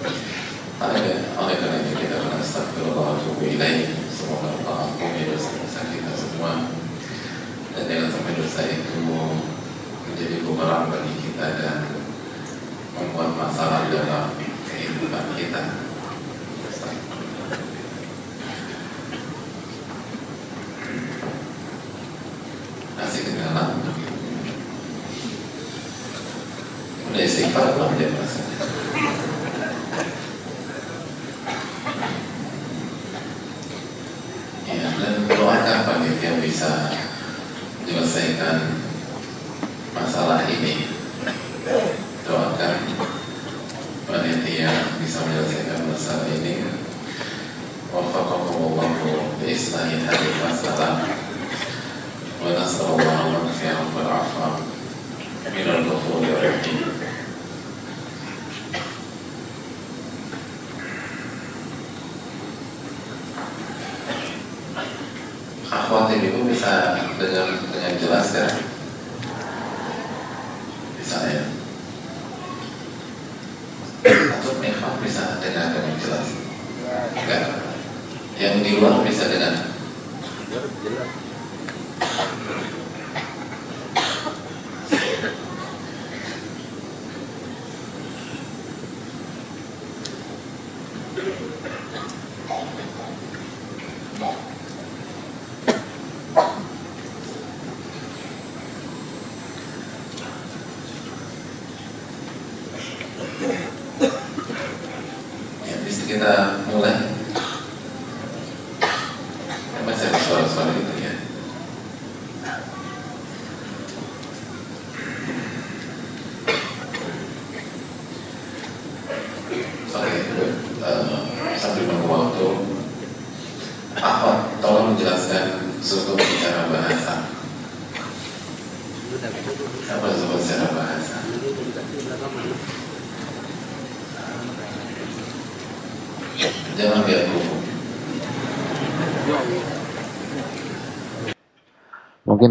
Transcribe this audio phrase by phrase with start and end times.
[0.00, 5.92] Ayah, ayah kena kita akan start dulu bahawa tunggu ilai semoga Allah mengambil dosa dosa
[5.92, 6.72] kita semua
[7.76, 8.96] dan jangan sampai dosa itu
[10.08, 11.76] menjadi bumerang bagi kita dan
[12.96, 15.89] membuat masalah dalam kehidupan kita.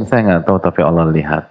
[0.10, 1.46] Saya nggak tahu tapi Allah lihat.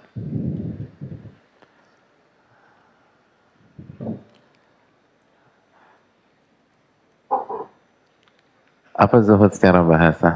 [8.99, 10.35] Apa zuhud secara bahasa?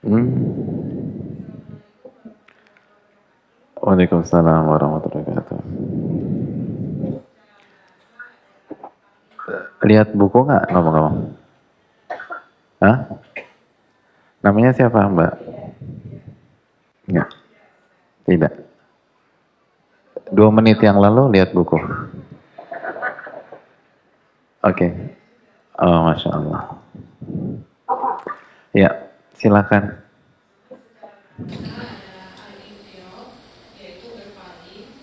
[0.00, 0.32] Hmm?
[3.84, 5.60] Waalaikumsalam warahmatullahi wabarakatuh.
[9.84, 11.36] Lihat buku nggak ngomong-ngomong?
[12.80, 13.25] Hah?
[14.46, 15.34] Namanya siapa Mbak?
[17.10, 17.28] Enggak.
[18.30, 18.54] Tidak.
[20.30, 21.74] Dua menit yang lalu lihat buku.
[24.62, 24.86] Oke.
[25.82, 26.62] Oh, Masya Allah.
[28.70, 28.90] Ya,
[29.34, 29.98] silakan.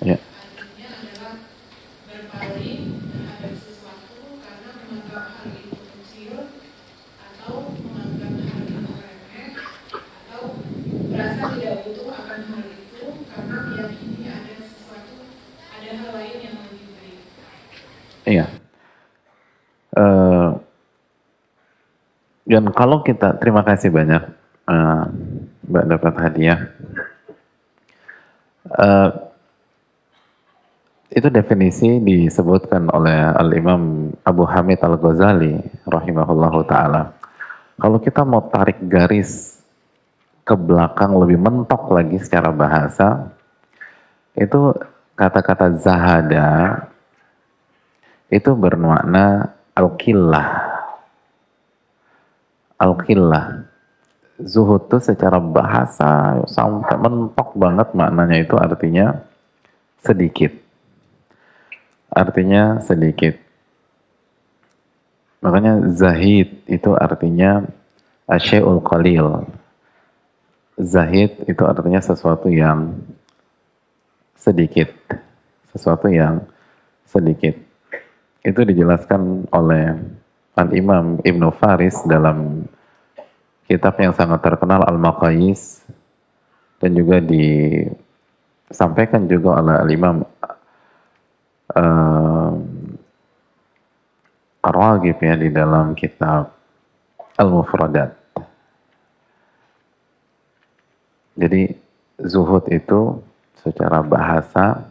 [0.03, 0.19] Ya.
[2.33, 6.33] Artinya terhadap sesuatu karena menganggap hal itu kecil
[7.23, 9.47] atau menganggap hal itu remeh
[10.27, 10.59] atau
[11.13, 15.15] merasa tidak butuh akan hal itu karena meyakini ada sesuatu
[15.71, 17.21] ada hal lain yang lebih baik.
[18.23, 18.47] Iya.
[19.93, 20.49] Eh,
[22.43, 24.23] dan kalau kita terima kasih banyak
[24.67, 25.03] eh,
[25.67, 26.59] Mbak dapat hadiah.
[28.63, 29.09] Eh,
[31.13, 37.13] itu definisi disebutkan oleh Al Imam Abu Hamid Al Ghazali rahimahullahu taala.
[37.77, 39.61] Kalau kita mau tarik garis
[40.41, 43.29] ke belakang lebih mentok lagi secara bahasa,
[44.33, 44.73] itu
[45.13, 46.49] kata-kata zahada
[48.33, 50.49] itu bermakna al-qillah.
[52.81, 53.69] Al-qillah.
[54.41, 59.21] Zuhud itu secara bahasa sampai mentok banget maknanya itu artinya
[60.01, 60.49] sedikit.
[62.09, 63.37] Artinya sedikit.
[65.45, 67.61] Makanya zahid itu artinya
[68.25, 69.45] asyai'ul qalil.
[70.81, 72.97] Zahid itu artinya sesuatu yang
[74.33, 74.89] sedikit.
[75.69, 76.41] Sesuatu yang
[77.05, 77.72] sedikit.
[78.43, 79.95] Itu dijelaskan oleh
[80.59, 82.67] Al-Imam Ibnu Faris dalam
[83.65, 85.87] kitab yang sangat terkenal Al-Maqayis
[86.83, 90.27] dan juga disampaikan juga oleh Al-Imam
[91.71, 92.51] uh,
[94.63, 96.51] Ar-Raghib ya di dalam kitab
[97.39, 98.23] Al-Mufradat.
[101.33, 101.73] Jadi
[102.21, 103.17] zuhud itu
[103.57, 104.85] secara bahasa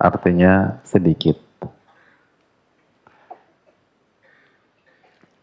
[0.00, 1.38] artinya sedikit.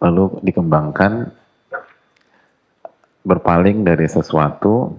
[0.02, 1.30] Lalu dikembangkan
[3.22, 4.98] berpaling dari sesuatu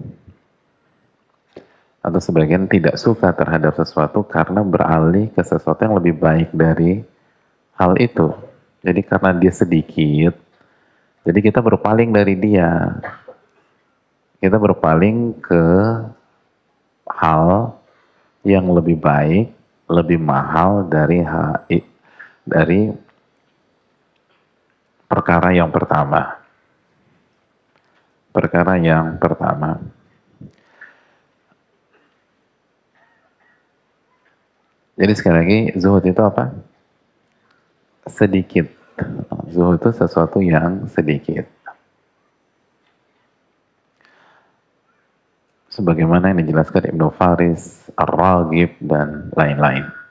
[2.03, 7.03] atau sebagian tidak suka terhadap sesuatu karena beralih ke sesuatu yang lebih baik dari
[7.75, 8.31] hal itu.
[8.83, 10.35] Jadi karena dia sedikit,
[11.23, 12.99] jadi kita berpaling dari dia.
[14.43, 15.63] Kita berpaling ke
[17.07, 17.79] hal
[18.43, 19.55] yang lebih baik,
[19.87, 21.23] lebih mahal dari
[22.43, 22.91] dari
[25.13, 26.41] perkara yang pertama.
[28.33, 29.77] Perkara yang pertama.
[34.97, 36.49] Jadi sekali lagi, zuhud itu apa?
[38.09, 38.73] Sedikit.
[39.53, 41.45] Zuhud itu sesuatu yang sedikit.
[45.69, 50.02] Sebagaimana yang dijelaskan Ibnu Faris, Ar-Raghib, dan lain-lain.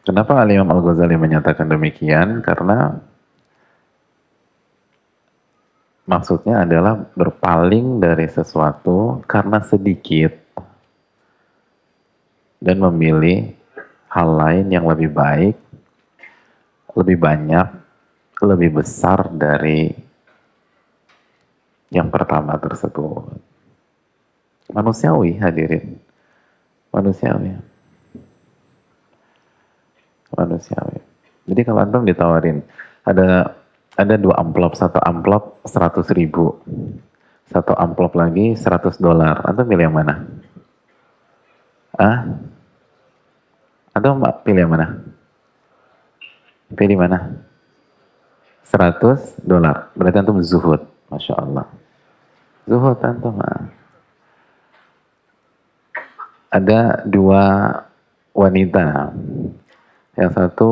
[0.00, 2.40] Kenapa Al-Imam Al-Ghazali menyatakan demikian?
[2.40, 2.96] Karena
[6.08, 10.32] maksudnya adalah berpaling dari sesuatu karena sedikit
[12.60, 13.52] dan memilih
[14.08, 15.56] hal lain yang lebih baik,
[16.96, 17.68] lebih banyak,
[18.40, 19.92] lebih besar dari
[21.92, 23.36] yang pertama tersebut.
[24.70, 25.98] Manusiawi hadirin.
[26.94, 27.79] Manusiawi.
[30.34, 31.00] Manusiawi.
[31.50, 32.62] Jadi kalau antum ditawarin,
[33.02, 33.58] ada
[33.98, 36.56] ada dua amplop, satu amplop 100 ribu,
[37.50, 39.42] satu amplop lagi 100 dolar.
[39.42, 40.14] Antum pilih yang mana?
[41.98, 42.30] Ah?
[43.90, 44.86] Antum pilih yang mana?
[46.70, 47.42] Pilih mana?
[48.70, 49.90] 100 dolar.
[49.98, 50.86] Berarti antum zuhud.
[51.10, 51.66] Masya Allah.
[52.70, 53.34] Zuhud antum.
[53.42, 53.66] Ah.
[56.54, 57.42] Ada dua
[58.30, 59.10] wanita.
[60.18, 60.70] Yang satu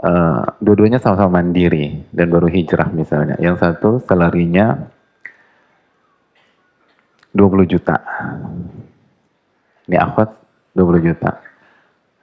[0.00, 3.36] uh, dua-duanya sama-sama mandiri dan baru hijrah misalnya.
[3.40, 4.90] Yang satu salarinya
[7.34, 7.96] 20 juta.
[9.86, 10.34] Ini akhwat
[10.74, 11.30] 20 juta.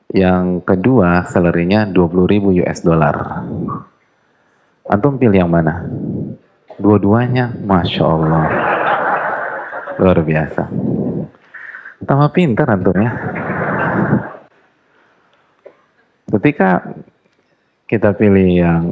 [0.08, 3.44] Yang kedua salarinya 20 ribu US dollar.
[4.88, 5.84] Antum pilih yang mana?
[6.80, 8.46] Dua-duanya, Masya Allah.
[10.00, 10.64] Luar biasa.
[12.08, 13.12] Tambah pintar antum ya.
[16.28, 16.84] Ketika
[17.88, 18.84] kita pilih yang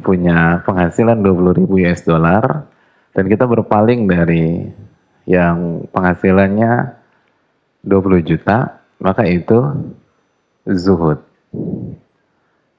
[0.00, 2.64] punya penghasilan 20 ribu US dollar
[3.12, 4.72] dan kita berpaling dari
[5.28, 6.96] yang penghasilannya
[7.84, 9.58] 20 juta, maka itu
[10.64, 11.20] zuhud.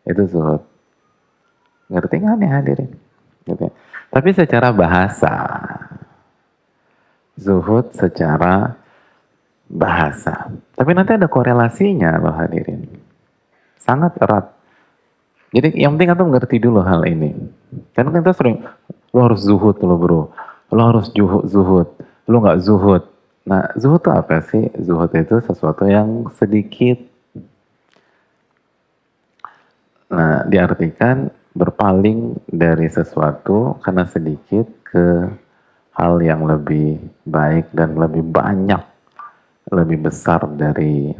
[0.09, 0.65] Itu zuhud.
[1.93, 2.91] Ngerti nggak nih hadirin?
[3.45, 3.67] Gitu.
[4.09, 5.33] Tapi secara bahasa,
[7.37, 8.73] zuhud secara
[9.69, 10.49] bahasa.
[10.73, 13.02] Tapi nanti ada korelasinya loh hadirin.
[13.83, 14.55] Sangat erat.
[15.53, 17.35] Jadi yang penting antum ngerti dulu hal ini.
[17.93, 18.63] Karena kita sering,
[19.11, 20.21] lo harus zuhud lo bro.
[20.73, 21.87] Lo harus zuhud, zuhud.
[22.25, 23.03] Lo nggak zuhud.
[23.43, 24.71] Nah zuhud itu apa sih?
[24.79, 26.97] Zuhud itu sesuatu yang sedikit
[30.13, 35.25] Nah, diartikan berpaling dari sesuatu karena sedikit ke
[35.97, 38.81] hal yang lebih baik dan lebih banyak,
[39.73, 41.17] lebih besar dari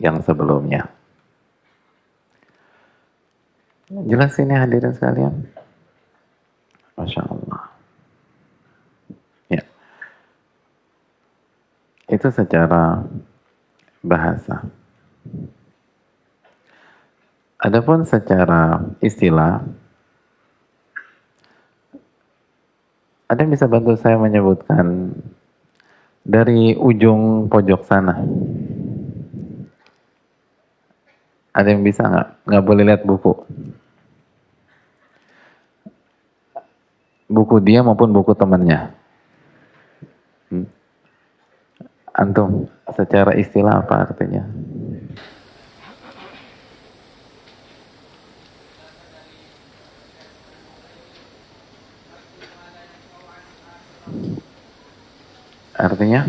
[0.00, 0.88] yang sebelumnya.
[3.90, 5.34] Jelas ini hadirin sekalian?
[6.94, 7.62] Masya Allah.
[9.50, 9.66] Ya.
[12.06, 13.02] Itu secara
[13.98, 14.62] bahasa.
[17.58, 19.58] Adapun secara istilah,
[23.26, 25.18] ada yang bisa bantu saya menyebutkan
[26.22, 28.22] dari ujung pojok sana?
[31.50, 32.28] Ada yang bisa nggak?
[32.46, 33.34] Nggak boleh lihat buku.
[37.30, 38.90] Buku dia maupun buku temannya.
[40.50, 40.66] Hmm?
[42.10, 44.42] Antum, secara istilah apa artinya?
[55.78, 56.26] Artinya?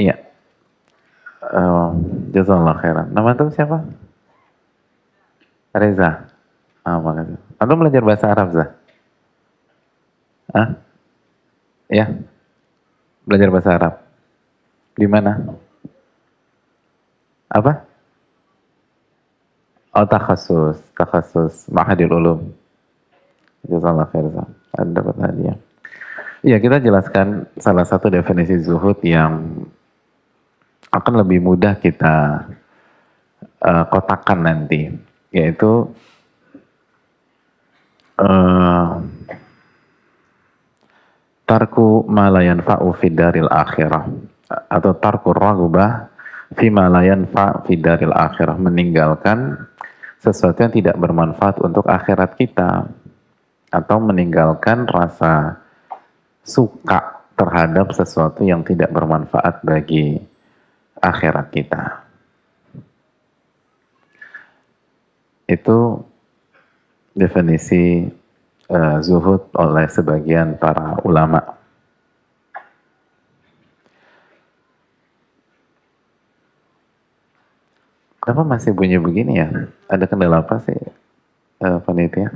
[0.00, 0.16] Iya.
[2.32, 3.06] Jazakallah khairan.
[3.12, 3.84] Nama itu siapa?
[5.76, 6.24] Reza.
[6.80, 7.36] Ah, makasih.
[7.60, 8.68] Anda belajar bahasa Arab, Zah?
[10.56, 10.68] Ah?
[11.92, 12.06] Ya.
[13.28, 13.94] Belajar bahasa Arab.
[14.96, 15.36] Di mana?
[17.52, 17.84] Apa?
[19.90, 22.40] Oh, takhasus, takhasus Ma'hadil Ulum.
[23.68, 24.48] Jazakallah khairan.
[24.72, 25.58] Ada dapat hadiah.
[26.40, 29.44] Iya, kita jelaskan salah satu definisi zuhud yang
[30.90, 32.46] akan lebih mudah kita
[33.62, 34.90] uh, kotakan nanti,
[35.30, 35.86] yaitu
[38.18, 38.98] uh,
[41.46, 44.06] tarku malayan fa'u fidaril akhirah
[44.70, 46.10] atau tarku ragubah
[46.54, 49.66] fi malayan fa fidaril akhirah meninggalkan
[50.22, 52.86] sesuatu yang tidak bermanfaat untuk akhirat kita
[53.70, 55.62] atau meninggalkan rasa
[56.42, 60.20] suka terhadap sesuatu yang tidak bermanfaat bagi
[61.00, 62.04] akhirat kita.
[65.50, 66.06] Itu
[67.16, 68.06] definisi
[68.70, 71.58] uh, zuhud oleh sebagian para ulama.
[78.20, 79.48] Kenapa masih bunyi begini ya?
[79.90, 80.76] Ada kendala apa sih,
[81.64, 82.30] uh, panitia?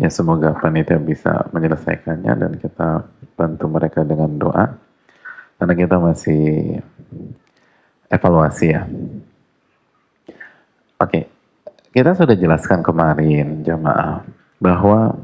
[0.00, 3.04] Ya semoga panitia bisa menyelesaikannya dan kita
[3.36, 4.80] bantu mereka dengan doa.
[5.60, 6.80] Karena kita masih
[8.08, 8.88] evaluasi ya.
[10.96, 11.28] Oke,
[11.92, 14.24] kita sudah jelaskan kemarin jamaah
[14.56, 15.20] bahwa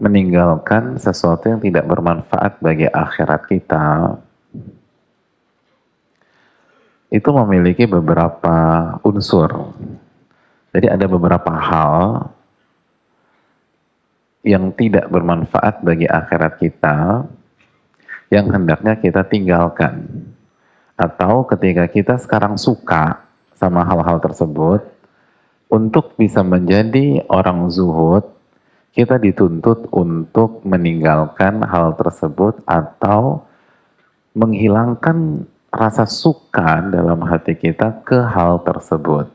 [0.00, 4.16] meninggalkan sesuatu yang tidak bermanfaat bagi akhirat kita
[7.12, 8.56] itu memiliki beberapa
[9.04, 9.76] unsur.
[10.72, 12.32] Jadi ada beberapa hal
[14.40, 17.28] yang tidak bermanfaat bagi akhirat kita
[18.32, 20.06] yang hendaknya kita tinggalkan.
[20.96, 23.24] Atau ketika kita sekarang suka
[23.56, 24.84] sama hal-hal tersebut,
[25.70, 28.26] untuk bisa menjadi orang zuhud,
[28.90, 33.46] kita dituntut untuk meninggalkan hal tersebut atau
[34.34, 39.30] menghilangkan rasa suka dalam hati kita ke hal tersebut.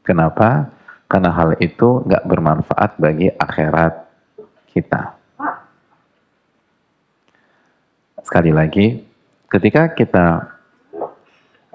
[0.00, 0.72] Kenapa?
[1.08, 4.04] Karena hal itu nggak bermanfaat bagi akhirat
[4.68, 5.16] kita.
[8.20, 9.00] Sekali lagi,
[9.48, 10.52] ketika kita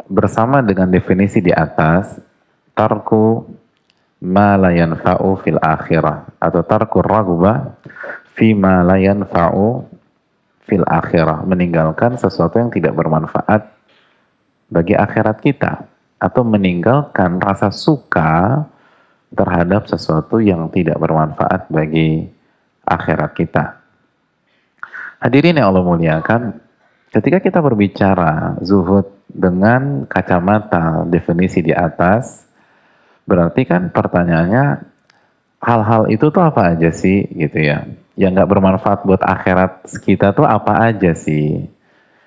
[0.05, 2.21] bersama dengan definisi di atas,
[2.77, 3.41] tarku
[4.21, 7.73] ma yanfa'u fil akhirah atau tarku ragubah
[8.37, 9.01] fi ma la
[10.63, 13.67] fil akhirah, meninggalkan sesuatu yang tidak bermanfaat
[14.71, 15.89] bagi akhirat kita
[16.21, 18.63] atau meninggalkan rasa suka
[19.33, 22.29] terhadap sesuatu yang tidak bermanfaat bagi
[22.85, 23.81] akhirat kita.
[25.23, 26.59] Hadirin yang Allah muliakan,
[27.09, 32.45] ketika kita berbicara zuhud dengan kacamata definisi di atas,
[33.23, 34.83] berarti kan pertanyaannya
[35.63, 37.87] hal-hal itu tuh apa aja sih gitu ya?
[38.19, 41.71] Yang nggak bermanfaat buat akhirat kita tuh apa aja sih?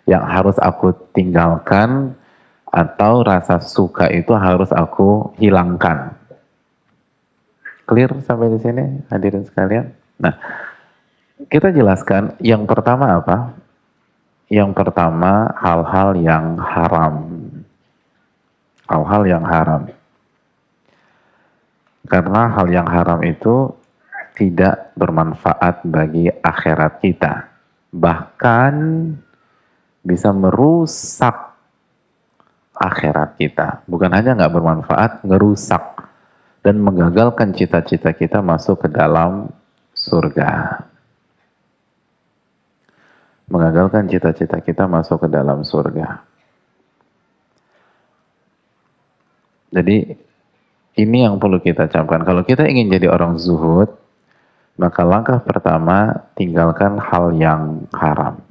[0.09, 2.17] Yang harus aku tinggalkan
[2.65, 6.16] atau rasa suka itu harus aku hilangkan.
[7.87, 9.87] Clear sampai di sini hadirin sekalian?
[10.19, 10.35] Nah,
[11.47, 13.55] kita jelaskan yang pertama apa?
[14.51, 17.31] Yang pertama hal-hal yang haram.
[18.91, 19.83] Hal-hal yang haram.
[22.07, 23.71] Karena hal yang haram itu
[24.35, 27.51] tidak bermanfaat bagi akhirat kita.
[27.95, 28.75] Bahkan
[30.07, 31.35] bisa merusak
[32.75, 33.83] akhirat kita.
[33.91, 35.83] Bukan hanya nggak bermanfaat, ngerusak
[36.67, 39.55] dan menggagalkan cita-cita kita masuk ke dalam
[39.95, 40.83] surga.
[43.47, 46.27] Mengagalkan cita-cita kita masuk ke dalam surga.
[49.71, 50.11] Jadi
[50.99, 52.27] ini yang perlu kita camkan.
[52.27, 53.95] Kalau kita ingin jadi orang zuhud,
[54.75, 58.43] maka langkah pertama tinggalkan hal yang haram.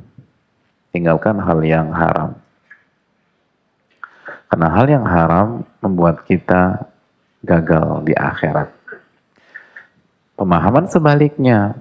[0.96, 2.40] Tinggalkan hal yang haram.
[4.48, 6.95] Karena hal yang haram membuat kita
[7.46, 8.74] gagal di akhirat.
[10.36, 11.78] Pemahaman sebaliknya,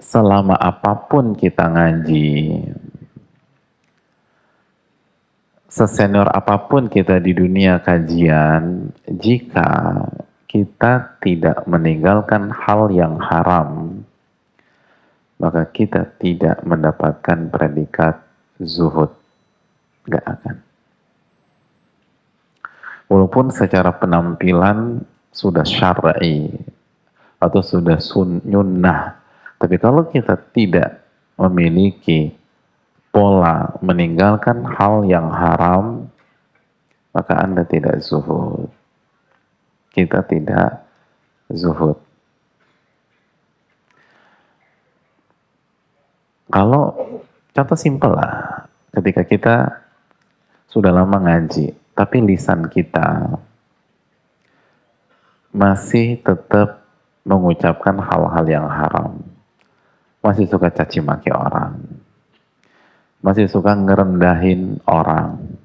[0.00, 2.64] selama apa pun kita ngaji,
[5.68, 10.02] sesenior apa pun kita di dunia kajian, jika
[10.50, 14.02] kita tidak meninggalkan hal yang haram,
[15.40, 18.20] maka kita tidak mendapatkan predikat
[18.60, 19.10] zuhud.
[20.04, 20.71] Gak akan.
[23.12, 26.48] Walaupun secara penampilan sudah syar'i,
[27.42, 29.18] atau sudah sunnah.
[29.58, 31.02] Tapi kalau kita tidak
[31.34, 32.30] memiliki
[33.10, 36.06] pola meninggalkan hal yang haram,
[37.10, 38.70] maka Anda tidak zuhud.
[39.90, 40.86] Kita tidak
[41.50, 41.98] zuhud.
[46.52, 46.94] Kalau
[47.52, 49.56] contoh simpel lah, ketika kita
[50.68, 53.36] sudah lama ngaji, tapi lisan kita
[55.52, 56.82] masih tetap
[57.22, 59.20] mengucapkan hal-hal yang haram.
[60.22, 61.76] Masih suka caci maki orang.
[63.22, 65.58] Masih suka ngerendahin orang.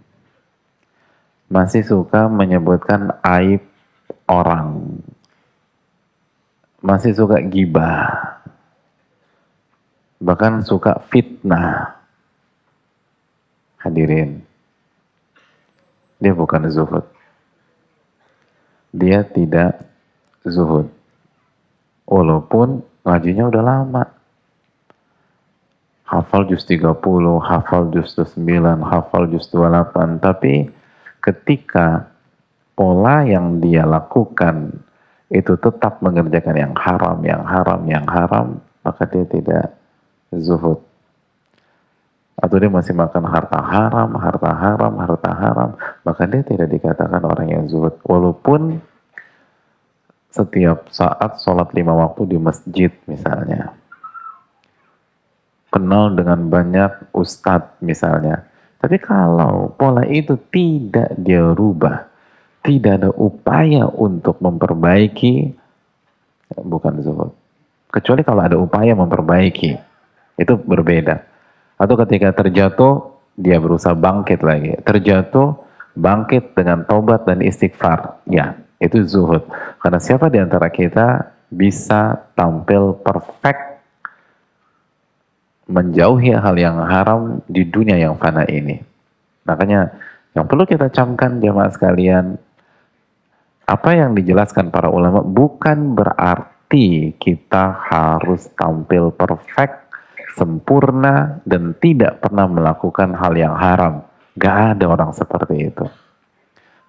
[1.48, 3.64] Masih suka menyebutkan aib
[4.28, 5.00] orang.
[6.84, 8.44] Masih suka gibah.
[10.20, 11.98] Bahkan suka fitnah.
[13.78, 14.47] Hadirin.
[16.18, 17.06] Dia bukan zuhud.
[18.94, 19.84] Dia tidak
[20.48, 20.90] zuhud
[22.08, 24.04] Walaupun ngajinya udah lama.
[26.08, 26.88] Hafal juz 30,
[27.44, 30.24] hafal juz 9, hafal juz 28.
[30.24, 30.72] Tapi
[31.20, 32.08] ketika
[32.80, 34.72] pola yang dia lakukan
[35.28, 39.76] itu tetap mengerjakan yang haram, yang haram, yang haram, maka dia tidak
[40.32, 40.80] zuhud.
[42.38, 45.70] Atau dia masih makan harta haram, harta haram, harta haram,
[46.06, 47.98] maka dia tidak dikatakan orang yang zuhud.
[48.06, 48.78] Walaupun
[50.30, 53.74] setiap saat sholat lima waktu di masjid misalnya.
[55.74, 58.46] Kenal dengan banyak ustadz misalnya.
[58.78, 62.06] Tapi kalau pola itu tidak dia rubah,
[62.62, 65.58] tidak ada upaya untuk memperbaiki,
[66.54, 67.34] bukan zuhud.
[67.90, 69.74] Kecuali kalau ada upaya memperbaiki.
[70.38, 71.37] Itu berbeda.
[71.78, 74.74] Atau ketika terjatuh, dia berusaha bangkit lagi.
[74.82, 75.54] Terjatuh,
[75.94, 78.22] bangkit dengan taubat dan istighfar.
[78.26, 79.46] Ya, itu zuhud.
[79.82, 83.80] Karena siapa di antara kita bisa tampil perfect
[85.68, 88.80] menjauhi hal yang haram di dunia yang fana ini.
[89.44, 89.92] Makanya
[90.36, 92.40] yang perlu kita camkan jemaah sekalian,
[93.68, 99.87] apa yang dijelaskan para ulama bukan berarti kita harus tampil perfect,
[100.38, 104.06] sempurna, dan tidak pernah melakukan hal yang haram.
[104.38, 105.86] Gak ada orang seperti itu.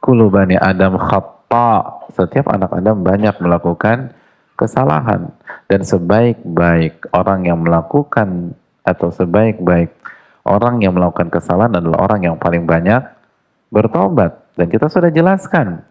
[0.04, 2.04] Kulubani Adam khata.
[2.12, 4.12] Setiap anak Adam banyak melakukan
[4.52, 5.32] kesalahan.
[5.64, 8.52] Dan sebaik-baik orang yang melakukan
[8.84, 9.96] atau sebaik-baik
[10.44, 13.00] orang yang melakukan kesalahan adalah orang yang paling banyak
[13.72, 14.36] bertobat.
[14.60, 15.88] Dan kita sudah jelaskan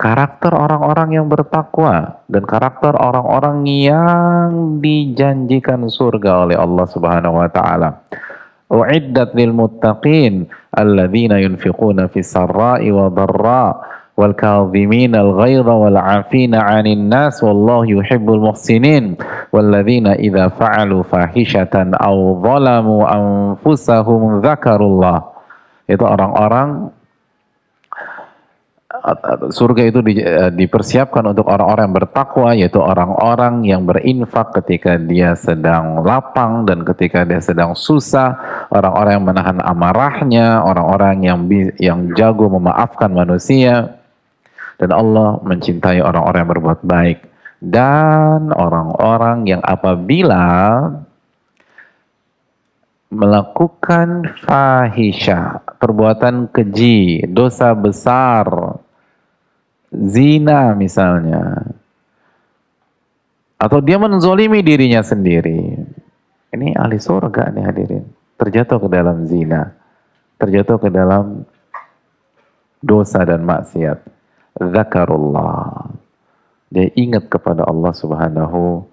[0.00, 8.00] karakter orang-orang yang bertakwa dan karakter orang-orang yang dijanjikan surga oleh Allah Subhanahu wa taala.
[8.72, 13.76] Uiddat lil muttaqin alladzina yunfiquna fis sarra'i wa dharra
[14.16, 19.20] wal kadhimin al ghaidha wal 'afina 'anil nas wallahu yuhibbul muhsinin
[19.52, 25.28] walladzina idza fa'alu fahishatan aw zalamu anfusahum dzakarullah
[25.90, 26.94] itu orang-orang
[29.50, 35.32] surga itu di, uh, dipersiapkan untuk orang-orang yang bertakwa yaitu orang-orang yang berinfak ketika dia
[35.34, 38.36] sedang lapang dan ketika dia sedang susah
[38.68, 41.38] orang-orang yang menahan amarahnya orang-orang yang
[41.80, 43.96] yang jago memaafkan manusia.
[44.80, 47.18] Dan Allah mencintai orang-orang yang berbuat baik.
[47.60, 50.48] Dan orang-orang yang apabila
[53.12, 58.46] melakukan fahisha, perbuatan keji, dosa besar,
[59.90, 61.66] zina misalnya,
[63.60, 65.76] atau dia menzolimi dirinya sendiri.
[66.50, 68.04] Ini ahli surga nih hadirin.
[68.40, 69.76] Terjatuh ke dalam zina.
[70.40, 71.44] Terjatuh ke dalam
[72.80, 74.00] dosa dan maksiat.
[74.56, 75.92] Zakarullah.
[76.72, 78.88] Dia ingat kepada Allah subhanahu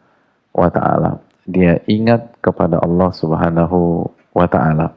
[0.51, 1.23] wa ta'ala.
[1.47, 4.03] Dia ingat kepada Allah subhanahu
[4.35, 4.91] wa ta'ala.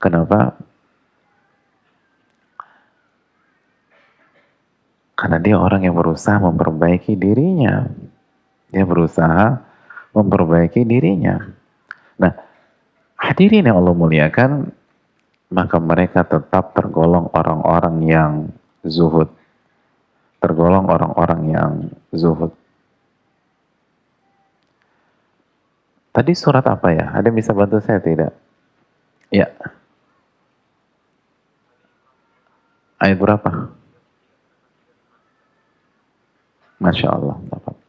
[0.00, 0.56] Kenapa?
[5.16, 7.88] Karena dia orang yang berusaha memperbaiki dirinya.
[8.68, 9.64] Dia berusaha
[10.12, 11.40] memperbaiki dirinya.
[12.20, 12.36] Nah,
[13.16, 14.68] hadirin yang Allah muliakan,
[15.48, 18.32] maka mereka tetap tergolong orang-orang yang
[18.84, 19.32] zuhud.
[20.36, 21.72] Tergolong orang-orang yang
[22.12, 22.52] zuhud.
[26.12, 27.12] Tadi surat apa ya?
[27.16, 28.36] Ada yang bisa bantu saya tidak?
[29.32, 29.48] Ya.
[33.00, 33.72] Ayat berapa?
[36.76, 37.36] Masya Allah.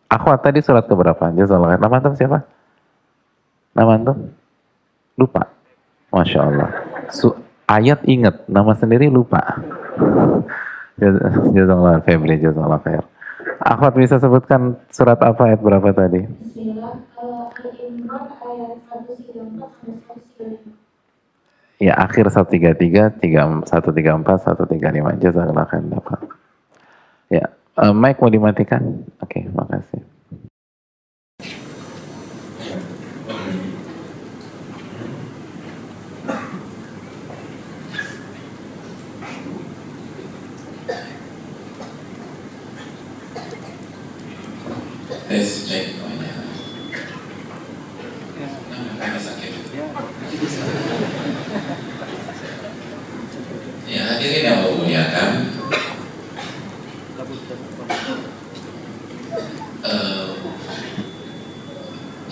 [0.07, 1.27] Akhwat tadi surat keberapa?
[1.35, 1.75] Jazakallah.
[1.75, 2.39] Nama antum siapa?
[3.75, 4.17] Nama antum?
[5.19, 5.43] Lupa.
[6.15, 6.69] Masya Allah.
[7.11, 7.35] Su
[7.67, 9.43] ayat ingat, nama sendiri lupa.
[11.55, 13.05] Jazakallah Febri, jazakallah khair.
[13.61, 16.25] Akhwat bisa sebutkan surat apa ayat berapa tadi?
[21.77, 25.21] Ya, akhir 133, 134, 135.
[25.21, 25.85] Jazakallah khair.
[27.29, 27.45] Ya,
[27.77, 29.05] Uh, mic mau dimatikan?
[29.21, 30.01] Oke, okay, makasih.
[45.37, 45.99] Cek
[53.85, 55.31] Ya hadirin yang memuliakan
[59.83, 60.27] uh,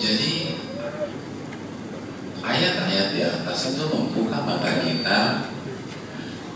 [0.00, 0.34] jadi
[2.40, 5.20] ayat-ayat di atas itu membuka mata kita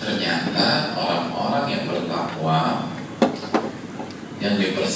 [0.00, 2.88] ternyata orang-orang yang bertakwa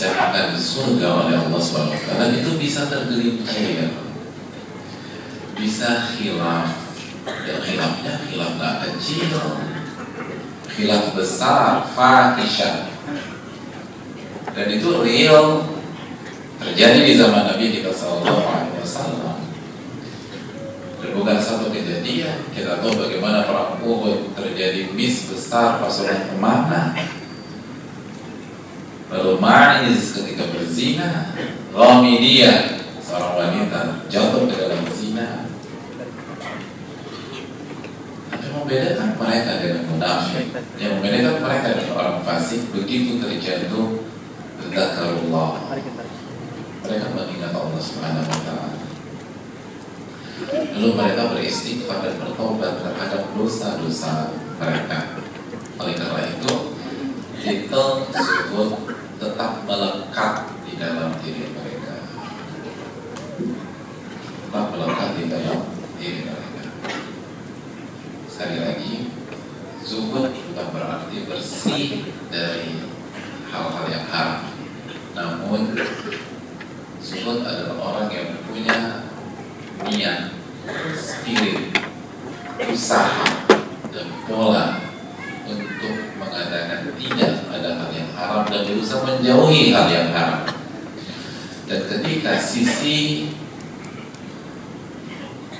[0.04, 3.88] dipersiapkan di surga oleh Allah SWT itu bisa tergelincir
[5.56, 6.68] bisa hilaf
[7.24, 9.32] dan hilafnya hilaf gak kecil.
[10.74, 12.90] Hilaf besar fahisyah.
[14.52, 15.64] Dan itu real.
[16.60, 19.36] Terjadi di zaman Nabi kita Sallallahu Alaihi Wasallam.
[21.00, 22.44] Dan bukan satu kejadian.
[22.52, 26.92] Kita tahu bagaimana perang Uhud terjadi mis besar pasukan ke mana
[29.14, 31.30] Ma'iz ketika berzina
[31.70, 35.46] Ghamidiyah seorang wanita jatuh ke dalam zina
[38.34, 40.46] yang membedakan mereka dengan munafik
[40.82, 44.02] yang membedakan mereka dengan orang fasik begitu terjatuh
[44.74, 45.70] Dzakarullah
[46.84, 48.76] Mereka mengingat Allah Subhanahu wa taala.
[50.74, 55.16] Lalu mereka beristighfar dan bertobat terhadap dosa-dosa mereka.
[55.80, 56.54] Oleh karena itu,
[57.40, 58.68] titel tersebut
[59.24, 62.04] tetap melekat di dalam diri mereka.
[64.44, 65.60] Tetap melekat di dalam
[65.96, 66.64] diri mereka.
[68.28, 68.92] Sekali lagi,
[69.80, 72.84] zuhud bukan berarti bersih dari
[73.48, 74.44] hal-hal yang haram.
[75.16, 75.72] Namun,
[77.00, 79.08] zuhud adalah orang yang punya
[79.88, 80.36] niat,
[81.00, 81.72] spirit,
[82.60, 83.24] usaha,
[83.88, 84.93] dan pola
[85.44, 90.48] untuk mengadakan tidak ada hal yang haram dan berusaha menjauhi hal yang haram.
[91.64, 93.32] Dan ketika sisi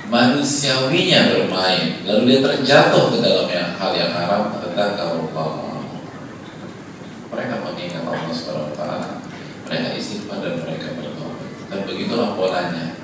[0.05, 4.53] manusiawinya bermain, lalu dia terjatuh ke dalam yang, hal yang haram,
[5.33, 5.65] kalau
[7.35, 9.19] mereka mengingat Allah Subhanahu taala,
[9.65, 11.47] mereka istighfar dan mereka bertobat.
[11.67, 12.95] Dan begitulah polanya.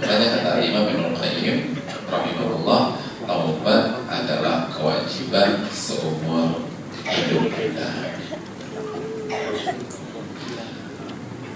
[0.00, 1.78] Makanya kata Imam Ibnu Qayyim
[2.10, 2.82] rahimahullah,
[3.32, 6.68] taubat adalah kewajiban seumur
[7.08, 7.88] hidup kita.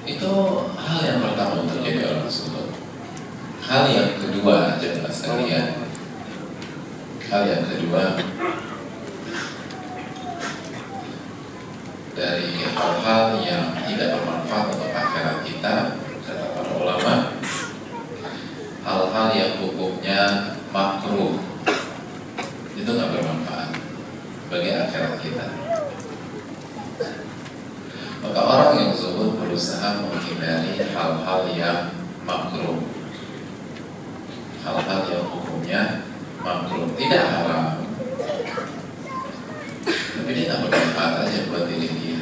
[0.09, 0.33] Itu
[0.73, 2.73] hal yang pertama untuk jadi orang surga.
[3.61, 5.85] Hal yang kedua, jemaah sekalian,
[7.29, 8.25] hal yang kedua
[12.17, 15.75] dari hal-hal yang tidak bermanfaat untuk akhirat kita,
[16.25, 17.15] kata para ulama,
[18.81, 21.56] hal-hal yang hukumnya makruh
[22.77, 23.73] itu nggak bermanfaat
[24.53, 25.47] bagi akhirat kita.
[28.21, 31.81] Maka orang yang zuhud berusaha menghindari hal-hal yang
[32.29, 32.85] makruh,
[34.61, 35.83] hal-hal yang hukumnya
[36.45, 37.81] makruh, tidak haram,
[39.87, 42.21] tapi dia nggak bermanfaat aja buat diri dia,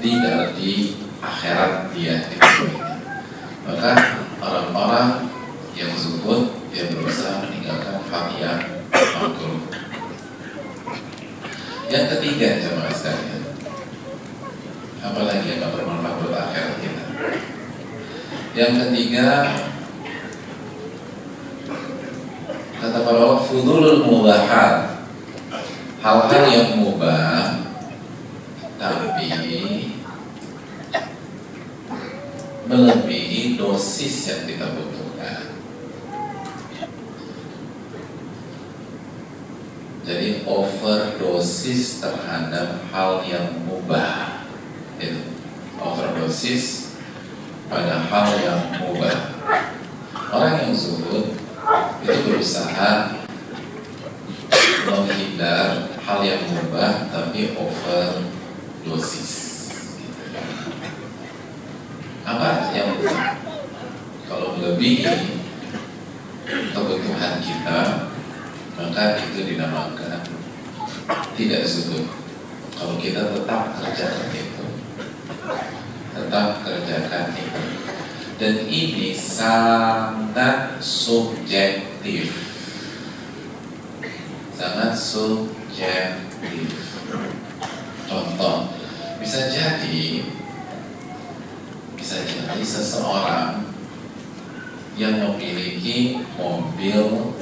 [0.00, 0.72] tidak di
[1.20, 2.16] akhirat dia.
[3.66, 3.92] Maka
[4.38, 5.35] orang-orang
[5.76, 8.00] yang zuhud dia berusaha meninggalkan
[8.40, 8.60] yang
[8.96, 9.60] makruh.
[11.86, 13.44] Yang ketiga jemaah sekalian,
[15.04, 17.04] apalagi yang gak bermanfaat buat akhirat kita.
[18.56, 19.28] Yang ketiga,
[22.82, 25.04] kata para ulama, fudulul mubahat,
[26.02, 27.68] hal-hal yang mubah,
[28.80, 29.06] tapi
[32.66, 34.85] melebihi dosis yang kita butuhkan.
[40.06, 44.46] Jadi overdosis terhadap hal yang mubah.
[45.02, 45.34] Itu
[45.82, 46.94] overdosis
[47.66, 49.34] pada hal yang mubah.
[50.30, 51.34] Orang yang zuhud
[52.06, 53.18] itu berusaha
[54.86, 59.34] menghindar hal yang mubah tapi overdosis.
[62.22, 62.94] Apa yang
[64.30, 65.02] kalau melebihi
[66.46, 67.95] kebutuhan kita
[68.96, 70.24] maka itu dinamakan
[71.36, 72.08] tidak zuhud
[72.72, 74.64] kalau kita tetap kerjakan itu
[76.16, 77.62] tetap kerjakan itu.
[78.36, 82.32] Dan ini sangat subjektif.
[84.56, 86.72] Sangat subjektif.
[88.08, 88.72] Contoh
[89.20, 90.24] bisa jadi
[92.00, 93.60] bisa jadi seseorang
[94.96, 97.36] yang memiliki mobil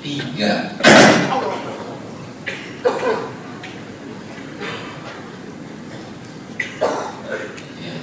[0.00, 0.72] tiga
[7.76, 7.96] ya.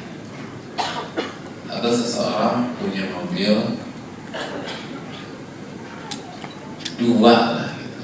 [1.73, 3.81] atau seseorang punya mobil
[7.01, 8.01] dua lah gitu.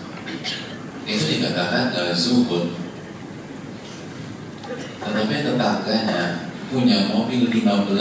[1.05, 2.73] itu dikatakan uh, zuhud
[5.05, 7.93] tetapi tetangganya punya mobil 15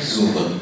[0.00, 0.53] zuhud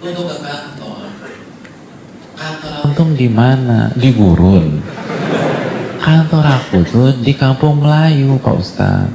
[0.00, 1.06] untuk ke kantor
[2.96, 3.92] kantor di mana?
[3.96, 4.80] Di gurun.
[6.00, 9.12] Kantor aku tuh di kampung Melayu pak ustadz.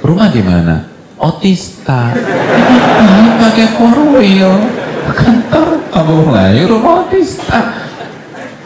[0.00, 0.82] Rumah di mana?
[1.20, 2.16] Otista.
[2.16, 4.54] Ngapain pakai four wheel.
[5.12, 7.60] Kantor kampung Melayu rumah Otista.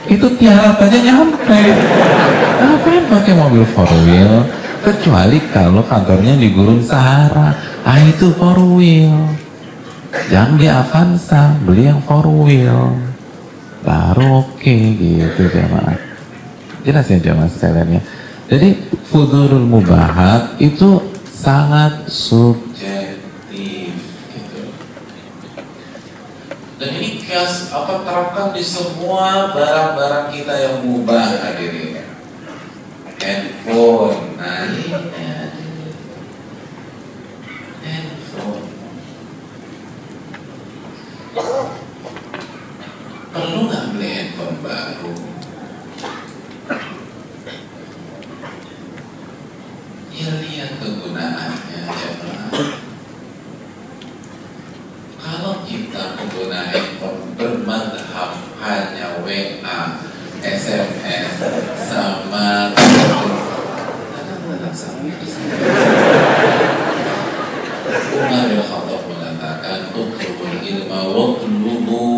[0.07, 1.61] Itu tiarap aja nyampe.
[2.63, 4.47] Ngapain pakai mobil four wheel?
[4.85, 7.57] Kecuali kalau kantornya di Gurun Sahara.
[7.83, 9.44] Ah itu four wheel
[10.31, 12.95] jangan di Avanza beli yang four wheel.
[13.85, 16.15] Baru oke gitu jamaah
[16.85, 18.03] jelas ya jamaah sekalian ya.
[18.45, 18.77] Jadi
[19.09, 23.97] fudurul mubahat itu sangat subjektif
[24.37, 24.61] gitu.
[26.77, 32.05] Dan ini kias apa terapkan di semua barang-barang kita yang mubah hadirin.
[33.25, 34.93] Handphone nah ini
[43.35, 45.15] perlu nggak beli handphone baru
[50.15, 52.71] ya lihat kegunaannya jemaah
[55.19, 59.99] kalau kita pengguna handphone bermadhab hanya WA,
[60.39, 61.35] SMS,
[61.91, 62.95] sama Umar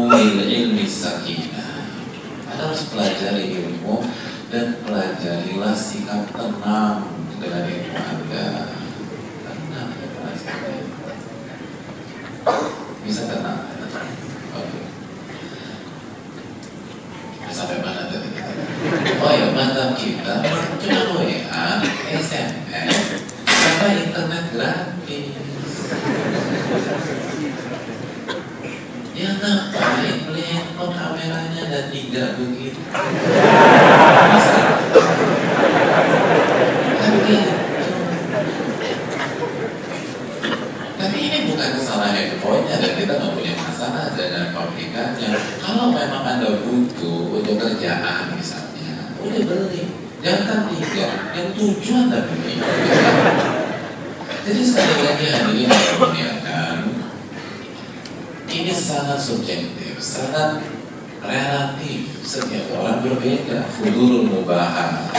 [0.06, 1.82] Watlubu il ilmi sakinah
[2.46, 4.06] Anda harus pelajari ilmu
[4.54, 7.10] Dan pelajarilah sikap tenang
[7.42, 8.70] dengan ilmu Anda
[9.42, 10.86] Tenang ya Pak sekalian.
[13.02, 13.66] Bisa tenang
[14.54, 14.80] Oke
[17.50, 18.52] Sampai mana tadi kita?
[19.24, 20.44] Oh ya, mantap kita
[20.76, 21.80] cuma WA,
[22.12, 25.32] SMS, sama internet gratis.
[29.16, 32.76] Ya ngapain beli handphone kameranya ada tiga begitu?
[34.36, 34.60] Bisa.
[37.00, 37.54] Kan gitu.
[41.00, 45.32] Tapi ini bukan kesalahan handphonenya dan kita nggak punya masalah dengan pabrikannya.
[45.64, 49.96] Kalau memang anda butuh untuk kerjaan misalnya, udah beli.
[50.20, 52.60] Jangan tiga, yang tujuh anda beli.
[54.44, 56.78] Jadi sekali lagi hadirin yang dimuliakan,
[58.46, 60.64] ini sangat subjektif, sangat
[61.22, 62.10] relatif.
[62.26, 63.70] Setiap orang berbeda.
[63.70, 65.14] Fudurul mubahat.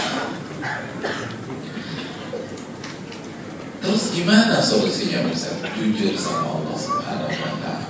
[3.80, 7.88] Terus gimana solusinya bisa jujur sama Allah Subhanahu wa taala?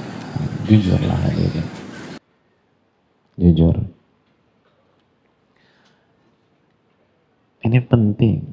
[0.68, 1.68] Jujurlah hadirin.
[3.40, 3.76] Jujur.
[7.64, 8.52] Ini penting.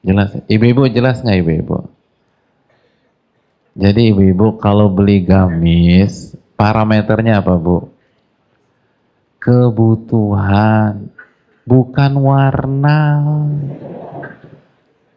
[0.00, 1.78] Jelas, ibu-ibu jelas nggak ibu-ibu?
[3.76, 7.84] Jadi ibu-ibu kalau beli gamis, parameternya apa bu?
[9.44, 11.12] Kebutuhan,
[11.68, 13.00] bukan warna.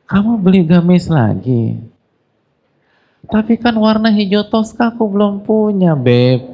[0.03, 1.92] Kamu beli gamis lagi.
[3.33, 6.53] Tapi kan warna hijau toska aku belum punya, Beb.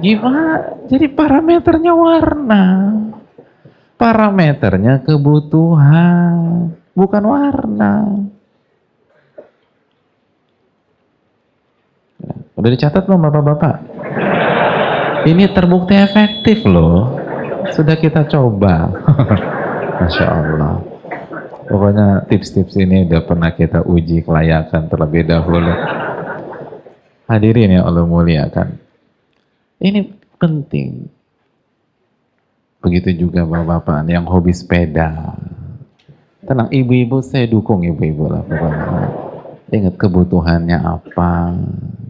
[0.00, 0.80] Gimana?
[0.88, 2.64] Jadi parameternya warna.
[4.00, 7.92] Parameternya kebutuhan, bukan warna.
[12.56, 13.76] Udah dicatat belum Bapak-bapak?
[15.28, 17.12] Ini terbukti efektif loh.
[17.76, 18.88] Sudah kita coba.
[20.00, 20.95] Masya Allah.
[21.66, 25.74] Pokoknya tips-tips ini udah pernah kita uji kelayakan terlebih dahulu.
[27.26, 28.78] Hadirin yang Allah muliakan.
[29.82, 30.06] Ini
[30.38, 31.10] penting.
[32.78, 35.34] Begitu juga bapak-bapak yang hobi sepeda.
[36.46, 38.86] Tenang, ibu-ibu saya dukung ibu-ibu lah pokoknya.
[39.74, 41.58] Ingat kebutuhannya apa,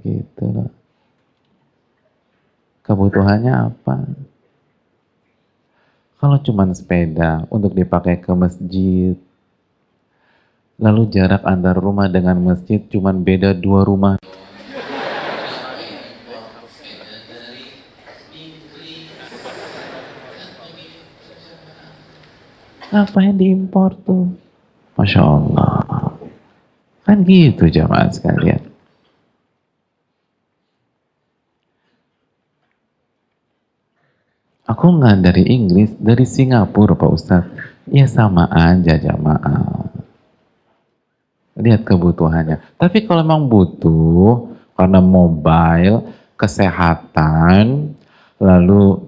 [0.04, 0.70] gitu loh.
[2.84, 4.04] Kebutuhannya apa?
[6.20, 9.16] Kalau cuma sepeda untuk dipakai ke masjid,
[10.76, 14.20] lalu jarak antar rumah dengan masjid cuma beda dua rumah.
[22.92, 24.30] Ngapain diimpor tuh?
[24.96, 26.16] Masya Allah.
[27.04, 28.62] Kan gitu jamaah sekalian.
[34.66, 37.54] Aku nggak dari Inggris, dari Singapura Pak Ustadz.
[37.86, 39.95] Ya sama aja jamaah.
[41.56, 42.76] Lihat kebutuhannya.
[42.76, 46.04] Tapi kalau memang butuh, karena mobile,
[46.36, 47.96] kesehatan,
[48.36, 49.00] lalu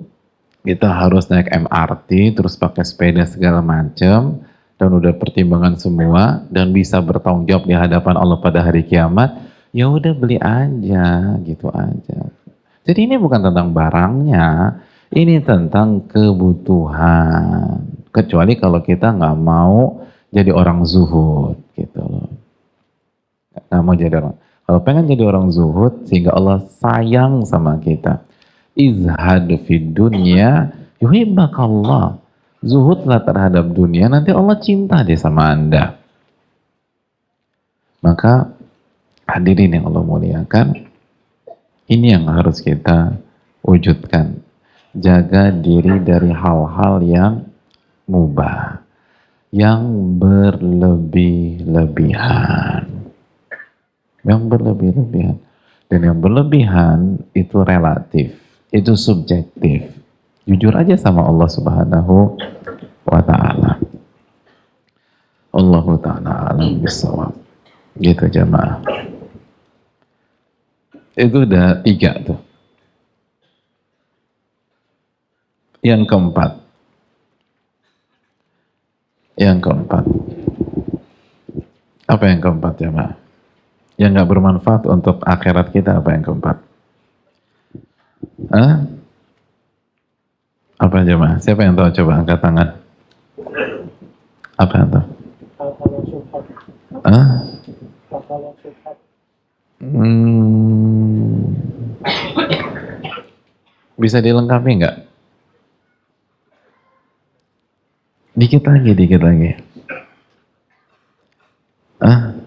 [0.65, 4.41] kita harus naik MRT, terus pakai sepeda segala macam,
[4.81, 9.37] dan udah pertimbangan semua, dan bisa bertanggung jawab di hadapan Allah pada hari kiamat,
[9.77, 12.21] ya udah beli aja, gitu aja.
[12.89, 14.81] Jadi ini bukan tentang barangnya,
[15.13, 17.81] ini tentang kebutuhan.
[18.13, 22.28] Kecuali kalau kita nggak mau jadi orang zuhud gitu loh.
[23.67, 24.39] Nggak mau jadi orang.
[24.69, 28.23] Kalau pengen jadi orang zuhud sehingga Allah sayang sama kita.
[28.79, 30.71] Izhad fid dunya
[31.03, 32.23] yuhibbakallah.
[32.59, 35.95] Zuhudlah terhadap dunia, nanti Allah cinta deh sama Anda.
[38.03, 38.51] Maka
[39.31, 40.75] hadirin yang Allah muliakan,
[41.87, 43.15] ini yang harus kita
[43.63, 44.43] wujudkan
[44.91, 47.47] jaga diri dari hal-hal yang
[48.11, 48.83] mubah,
[49.55, 52.98] yang berlebih-lebihan.
[54.27, 55.39] Yang berlebih-lebihan.
[55.89, 58.37] Dan yang berlebihan itu relatif,
[58.69, 59.89] itu subjektif.
[60.45, 62.37] Jujur aja sama Allah Subhanahu
[63.09, 63.81] wa taala.
[65.49, 67.33] Allahu taala alam bisawab.
[67.97, 68.85] Gitu jamaah.
[71.17, 72.39] Itu udah tiga tuh.
[75.81, 76.53] Yang keempat.
[79.41, 80.05] Yang keempat.
[82.09, 83.28] Apa yang keempat Mbak?
[83.99, 86.57] Yang nggak bermanfaat untuk akhirat kita apa yang keempat?
[88.55, 88.87] Hah?
[90.79, 91.43] Apa aja, Mbak?
[91.43, 91.91] Siapa yang tahu?
[91.91, 92.69] Coba angkat tangan.
[94.55, 95.07] Apa yang tahu?
[97.03, 97.31] Hah?
[99.83, 101.59] Hmm.
[103.99, 104.97] Bisa dilengkapi nggak?
[108.39, 109.59] Dikit lagi, dikit lagi.
[111.99, 112.38] Ah?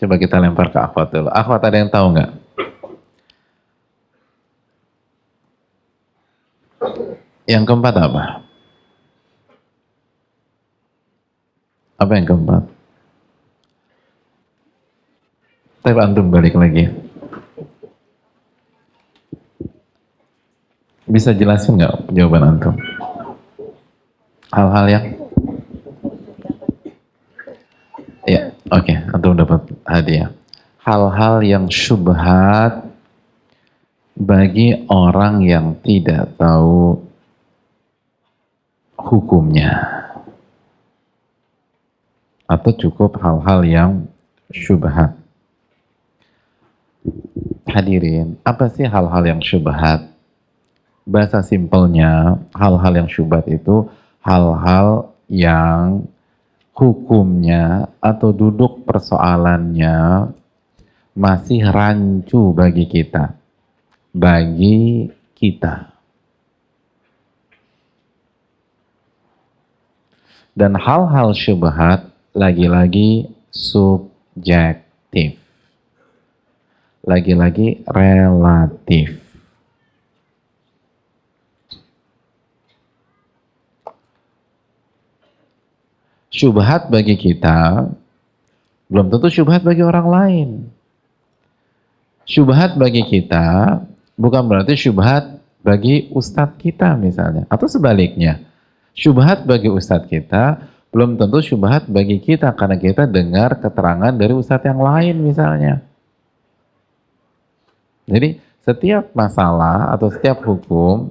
[0.00, 1.28] Coba kita lempar ke akhwat dulu.
[1.28, 2.30] Akhwat ada yang tahu nggak?
[7.44, 8.22] Yang keempat apa?
[12.00, 12.62] Apa yang keempat?
[15.84, 16.88] Tapi antum balik lagi.
[21.04, 22.74] Bisa jelasin nggak jawaban antum?
[24.48, 25.19] Hal-hal yang
[28.28, 28.96] Ya, oke, okay.
[29.16, 30.28] antum dapat hadiah.
[30.84, 32.84] Hal-hal yang syubhat
[34.12, 37.00] bagi orang yang tidak tahu
[39.00, 39.72] hukumnya.
[42.44, 43.90] Atau cukup hal-hal yang
[44.52, 45.16] syubhat.
[47.64, 50.12] Hadirin, apa sih hal-hal yang syubhat?
[51.08, 53.88] Bahasa simpelnya, hal-hal yang syubhat itu
[54.20, 56.04] hal-hal yang
[56.80, 60.32] hukumnya atau duduk persoalannya
[61.12, 63.36] masih rancu bagi kita.
[64.16, 65.92] Bagi kita.
[70.56, 75.36] Dan hal-hal syubhat lagi-lagi subjektif.
[77.04, 79.19] Lagi-lagi relatif.
[86.40, 87.84] Syubhat bagi kita
[88.88, 90.48] belum tentu syubhat bagi orang lain.
[92.24, 93.78] Syubhat bagi kita
[94.16, 97.44] bukan berarti syubhat bagi ustadz kita misalnya.
[97.52, 98.40] Atau sebaliknya.
[98.96, 104.64] Syubhat bagi ustadz kita belum tentu syubhat bagi kita karena kita dengar keterangan dari ustadz
[104.64, 105.84] yang lain misalnya.
[108.10, 111.08] Jadi Setiap masalah atau setiap hukum,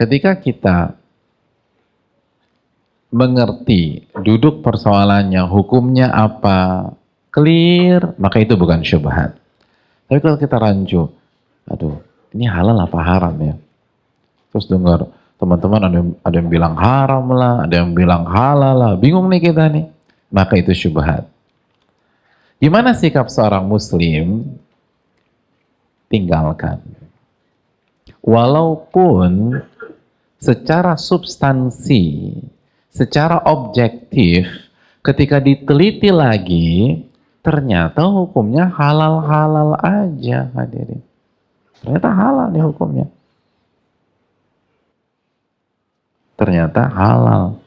[0.00, 0.96] ketika kita
[3.12, 6.90] mengerti duduk persoalannya, hukumnya apa,
[7.28, 9.36] clear, maka itu bukan syubhat.
[10.08, 11.12] Tapi kalau kita rancu,
[11.68, 12.00] aduh,
[12.32, 13.54] ini halal apa haram ya?
[14.52, 19.28] Terus dengar teman-teman ada ada yang bilang haram lah, ada yang bilang halal lah, bingung
[19.28, 19.86] nih kita nih.
[20.32, 21.28] Maka itu syubhat.
[22.56, 24.48] Gimana sikap seorang muslim?
[26.08, 26.80] Tinggalkan.
[28.24, 29.60] Walaupun
[30.40, 32.38] secara substansi
[32.92, 34.44] secara objektif
[35.00, 37.02] ketika diteliti lagi
[37.42, 41.02] ternyata hukumnya halal-halal aja hadirin.
[41.82, 43.06] Ternyata halal nih hukumnya.
[46.38, 47.58] Ternyata halal.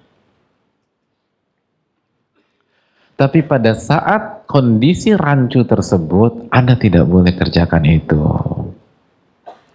[3.15, 8.23] Tapi pada saat kondisi rancu tersebut, Anda tidak boleh kerjakan itu.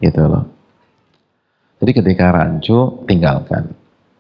[0.01, 0.45] Gitu loh.
[1.81, 3.73] Jadi ketika rancu, tinggalkan.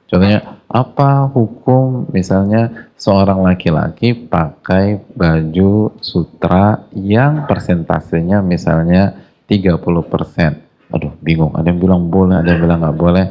[0.08, 9.18] Contohnya, apa hukum misalnya seorang laki-laki pakai baju sutra yang persentasenya misalnya
[9.50, 10.94] 30%.
[10.94, 11.58] Aduh, bingung.
[11.58, 13.26] Ada yang bilang boleh, ada yang bilang nggak boleh.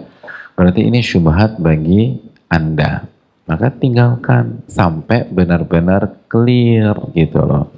[0.60, 2.20] Berarti ini syubhat bagi
[2.52, 3.08] Anda.
[3.48, 7.72] Maka tinggalkan sampai benar-benar clear gitu loh.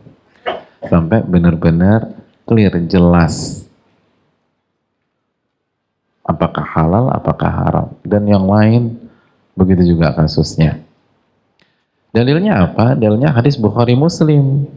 [0.90, 2.18] Sampai benar-benar
[2.50, 3.62] clear, jelas.
[6.26, 7.88] Apakah halal, apakah haram.
[8.02, 9.01] Dan yang lain
[9.56, 10.80] Begitu juga kasusnya.
[12.12, 12.96] Dalilnya apa?
[12.96, 14.68] Dalilnya hadis Bukhari Muslim.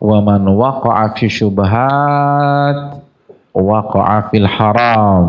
[0.00, 3.04] Wa man waqa'a fi syubhat
[3.52, 5.26] waqa'a fil haram.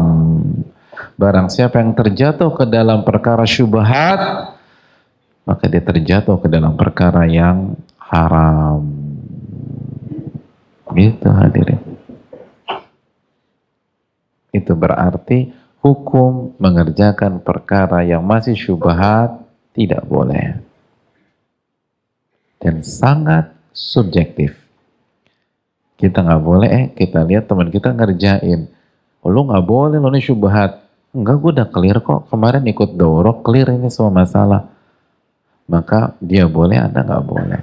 [1.16, 4.20] Barang siapa yang terjatuh ke dalam perkara syubhat,
[5.44, 8.86] maka dia terjatuh ke dalam perkara yang haram.
[10.92, 11.80] Gitu hadirin.
[14.52, 19.42] Itu berarti hukum mengerjakan perkara yang masih syubhat
[19.74, 20.62] tidak boleh.
[22.62, 24.54] Dan sangat subjektif.
[25.98, 28.70] Kita nggak boleh, eh kita lihat teman kita ngerjain.
[29.22, 30.82] Oh, lu nggak boleh, lo ini syubhat.
[31.14, 32.30] Enggak, gue udah clear kok.
[32.30, 34.70] Kemarin ikut dorok, clear ini semua masalah.
[35.70, 37.62] Maka dia boleh, Anda nggak boleh.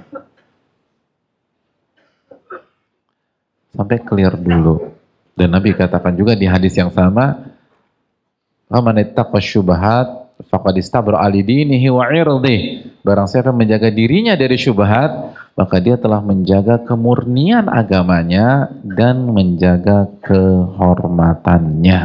[3.75, 4.87] Sampai clear dulu.
[5.35, 7.48] Dan Nabi katakan juga di hadis yang sama,
[8.69, 12.87] Faman ittaqa syubhat faqad istabra ali dinihi wa irdih.
[13.03, 22.03] Barang siapa menjaga dirinya dari syubhat, maka dia telah menjaga kemurnian agamanya dan menjaga kehormatannya.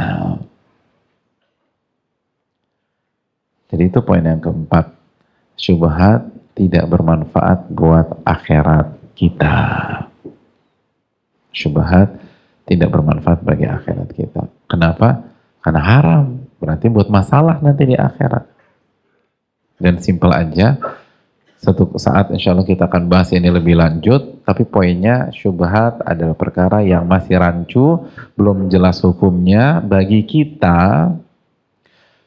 [3.70, 4.90] Jadi itu poin yang keempat.
[5.54, 9.58] Syubhat tidak bermanfaat buat akhirat kita.
[11.54, 12.10] Syubhat
[12.66, 14.46] tidak bermanfaat bagi akhirat kita.
[14.66, 15.22] Kenapa?
[15.62, 16.33] Karena haram.
[16.64, 18.48] Berarti buat masalah nanti di akhirat.
[19.76, 20.80] Dan simpel aja,
[21.60, 26.80] satu saat insya Allah kita akan bahas ini lebih lanjut, tapi poinnya syubhat adalah perkara
[26.80, 31.12] yang masih rancu, belum jelas hukumnya, bagi kita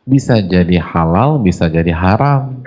[0.06, 2.62] bisa jadi halal, bisa jadi haram.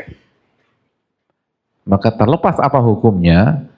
[1.86, 3.69] Maka terlepas apa hukumnya,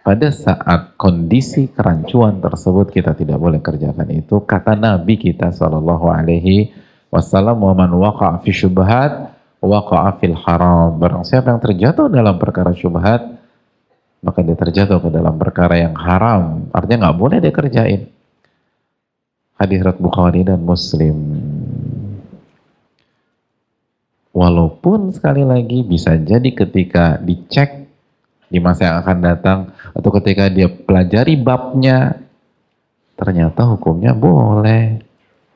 [0.00, 4.40] pada saat kondisi kerancuan tersebut kita tidak boleh kerjakan itu.
[4.42, 6.72] Kata Nabi kita Shallallahu Alaihi
[7.12, 10.96] Wasallam wa man waqa'a fi syubhat waqa'a fil haram.
[10.96, 13.40] Barang siapa yang terjatuh dalam perkara syubhat
[14.20, 16.68] maka dia terjatuh ke dalam perkara yang haram.
[16.72, 18.08] Artinya nggak boleh dia kerjain.
[19.60, 21.16] Hadis Bukhari dan Muslim.
[24.30, 27.79] Walaupun sekali lagi bisa jadi ketika dicek
[28.50, 29.58] di masa yang akan datang
[29.94, 32.18] atau ketika dia pelajari babnya
[33.14, 34.98] ternyata hukumnya boleh.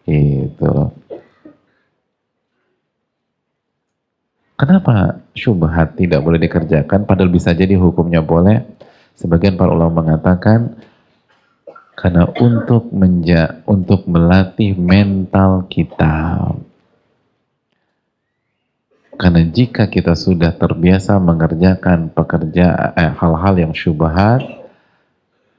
[0.07, 0.72] Gitu.
[4.55, 8.62] Kenapa syubhat tidak boleh dikerjakan padahal bisa jadi hukumnya boleh?
[9.18, 10.78] Sebagian para ulama mengatakan
[11.99, 16.38] karena untuk menja untuk melatih mental kita
[19.15, 24.43] karena jika kita sudah terbiasa mengerjakan pekerja eh, hal-hal yang syubhat,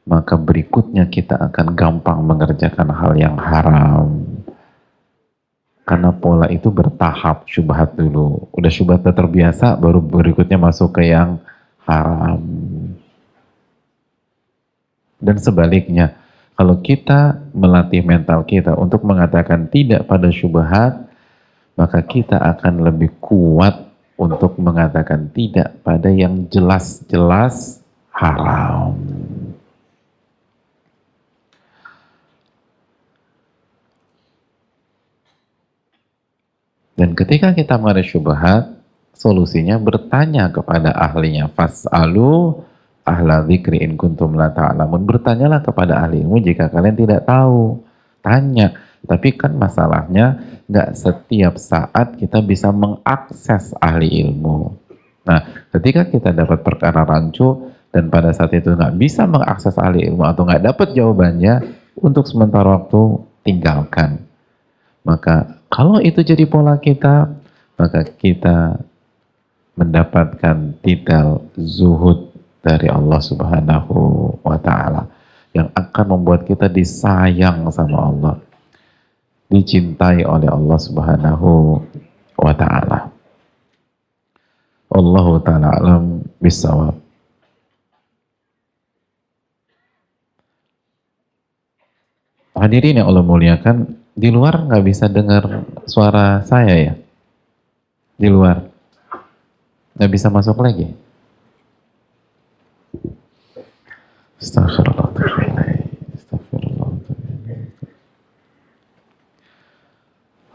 [0.06, 4.22] maka berikutnya kita akan gampang mengerjakan hal yang haram.
[5.86, 8.50] Karena pola itu bertahap syubhat dulu.
[8.54, 11.38] Udah syubhat terbiasa, baru berikutnya masuk ke yang
[11.86, 12.42] haram.
[15.22, 16.18] Dan sebaliknya,
[16.58, 21.05] kalau kita melatih mental kita untuk mengatakan tidak pada syubhat,
[21.76, 27.84] maka kita akan lebih kuat untuk mengatakan tidak pada yang jelas-jelas
[28.16, 28.96] haram.
[36.96, 38.80] Dan ketika kita mengenai syubhat,
[39.12, 41.52] solusinya bertanya kepada ahlinya.
[41.52, 42.64] Fas'alu
[43.04, 45.04] ahla dzikri in kuntum la ta'lamun.
[45.04, 47.84] Bertanyalah kepada ahli ilmu jika kalian tidak tahu.
[48.24, 48.85] Tanya.
[49.06, 54.74] Tapi kan masalahnya nggak setiap saat kita bisa mengakses ahli ilmu.
[55.26, 60.26] Nah, ketika kita dapat perkara rancu dan pada saat itu nggak bisa mengakses ahli ilmu
[60.26, 64.20] atau nggak dapat jawabannya, untuk sementara waktu tinggalkan.
[65.06, 67.30] Maka kalau itu jadi pola kita,
[67.78, 68.82] maka kita
[69.76, 72.32] mendapatkan titel zuhud
[72.64, 73.96] dari Allah Subhanahu
[74.42, 75.06] wa taala
[75.52, 78.36] yang akan membuat kita disayang sama Allah.
[79.46, 81.80] Dicintai oleh Allah Subhanahu
[82.36, 83.14] wa taala.
[84.90, 86.04] Allah taala alam
[86.42, 86.96] bisawab.
[92.56, 96.94] Hadirin yang Allah muliakan, di luar nggak bisa dengar suara saya ya?
[98.16, 98.64] Di luar.
[100.00, 100.88] Nggak bisa masuk lagi.
[104.40, 106.16] Astagfirullahaladzim.
[106.16, 107.18] Astagfirullahaladzim.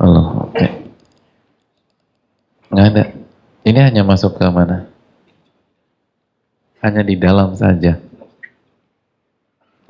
[0.00, 0.66] Allah, oke.
[2.70, 3.04] Nggak ada.
[3.66, 4.86] Ini hanya masuk ke mana?
[6.80, 7.98] Hanya di dalam saja.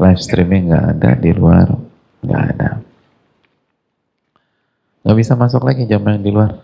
[0.01, 1.76] Live streaming nggak ada di luar,
[2.24, 2.81] nggak ada.
[5.05, 6.57] Nggak bisa masuk lagi jam yang di luar.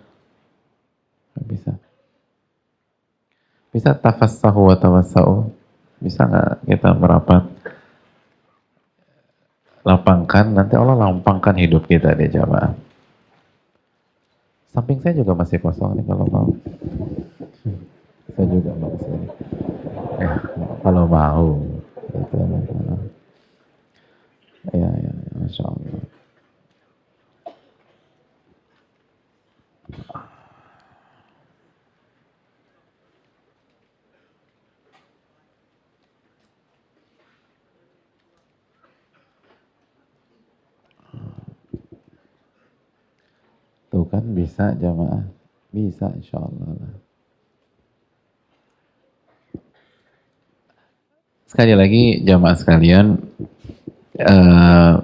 [1.36, 1.72] Nggak bisa.
[3.76, 5.52] Bisa tafassahu wa tawassau.
[6.00, 7.44] Bisa nggak kita merapat?
[9.84, 12.85] Lapangkan, nanti Allah lampangkan hidup kita di jamaah.
[14.76, 16.52] Samping saya juga masih kosong nih kalau mau.
[18.36, 18.92] Saya juga mau.
[20.20, 20.36] Eh,
[20.84, 21.48] kalau mau.
[22.12, 22.36] Gitu.
[24.76, 26.04] Ya, ya, ya, Masya Allah.
[44.26, 45.22] Bisa jamaah.
[45.70, 46.94] Bisa insya Allah lah.
[51.46, 53.22] Sekali lagi jamaah sekalian,
[54.18, 54.94] eh,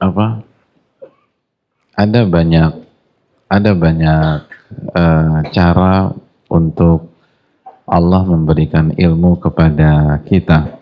[0.00, 0.26] apa?
[1.96, 2.72] Ada banyak,
[3.52, 4.38] ada banyak
[4.96, 6.16] eh, cara
[6.48, 7.12] untuk
[7.86, 10.74] Allah memberikan ilmu kepada kita.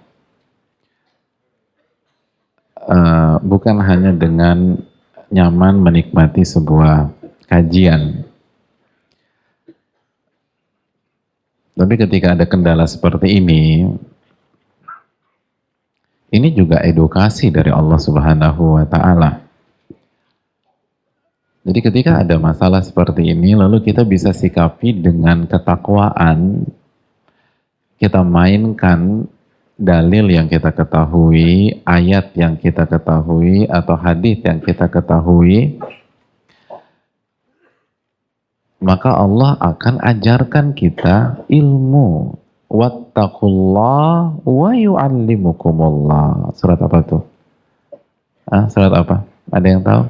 [2.84, 4.80] Uh, bukan hanya dengan
[5.28, 7.12] nyaman menikmati sebuah
[7.45, 8.24] kajian.
[11.74, 13.84] Tapi ketika ada kendala seperti ini,
[16.32, 19.42] ini juga edukasi dari Allah Subhanahu wa taala.
[21.64, 26.68] Jadi ketika ada masalah seperti ini, lalu kita bisa sikapi dengan ketakwaan,
[27.97, 29.26] kita mainkan
[29.75, 35.79] dalil yang kita ketahui, ayat yang kita ketahui, atau hadis yang kita ketahui,
[38.79, 42.39] maka Allah akan ajarkan kita ilmu.
[42.75, 46.51] Wattaqullah wa yu'allimukumullah.
[46.59, 47.22] Surat apa tuh?
[48.51, 49.22] Ah, surat apa?
[49.49, 50.03] Ada yang tahu?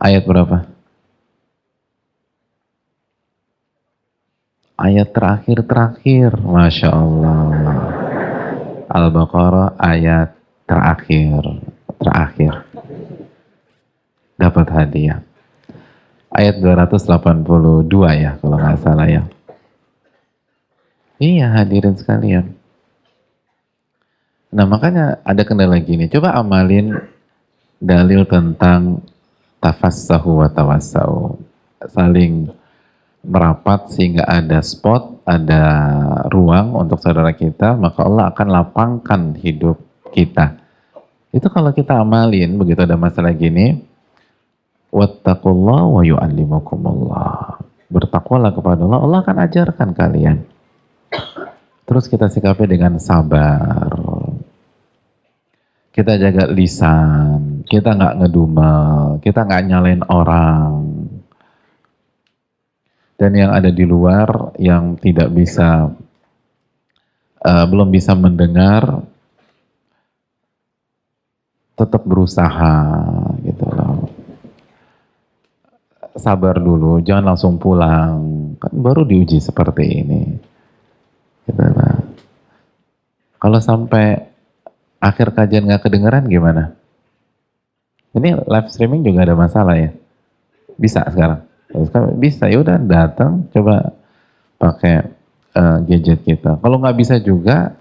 [0.00, 0.73] Ayat berapa?
[4.78, 7.46] Ayat terakhir-terakhir, Masya Allah.
[8.90, 10.34] Al-Baqarah ayat
[10.68, 11.42] terakhir,
[11.98, 12.54] terakhir.
[14.38, 15.20] Dapat hadiah.
[16.34, 17.86] Ayat 282
[18.18, 19.22] ya, kalau nggak salah ya.
[21.22, 22.58] Iya hadirin sekalian.
[24.54, 26.98] Nah makanya ada kendala gini, coba amalin
[27.78, 29.02] dalil tentang
[29.62, 31.38] tafassahu wa tawassau.
[31.86, 32.50] Saling
[33.24, 35.64] merapat sehingga ada spot, ada
[36.28, 39.80] ruang untuk saudara kita, maka Allah akan lapangkan hidup
[40.12, 40.60] kita.
[41.34, 43.80] Itu kalau kita amalin, begitu ada masalah gini,
[44.94, 47.58] wattaqullah wa yu'allimukumullah.
[47.90, 50.38] Bertakwalah kepada Allah, Allah akan ajarkan kalian.
[51.84, 53.90] Terus kita sikapi dengan sabar.
[55.94, 61.03] Kita jaga lisan, kita nggak ngedumel, kita nggak nyalain orang,
[63.14, 65.90] dan yang ada di luar yang tidak bisa
[67.42, 69.02] uh, belum bisa mendengar
[71.74, 72.74] tetap berusaha
[73.42, 74.06] gitu loh
[76.14, 80.22] sabar dulu jangan langsung pulang Kan baru diuji seperti ini.
[81.44, 82.00] Gitu lah.
[83.36, 84.24] Kalau sampai
[85.04, 86.72] akhir kajian nggak kedengeran gimana?
[88.16, 89.90] Ini live streaming juga ada masalah ya?
[90.80, 91.44] Bisa sekarang?
[92.18, 93.90] Bisa, ya udah datang, coba
[94.62, 95.10] pakai
[95.58, 96.56] uh, gadget kita.
[96.62, 97.74] Kalau nggak bisa juga,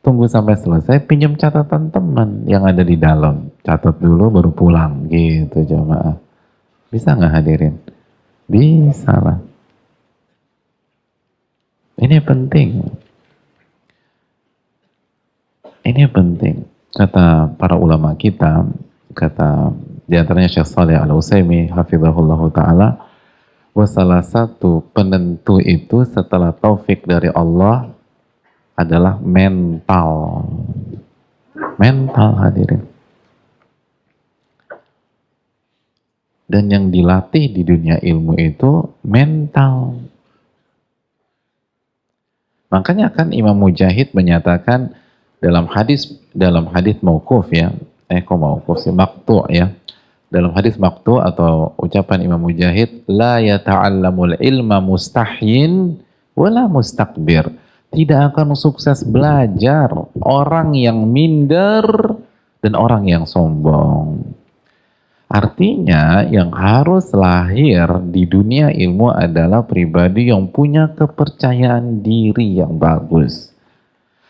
[0.00, 3.52] tunggu sampai selesai, pinjam catatan teman yang ada di dalam.
[3.60, 6.16] Catat dulu baru pulang, gitu jemaah.
[6.88, 7.76] Bisa nggak hadirin?
[8.48, 9.38] Bisa lah.
[12.00, 12.86] Ini penting.
[15.84, 16.56] Ini penting.
[16.96, 18.64] Kata para ulama kita,
[19.12, 19.72] kata
[20.06, 22.88] di antaranya Syekh Saleh Al-Utsaimin hafizahullah taala,
[23.76, 27.92] Wah salah satu penentu itu setelah taufik dari Allah
[28.72, 30.48] adalah mental.
[31.76, 32.88] Mental hadirin.
[36.48, 40.00] Dan yang dilatih di dunia ilmu itu mental.
[42.72, 44.96] Makanya kan Imam Mujahid menyatakan
[45.36, 47.76] dalam hadis dalam hadis mauquf ya,
[48.08, 49.68] eh kok mauquf sih maktu ya
[50.28, 56.02] dalam hadis maktu atau ucapan Imam Mujahid la yata'allamul ilma mustahyin
[56.34, 57.46] wala mustakbir
[57.94, 59.88] tidak akan sukses belajar
[60.20, 61.86] orang yang minder
[62.60, 64.36] dan orang yang sombong.
[65.26, 73.50] Artinya yang harus lahir di dunia ilmu adalah pribadi yang punya kepercayaan diri yang bagus.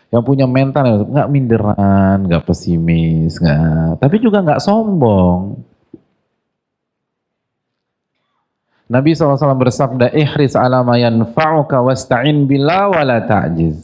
[0.09, 5.66] Yang punya mental nggak minderan, nggak pesimis, nggak, tapi juga nggak sombong.
[8.87, 13.83] Nabi SAW bersabda, ihris ala ma yanfa'uka wasta'in billah wa la ta'jiz.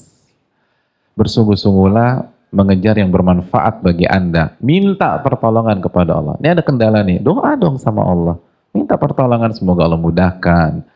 [1.19, 2.23] Bersungguh-sungguhlah
[2.55, 4.55] mengejar yang bermanfaat bagi Anda.
[4.63, 6.39] Minta pertolongan kepada Allah.
[6.39, 8.39] Ini ada kendala nih, doa dong sama Allah.
[8.71, 10.87] Minta pertolongan semoga Allah mudahkan.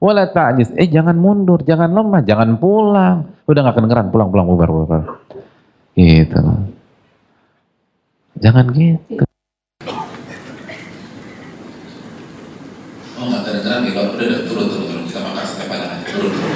[0.00, 3.28] Wala ta'jiz, eh jangan mundur, jangan lemah, jangan pulang.
[3.44, 5.02] Udah gak kedengeran, pulang, pulang, bubar, bubar.
[5.92, 6.40] Gitu.
[8.40, 9.28] Jangan gitu.
[13.20, 13.28] Oh
[13.82, 16.52] nih, kalau udah udah turun turun turun kita makan sate padang aja turun turun.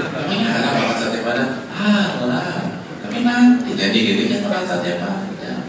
[0.00, 2.76] Tapi nggak makan sate padang, halah.
[3.02, 5.60] Tapi nanti jadi gitu kan makan sate padang.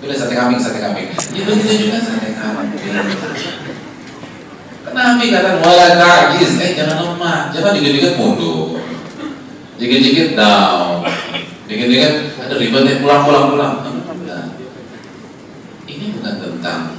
[0.00, 1.08] Udah sate kambing sate kambing.
[1.34, 2.80] Ya begitu juga sate kambing.
[4.90, 8.82] Nabi kata wala ta'jiz, eh jangan lemah, jangan dikit-dikit mundur,
[9.78, 11.06] dikit-dikit down,
[11.70, 13.74] dikit-dikit ada ribetnya pulang pulang pulang.
[15.86, 16.98] Ini bukan tentang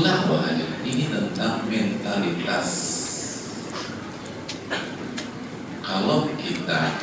[0.00, 2.68] aja ini tentang mentalitas.
[5.84, 6.96] Kalau kita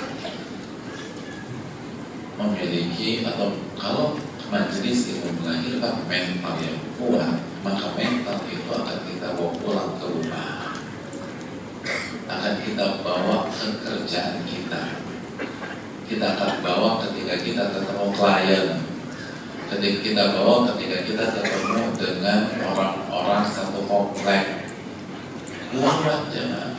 [2.42, 4.18] memiliki atau kalau
[4.50, 10.74] majelis ilmu melahirkan mental yang kuat maka mental itu akan kita bawa pulang ke rumah.
[12.26, 14.98] Akan kita bawa ke kerjaan kita.
[16.10, 18.89] Kita akan bawa ketika kita ketemu klien
[19.70, 22.40] ketika kita bawa ketika kita ketemu dengan
[22.74, 24.66] orang-orang satu komplek.
[25.70, 26.74] Kuat jangan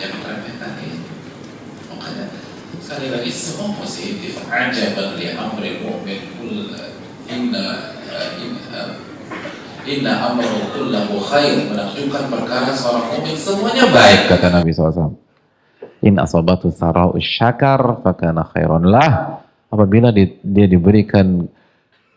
[0.00, 1.04] jangan remehkan ini
[1.92, 2.24] makanya
[2.80, 4.40] sekali lagi semua positif.
[4.48, 6.72] Aja bagi amri mu'min kull
[7.28, 7.92] inna
[8.40, 8.96] inna
[9.84, 11.68] inna amru kullahu khair.
[11.68, 15.12] Menakjubkan perkara seorang mukmin semuanya baik kata Nabi SAW
[16.00, 19.44] in asabatu sarau syakar fakana khairan lah.
[19.68, 21.48] Apabila dia diberikan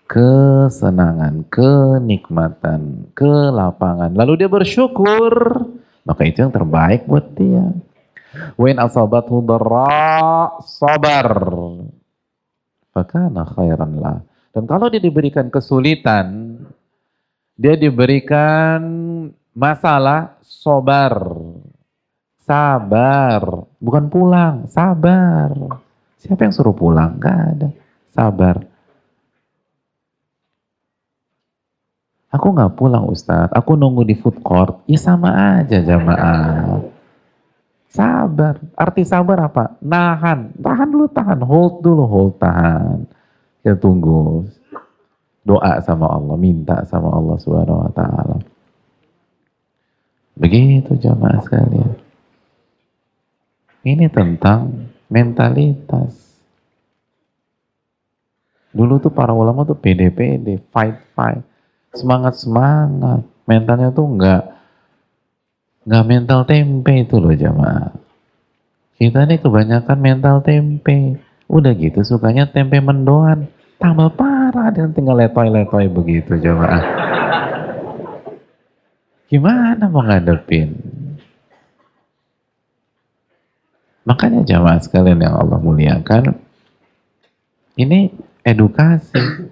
[0.05, 4.13] kesenangan, kenikmatan, kelapangan.
[4.13, 5.33] Lalu dia bersyukur,
[6.05, 7.73] maka itu yang terbaik buat dia.
[8.59, 11.29] Wain asabathu dharra sabar.
[12.93, 14.19] Fakana khairan lah.
[14.55, 16.55] Dan kalau dia diberikan kesulitan,
[17.59, 18.79] dia diberikan
[19.51, 21.15] masalah, sobar.
[22.39, 23.41] Sabar.
[23.81, 25.51] Bukan pulang, sabar.
[26.21, 27.19] Siapa yang suruh pulang?
[27.19, 27.69] Gak ada.
[28.15, 28.74] Sabar
[32.35, 34.83] Aku nggak pulang Ustadz, aku nunggu di food court.
[34.91, 35.31] Ya sama
[35.63, 36.83] aja jamaah.
[37.87, 38.59] Sabar.
[38.75, 39.79] Arti sabar apa?
[39.79, 40.51] Nahan.
[40.59, 41.39] Tahan dulu, tahan.
[41.39, 43.07] Hold dulu, hold, tahan.
[43.63, 44.43] Kita tunggu.
[45.47, 48.37] Doa sama Allah, minta sama Allah subhanahu wa ta'ala.
[50.35, 51.95] Begitu jamaah sekalian.
[53.85, 56.35] Ini tentang mentalitas.
[58.75, 61.54] Dulu tuh para ulama tuh pede-pede, fight-fight
[61.95, 64.43] semangat semangat mentalnya tuh nggak
[65.85, 67.93] nggak mental tempe itu loh jamaah.
[68.95, 71.19] Kita ini kebanyakan mental tempe.
[71.45, 73.51] Udah gitu sukanya tempe mendoan.
[73.75, 76.83] Tambah parah dan tinggal letoy-letoy begitu jamaah.
[79.27, 80.05] Gimana mau?
[84.05, 86.37] Makanya jamaah sekalian yang Allah muliakan,
[87.73, 88.13] ini
[88.45, 89.49] edukasi.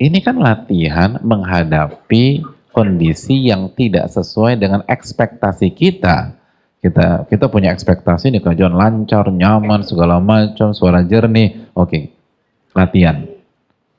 [0.00, 2.40] Ini kan latihan menghadapi
[2.72, 6.32] kondisi yang tidak sesuai dengan ekspektasi kita.
[6.80, 11.68] Kita kita punya ekspektasi nih kajian lancar, nyaman, segala macam, suara jernih.
[11.76, 12.16] Oke,
[12.72, 13.28] latihan.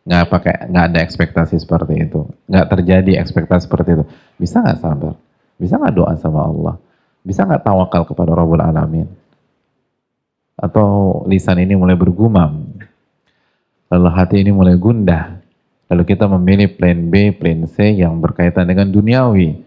[0.02, 2.26] Nggak pakai, nggak ada ekspektasi seperti itu.
[2.50, 4.04] Nggak terjadi ekspektasi seperti itu.
[4.42, 5.14] Bisa nggak sabar?
[5.62, 6.76] Bisa nggak doa sama Allah?
[7.22, 9.06] Bisa nggak tawakal kepada Rabbul Alamin?
[10.58, 12.66] Atau lisan ini mulai bergumam,
[13.90, 15.41] lalu hati ini mulai gundah,
[15.92, 19.60] Lalu kita memilih plan B, plan C yang berkaitan dengan duniawi.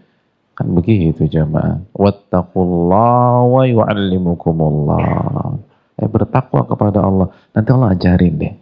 [0.57, 1.85] Kan begitu jemaah.
[1.93, 5.53] Wattaqullah wa yu'allimukumullah.
[6.01, 7.29] Eh bertakwa kepada Allah.
[7.53, 8.53] Nanti Allah ajarin deh.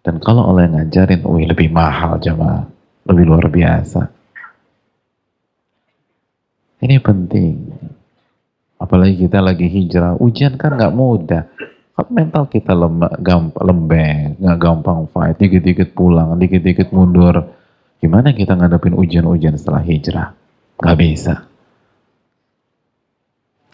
[0.00, 2.64] Dan kalau Allah yang ngajarin, wih lebih mahal jemaah.
[3.04, 4.08] Lebih luar biasa.
[6.80, 7.56] Ini penting.
[8.80, 10.16] Apalagi kita lagi hijrah.
[10.16, 11.44] Ujian kan nggak mudah
[12.08, 12.72] mental kita
[13.20, 17.52] gampang, lembek, nggak gampang fight, dikit-dikit pulang, dikit-dikit mundur.
[18.00, 20.32] Gimana kita ngadepin ujian-ujian setelah hijrah?
[20.80, 21.44] Gak bisa.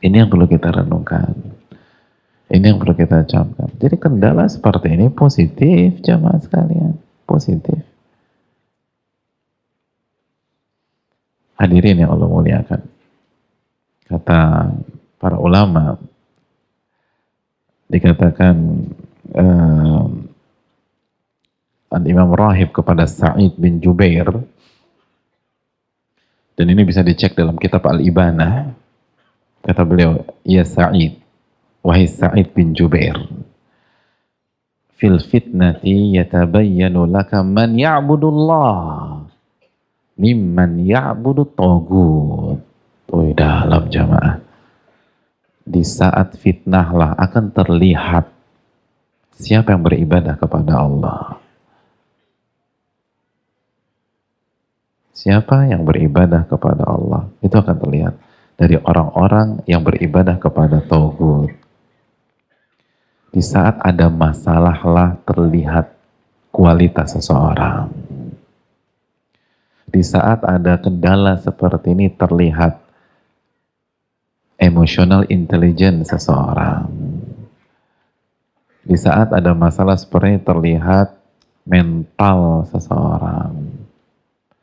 [0.03, 1.35] Ini yang perlu kita renungkan.
[2.51, 3.71] Ini yang perlu kita camkan.
[3.79, 6.99] Jadi kendala seperti ini positif jamaah sekalian.
[7.27, 7.79] Positif.
[11.59, 12.83] Hadirin yang Allah muliakan.
[14.07, 14.71] Kata
[15.19, 15.99] para ulama,
[17.87, 18.57] dikatakan
[19.35, 20.05] uh,
[22.07, 24.29] Imam Rahib kepada Sa'id bin Jubair.
[26.57, 28.73] Dan ini bisa dicek dalam kitab Al-Ibanah.
[29.65, 31.19] Kata beliau ya Sa'id
[31.83, 33.19] wahai Sa'id bin Jubair
[34.97, 39.29] fil fitnati yatabayyanu laka man ya'budullah
[40.17, 42.65] mimman ya'budu tagut.
[43.07, 44.46] Tuh dalam jamaah
[45.67, 48.31] di saat fitnahlah akan terlihat
[49.35, 51.43] siapa yang beribadah kepada Allah.
[55.11, 58.15] Siapa yang beribadah kepada Allah itu akan terlihat
[58.55, 61.51] dari orang-orang yang beribadah kepada Tauhud.
[63.35, 65.91] Di saat ada masalahlah terlihat
[66.55, 67.91] kualitas seseorang.
[69.91, 72.86] Di saat ada kendala seperti ini terlihat
[74.67, 76.91] emotional intelligence seseorang.
[78.83, 81.09] Di saat ada masalah seperti ini terlihat
[81.67, 83.55] mental seseorang.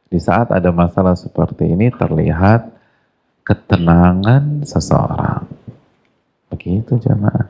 [0.07, 2.69] Di saat ada masalah seperti ini terlihat
[3.43, 5.43] ketenangan seseorang.
[6.51, 7.49] Begitu jemaah.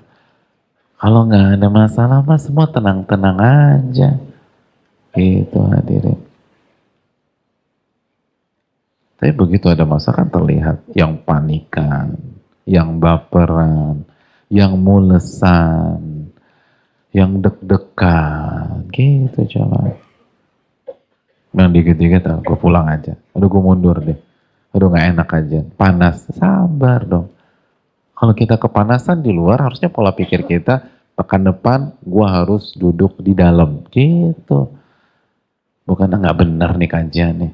[0.97, 4.15] Kalau nggak ada masalah mah semua tenang-tenang aja.
[5.13, 6.17] Gitu hadirin.
[9.23, 12.11] Tapi begitu ada masalah kan terlihat yang panikan,
[12.63, 14.07] yang baperan,
[14.47, 16.31] yang mulesan,
[17.11, 19.99] yang deg-degan, gitu coba.
[21.53, 23.13] Yang dikit-dikit, ah, gue pulang aja.
[23.37, 24.17] Aduh gue mundur deh.
[24.73, 25.59] Aduh gak enak aja.
[25.77, 27.29] Panas, sabar dong.
[28.17, 33.37] Kalau kita kepanasan di luar, harusnya pola pikir kita, pekan depan gue harus duduk di
[33.37, 33.85] dalam.
[33.93, 34.59] Gitu.
[35.83, 37.53] Bukan nggak benar nih kajian nih.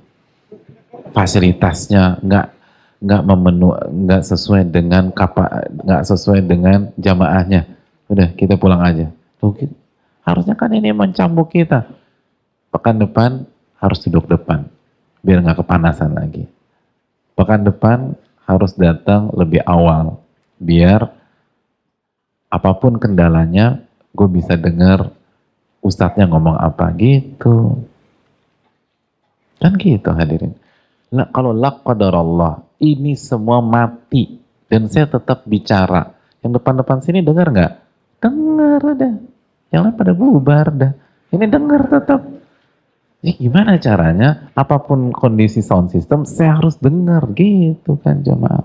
[1.12, 2.48] Fasilitasnya nggak
[3.00, 3.72] nggak memenu
[4.06, 7.68] nggak sesuai dengan kapa nggak sesuai dengan jamaahnya.
[8.12, 9.08] Udah kita pulang aja.
[9.40, 9.72] Gitu.
[10.28, 11.88] harusnya kan ini mencambuk kita.
[12.70, 13.48] Pekan depan
[13.80, 14.68] harus duduk depan
[15.24, 16.46] biar nggak kepanasan lagi.
[17.34, 20.20] Pekan depan harus datang lebih awal
[20.60, 21.08] biar
[22.52, 23.80] apa pun kendalanya
[24.12, 25.14] gue bisa dengar
[25.80, 27.80] ustadznya ngomong apa gitu.
[29.60, 30.56] Kan gitu hadirin.
[31.10, 31.52] Nah, kalau
[31.84, 34.40] qadar Allah, ini semua mati
[34.72, 36.16] dan saya tetap bicara.
[36.40, 37.74] Yang depan-depan sini dengar nggak?
[38.24, 39.12] Dengar ada.
[39.70, 40.94] Yang lain pada bubar dah.
[41.30, 42.22] Ini dengar tetap.
[43.20, 44.50] Jadi gimana caranya?
[44.56, 48.64] Apa pun kondisi sound system, saya harus dengar gitu kan jemaah.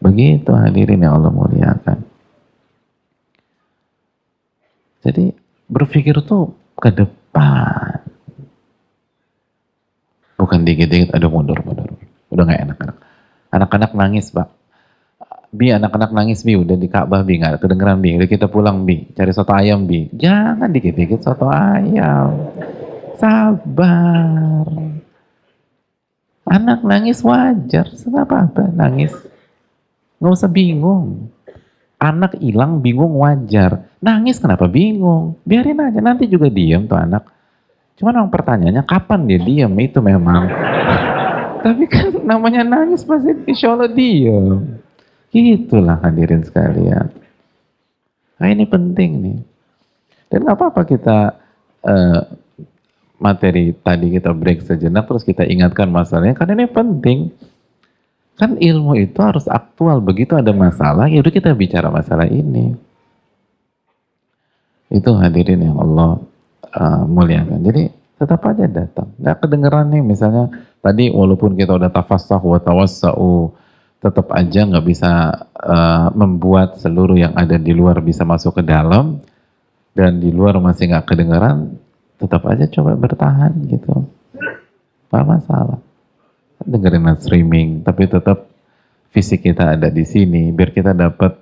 [0.00, 1.98] Begitu hadirin yang Allah muliakan.
[5.04, 5.32] Jadi
[5.68, 8.03] berpikir tuh ke depan.
[10.44, 11.88] Bukan dikit-dikit, aduh mundur, mundur.
[12.28, 12.76] Udah gak enak.
[12.84, 12.96] Anak.
[13.48, 14.52] Anak-anak nangis, Pak.
[15.48, 16.52] Bi, anak-anak nangis, Bi.
[16.52, 17.40] Udah di Ka'bah, Bi.
[17.40, 18.12] Gak kedengeran, Bi.
[18.20, 19.08] Udah kita pulang, Bi.
[19.16, 20.12] Cari soto ayam, Bi.
[20.12, 22.52] Jangan dikit-dikit soto ayam.
[23.16, 24.68] Sabar.
[26.44, 27.88] Anak nangis wajar.
[27.88, 29.16] Kenapa apa nangis?
[30.20, 31.32] Gak usah bingung.
[31.96, 33.88] Anak hilang bingung wajar.
[34.04, 35.40] Nangis kenapa bingung?
[35.48, 37.33] Biarin aja, nanti juga diem tuh anak.
[37.94, 40.50] Cuman orang pertanyaannya kapan dia diem itu memang.
[41.64, 44.82] Tapi kan namanya nangis pasti insya Allah diem.
[45.30, 47.10] Itulah hadirin sekalian.
[48.38, 49.38] Nah ini penting nih.
[50.30, 51.18] Dan nggak apa-apa kita
[51.86, 52.20] uh,
[53.22, 57.18] materi tadi kita break sejenak terus kita ingatkan masalahnya karena ini penting.
[58.34, 60.02] Kan ilmu itu harus aktual.
[60.02, 62.74] Begitu ada masalah, ya udah kita bicara masalah ini.
[64.90, 66.33] Itu hadirin yang Allah
[66.74, 67.62] uh, muliakan.
[67.62, 67.82] Jadi
[68.18, 69.10] tetap aja datang.
[69.18, 70.44] Nggak kedengeran nih misalnya
[70.78, 73.54] tadi walaupun kita udah tafassah wa tawassau
[73.98, 79.18] tetap aja nggak bisa uh, membuat seluruh yang ada di luar bisa masuk ke dalam
[79.96, 81.80] dan di luar masih nggak kedengeran
[82.20, 84.04] tetap aja coba bertahan gitu.
[85.08, 85.78] Apa masalah
[86.64, 88.48] dengerin streaming, tapi tetap
[89.14, 91.38] fisik kita ada di sini, biar kita dapat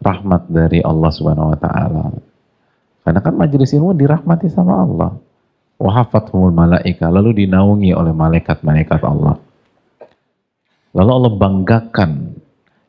[0.00, 2.04] rahmat dari Allah Subhanahu Wa Taala.
[3.00, 5.10] Karena kan majelis ilmu dirahmati sama Allah.
[5.80, 9.40] Wahafathumul malaika, lalu dinaungi oleh malaikat-malaikat Allah.
[10.92, 12.10] Lalu Allah banggakan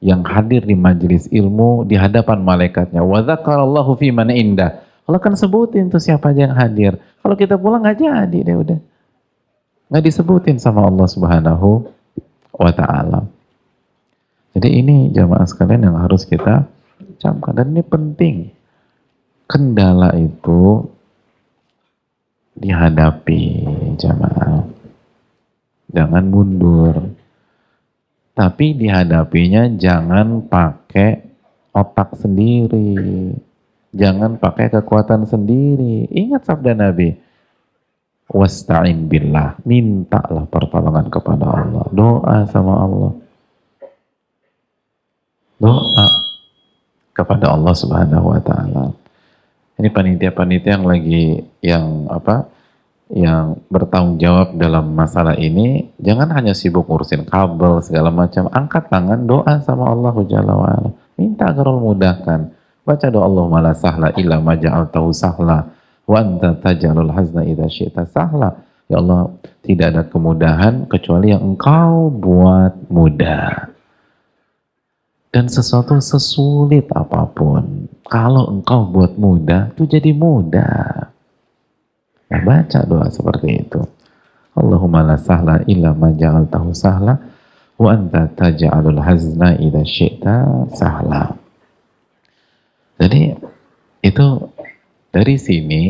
[0.04, 3.00] yang hadir di majelis ilmu di hadapan malaikatnya.
[3.06, 4.84] Wa dzakarallahu fi man indah.
[5.08, 7.00] Allah kan sebutin tuh siapa aja yang hadir.
[7.22, 8.80] Kalau kita pulang nggak jadi deh udah
[9.92, 11.84] nggak disebutin sama Allah Subhanahu
[12.56, 13.28] wa taala.
[14.56, 16.64] Jadi ini jamaah sekalian yang harus kita
[17.20, 18.36] camkan dan ini penting.
[19.52, 20.88] Kendala itu
[22.56, 23.44] dihadapi
[24.00, 24.64] jamaah.
[25.92, 26.96] Jangan mundur.
[28.32, 31.20] Tapi dihadapinya jangan pakai
[31.76, 33.36] otak sendiri.
[33.92, 36.08] Jangan pakai kekuatan sendiri.
[36.08, 37.12] Ingat sabda Nabi,
[38.32, 39.60] Wasta'in billah.
[39.68, 41.84] Mintalah pertolongan kepada Allah.
[41.92, 43.14] Doa sama Allah.
[45.60, 46.08] Doa
[47.12, 49.01] kepada Allah Subhanahu wa taala.
[49.80, 51.24] Ini panitia-panitia yang lagi
[51.64, 52.48] yang apa?
[53.12, 59.28] yang bertanggung jawab dalam masalah ini jangan hanya sibuk ngurusin kabel segala macam angkat tangan
[59.28, 62.40] doa sama Allah Jalla wa'ala minta agar Allah mudahkan
[62.88, 65.68] baca doa Allah la sahla illa ma ja'altahu sahla
[66.12, 68.60] Wa anta tajalul hazna idha syi'ta sahla.
[68.92, 69.32] Ya Allah,
[69.64, 73.72] tidak ada kemudahan kecuali yang engkau buat mudah.
[75.32, 77.81] Dan sesuatu sesulit apa pun,
[78.12, 81.08] kalau engkau buat mudah, itu jadi mudah.
[82.28, 83.80] Nah, baca doa seperti itu.
[84.52, 87.16] Allahumma la sahla illa ma ja'altahu sahla
[87.80, 91.40] wa anta taj'alul hazna idha syi'ta sahla.
[93.00, 93.32] Jadi
[94.04, 94.28] itu
[95.16, 95.84] dari sini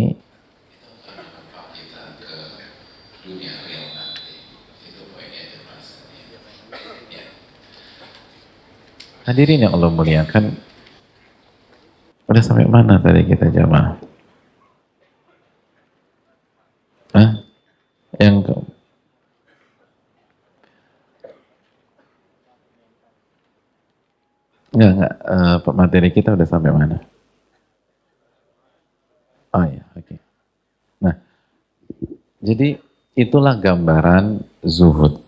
[9.21, 10.57] Hadirin yang Allah muliakan,
[12.27, 13.95] udah sampai mana tadi kita jamaah?
[17.15, 17.31] Hah?
[18.19, 18.53] Yang ke
[24.71, 25.13] Enggak, enggak.
[25.27, 26.97] Uh, materi kita udah sampai mana?
[29.51, 29.99] Oh ya, oke.
[30.07, 30.19] Okay.
[31.03, 31.15] Nah,
[32.39, 32.79] jadi
[33.13, 35.20] itulah gambaran zuhud.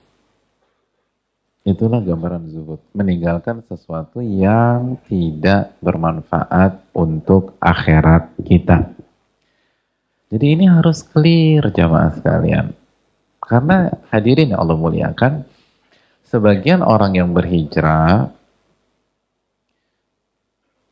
[1.74, 2.78] Itulah gambaran zuhud.
[2.94, 8.94] Meninggalkan sesuatu yang tidak bermanfaat untuk akhirat kita.
[10.30, 12.78] Jadi ini harus clear jamaah sekalian.
[13.42, 15.46] Karena hadirin yang Allah muliakan,
[16.30, 18.34] sebagian orang yang berhijrah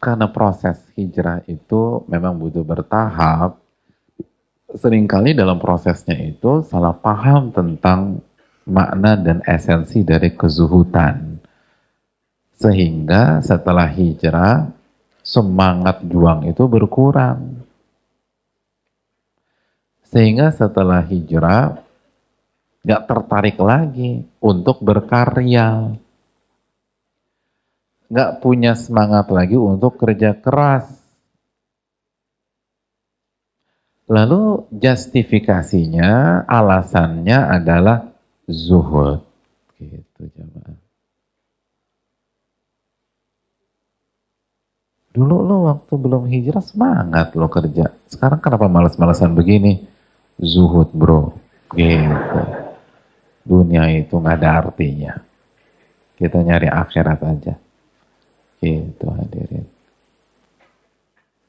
[0.01, 3.61] karena proses hijrah itu memang butuh bertahap,
[4.73, 8.17] sering kali dalam prosesnya itu salah paham tentang
[8.67, 11.39] makna dan esensi dari kezuhutan.
[12.57, 14.69] Sehingga setelah hijrah,
[15.25, 17.65] semangat juang itu berkurang.
[20.11, 21.81] Sehingga setelah hijrah,
[22.85, 25.97] gak tertarik lagi untuk berkarya
[28.11, 30.83] nggak punya semangat lagi untuk kerja keras.
[34.11, 38.10] Lalu justifikasinya, alasannya adalah
[38.49, 39.21] zuhud.
[39.81, 40.77] Gitu jemaah.
[45.11, 47.91] Dulu lo waktu belum hijrah semangat lo kerja.
[48.07, 49.83] Sekarang kenapa malas-malasan begini?
[50.39, 51.35] Zuhud bro.
[51.75, 52.41] Gitu.
[53.43, 55.19] Dunia itu nggak ada artinya.
[56.15, 57.53] Kita nyari akhirat aja.
[58.63, 59.67] Itu hadirin.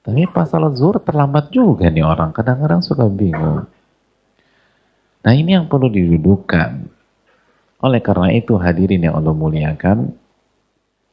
[0.02, 2.34] Tapi pasal zuhur terlambat juga nih orang.
[2.34, 3.70] Kadang-kadang suka bingung.
[5.22, 6.90] Nah ini yang perlu didudukan.
[7.82, 10.14] Oleh karena itu hadirin yang Allah muliakan.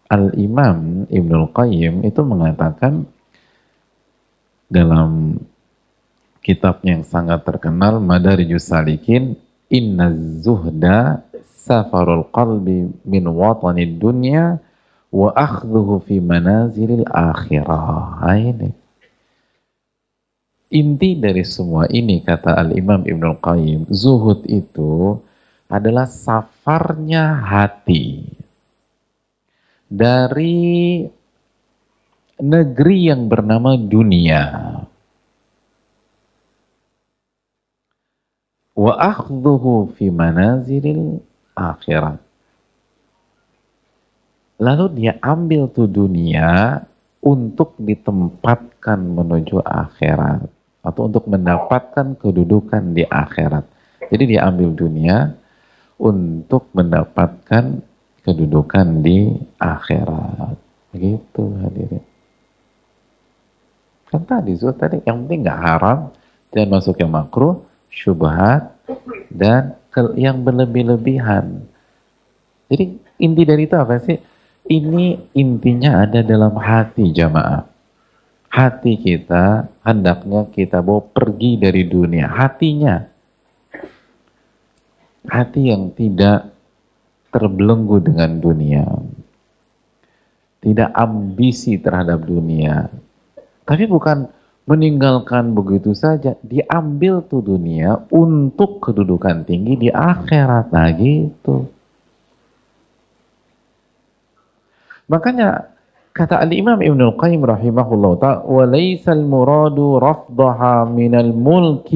[0.10, 3.06] Al-Imam Ibnul Qayyim itu mengatakan
[4.66, 5.38] dalam
[6.42, 9.38] kitab yang sangat terkenal Madarijus Salikin
[9.70, 10.10] Inna
[10.42, 14.58] zuhda safarul qalbi min watanid dunya
[15.14, 18.26] wa akhdhuhu fi manazilil akhirah.
[18.26, 18.74] Nah, ini.
[20.70, 25.18] Inti dari semua ini kata Al-Imam Ibnu Qayyim, zuhud itu
[25.66, 28.30] adalah safarnya hati
[29.90, 31.02] dari
[32.38, 34.46] negeri yang bernama dunia.
[38.78, 41.18] Wa akhdhuhu fi manazilil
[41.58, 42.22] akhirat.
[44.62, 46.78] Lalu dia ambil tuh dunia
[47.26, 53.66] untuk ditempatkan menuju akhirat atau untuk mendapatkan kedudukan di akhirat.
[54.10, 55.36] Jadi dia ambil dunia
[56.00, 57.84] untuk mendapatkan
[58.24, 60.56] kedudukan di akhirat.
[60.96, 62.04] Begitu hadirin.
[64.10, 66.00] Kan tadi zuhud tadi yang penting nggak haram,
[66.50, 67.62] jangan masuk yang makruh,
[67.94, 68.74] syubhat
[69.30, 69.78] dan
[70.18, 71.62] yang berlebih-lebihan.
[72.72, 74.18] Jadi inti dari itu apa sih?
[74.70, 77.79] Ini intinya ada dalam hati jamaah
[78.50, 82.28] hati kita hendaknya kita bawa pergi dari dunia.
[82.28, 82.98] Hatinya.
[85.30, 86.50] Hati yang tidak
[87.30, 88.86] terbelenggu dengan dunia.
[90.60, 92.90] Tidak ambisi terhadap dunia.
[93.64, 94.28] Tapi bukan
[94.66, 96.36] meninggalkan begitu saja.
[96.42, 100.74] Diambil tuh dunia untuk kedudukan tinggi di akhirat.
[100.74, 101.70] Nah gitu.
[105.10, 105.79] Makanya
[106.19, 111.91] Kata Al-Imam Ibn Al-Qayyim rahimahullah ta'ala, وَلَيْسَ الْمُرَادُ رَفْضَهَا مِنَ الْمُلْكِ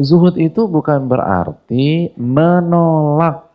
[0.00, 3.46] Zuhud itu bukan berarti menolak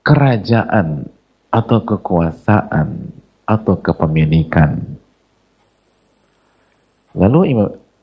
[0.00, 1.06] kerajaan
[1.52, 3.12] atau kekuasaan
[3.44, 4.82] atau kepemilikan.
[7.14, 7.54] Lalu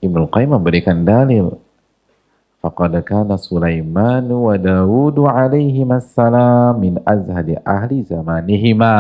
[0.04, 1.56] Ibnu Qayyim memberikan dalil
[2.63, 8.95] Kana Sulaiman wa Dawud alaihi assalam min azhadi ahli zamanihima.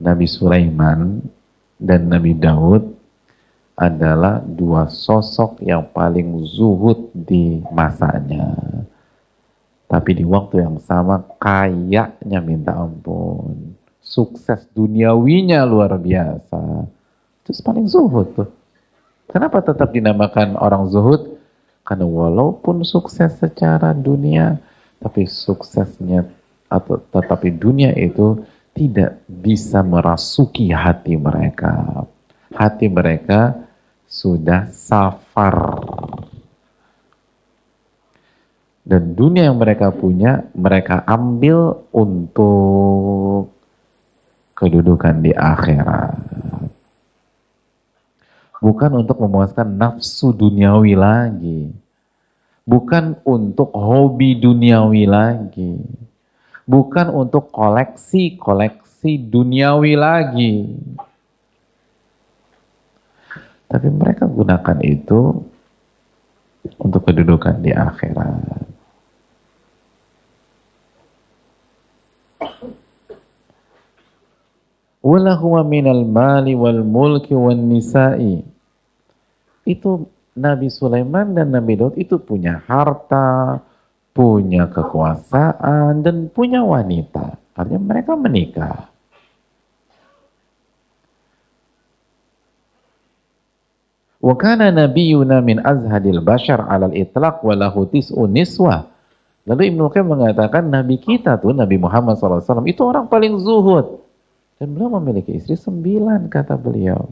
[0.00, 1.20] Nabi Sulaiman
[1.76, 2.96] dan Nabi Daud
[3.76, 8.56] adalah dua sosok yang paling zuhud di masanya.
[9.84, 13.76] Tapi di waktu yang sama kayaknya minta ampun.
[14.00, 16.88] Sukses duniawinya luar biasa.
[17.44, 18.48] Itu paling zuhud tuh.
[19.28, 21.41] Kenapa tetap dinamakan orang zuhud?
[21.82, 24.58] Karena walaupun sukses secara dunia,
[25.02, 26.30] tapi suksesnya
[26.70, 28.38] atau tetapi dunia itu
[28.72, 32.06] tidak bisa merasuki hati mereka.
[32.54, 33.58] Hati mereka
[34.08, 35.82] sudah safar.
[38.82, 43.54] Dan dunia yang mereka punya, mereka ambil untuk
[44.58, 46.18] kedudukan di akhirat.
[48.62, 51.74] Bukan untuk memuaskan nafsu duniawi lagi.
[52.62, 55.82] Bukan untuk hobi duniawi lagi.
[56.62, 60.54] Bukan untuk koleksi-koleksi duniawi lagi.
[63.66, 65.42] Tapi mereka gunakan itu
[66.78, 68.62] untuk kedudukan di akhirat.
[75.02, 78.51] Walahuwa minal mali wal mulki wal nisa'i
[79.68, 83.60] itu Nabi Sulaiman dan Nabi Daud itu punya harta,
[84.16, 87.36] punya kekuasaan, dan punya wanita.
[87.52, 88.88] Artinya mereka menikah.
[94.22, 98.86] Wa kana nabiyuna min azhadil bashar alal itlaq wa lahu tis'u niswa.
[99.42, 103.98] Lalu Ibnu Qayyim mengatakan Nabi kita tuh Nabi Muhammad SAW itu orang paling zuhud.
[104.62, 107.10] Dan beliau memiliki istri sembilan kata beliau.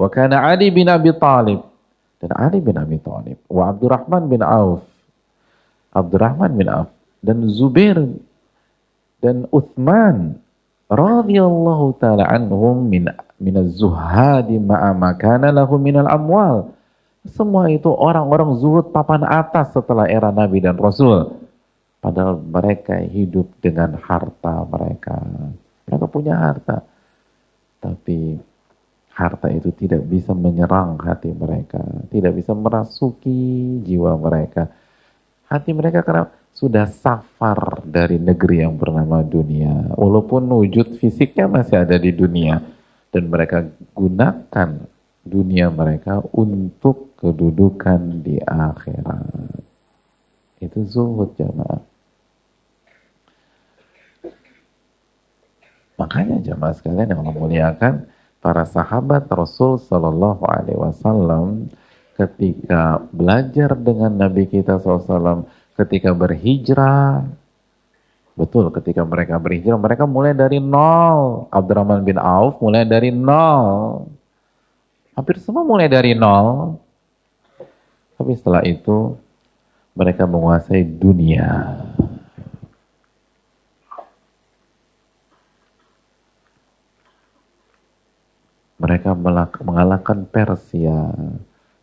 [0.00, 1.60] Wa kana Ali bin Abi Talib.
[2.16, 3.36] Dan Ali bin Abi Talib.
[3.52, 4.80] Wa Abdurrahman bin Auf.
[5.92, 6.88] Abdurrahman bin Auf.
[7.20, 8.00] Dan Zubair
[9.20, 10.40] dan Uthman
[10.88, 16.72] radhiyallahu taala anhum min min az-zuhadi ma'a ma kana lahum min al-amwal.
[17.28, 21.28] Semua itu orang-orang zuhud papan atas setelah era Nabi dan Rasul.
[22.00, 25.20] Padahal mereka hidup dengan harta mereka.
[25.84, 26.80] Mereka punya harta.
[27.76, 28.40] Tapi
[29.14, 34.70] harta itu tidak bisa menyerang hati mereka, tidak bisa merasuki jiwa mereka.
[35.50, 39.94] Hati mereka karena sudah safar dari negeri yang bernama dunia.
[39.98, 42.62] Walaupun wujud fisiknya masih ada di dunia
[43.10, 43.66] dan mereka
[43.96, 44.86] gunakan
[45.26, 49.60] dunia mereka untuk kedudukan di akhirat.
[50.60, 51.82] Itu zuhud jamaah.
[56.00, 58.08] Makanya jamaah sekalian yang memuliakan,
[58.40, 61.68] para sahabat Rasul Shallallahu Alaihi Wasallam
[62.20, 65.48] ketika belajar dengan Nabi kita SAW,
[65.80, 67.24] ketika berhijrah,
[68.36, 71.48] betul ketika mereka berhijrah, mereka mulai dari nol.
[71.48, 74.04] Abdurrahman bin Auf mulai dari nol.
[75.16, 76.76] Hampir semua mulai dari nol.
[78.20, 79.16] Tapi setelah itu
[79.96, 81.80] mereka menguasai dunia.
[88.80, 89.12] Mereka
[89.60, 91.12] mengalahkan Persia.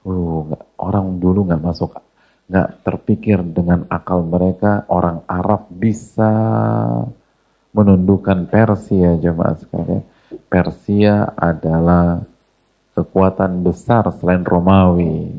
[0.01, 1.99] Uh, orang dulu nggak masuk,
[2.49, 6.31] nggak terpikir dengan akal mereka orang Arab bisa
[7.75, 10.01] menundukkan Persia jemaah sekalian.
[10.47, 12.23] Persia adalah
[12.97, 15.29] kekuatan besar selain Romawi.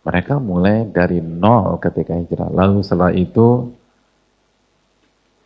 [0.00, 2.50] Mereka mulai dari nol ketika hijrah.
[2.50, 3.70] Lalu setelah itu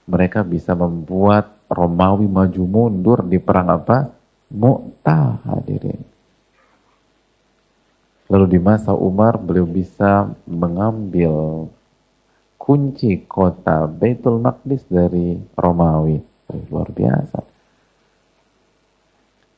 [0.04, 4.12] mereka bisa membuat Romawi maju mundur di perang apa?
[4.52, 6.00] Mu'tah hadirin.
[8.28, 11.66] Lalu di masa Umar beliau bisa mengambil
[12.60, 16.20] kunci kota Baitul Maqdis dari Romawi.
[16.68, 17.40] Luar biasa.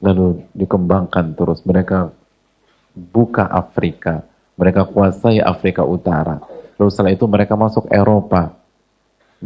[0.03, 1.63] Lalu dikembangkan terus.
[1.67, 2.11] Mereka
[2.95, 4.23] buka Afrika.
[4.57, 6.39] Mereka kuasai Afrika Utara.
[6.79, 8.66] Lalu setelah itu mereka masuk Eropa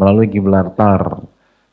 [0.01, 1.21] melalui Gibraltar.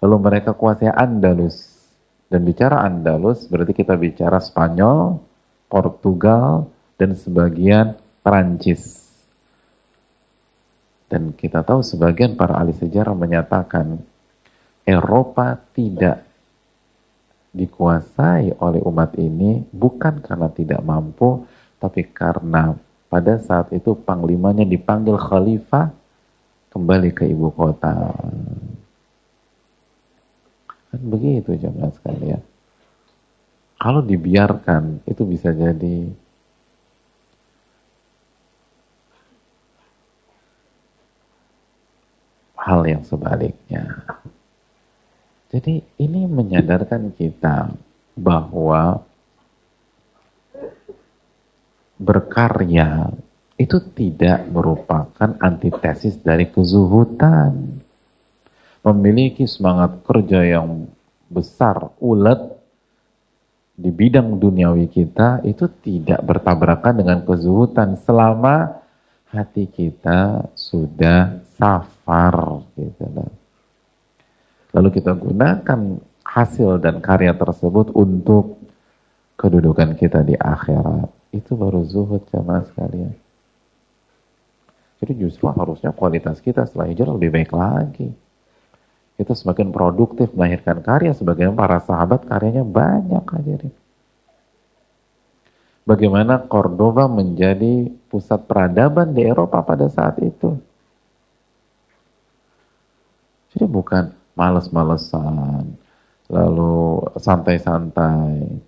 [0.04, 1.80] Lalu mereka kuasai Andalus.
[2.28, 5.16] Dan bicara Andalus berarti kita bicara Spanyol,
[5.72, 6.68] Portugal,
[7.00, 9.08] dan sebagian Perancis.
[11.08, 13.96] Dan kita tahu sebagian para ahli sejarah menyatakan
[14.84, 16.28] Eropa tidak
[17.56, 21.48] dikuasai oleh umat ini bukan karena tidak mampu,
[21.80, 22.76] tapi karena
[23.08, 25.96] pada saat itu panglimanya dipanggil khalifah
[26.72, 28.14] kembali ke ibu kota.
[30.88, 32.42] Kan begitu jemaah sekalian.
[33.78, 36.10] Kalau dibiarkan itu bisa jadi
[42.68, 44.04] hal yang sebaliknya.
[45.48, 47.72] Jadi ini menyadarkan kita
[48.20, 49.00] bahwa
[51.96, 53.16] berkarya
[53.58, 57.82] itu tidak merupakan antitesis dari kezuhutan.
[58.86, 60.88] Memiliki semangat kerja yang
[61.28, 62.40] besar, ulet
[63.78, 68.80] di bidang duniawi kita itu tidak bertabrakan dengan kezuhutan selama
[69.30, 73.06] hati kita sudah safar gitu
[74.72, 75.80] Lalu kita gunakan
[76.24, 78.62] hasil dan karya tersebut untuk
[79.36, 81.10] kedudukan kita di akhirat.
[81.34, 83.27] Itu baru zuhud sama sekalian.
[84.98, 88.10] Jadi justru harusnya kualitas kita setelah hijrah lebih baik lagi.
[89.18, 93.74] Kita semakin produktif melahirkan karya sebagai para sahabat karyanya banyak hadirin.
[95.88, 100.60] Bagaimana Cordoba menjadi pusat peradaban di Eropa pada saat itu.
[103.56, 105.80] Jadi bukan males-malesan,
[106.30, 108.60] lalu santai-santai.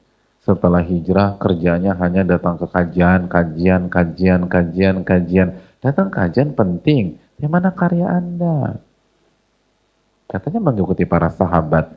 [0.42, 5.50] Setelah hijrah kerjanya hanya datang ke kajian, kajian, kajian, kajian, kajian
[5.80, 7.16] Datang kajian penting.
[7.40, 8.84] Yang mana karya Anda?
[10.28, 11.96] Katanya mengikuti para sahabat.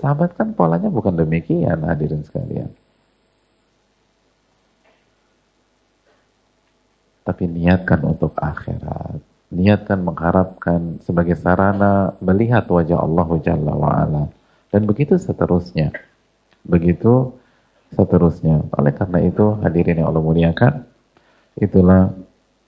[0.00, 2.72] Sahabat kan polanya bukan demikian hadirin sekalian.
[7.24, 9.20] Tapi niatkan untuk akhirat.
[9.54, 14.24] Niatkan mengharapkan sebagai sarana melihat wajah Allah Jalla wa'ala.
[14.72, 15.94] Dan begitu seterusnya.
[16.66, 17.32] Begitu
[17.94, 18.66] seterusnya.
[18.76, 20.84] Oleh karena itu hadirin yang Allah muliakan.
[21.56, 22.10] Itulah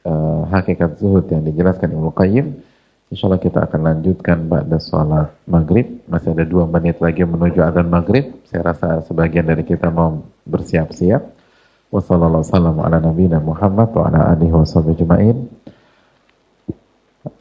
[0.07, 2.47] uh, hakikat zuhud yang dijelaskan Ibnu Qayyim.
[3.07, 6.03] Insya Allah kita akan lanjutkan pada sholat maghrib.
[6.11, 8.35] Masih ada dua menit lagi menuju adzan maghrib.
[8.47, 11.23] Saya rasa sebagian dari kita mau bersiap-siap.
[11.87, 15.39] Wassalamualaikum ala nabiyina Muhammad wa ala alihi wa sahbihi juma'in.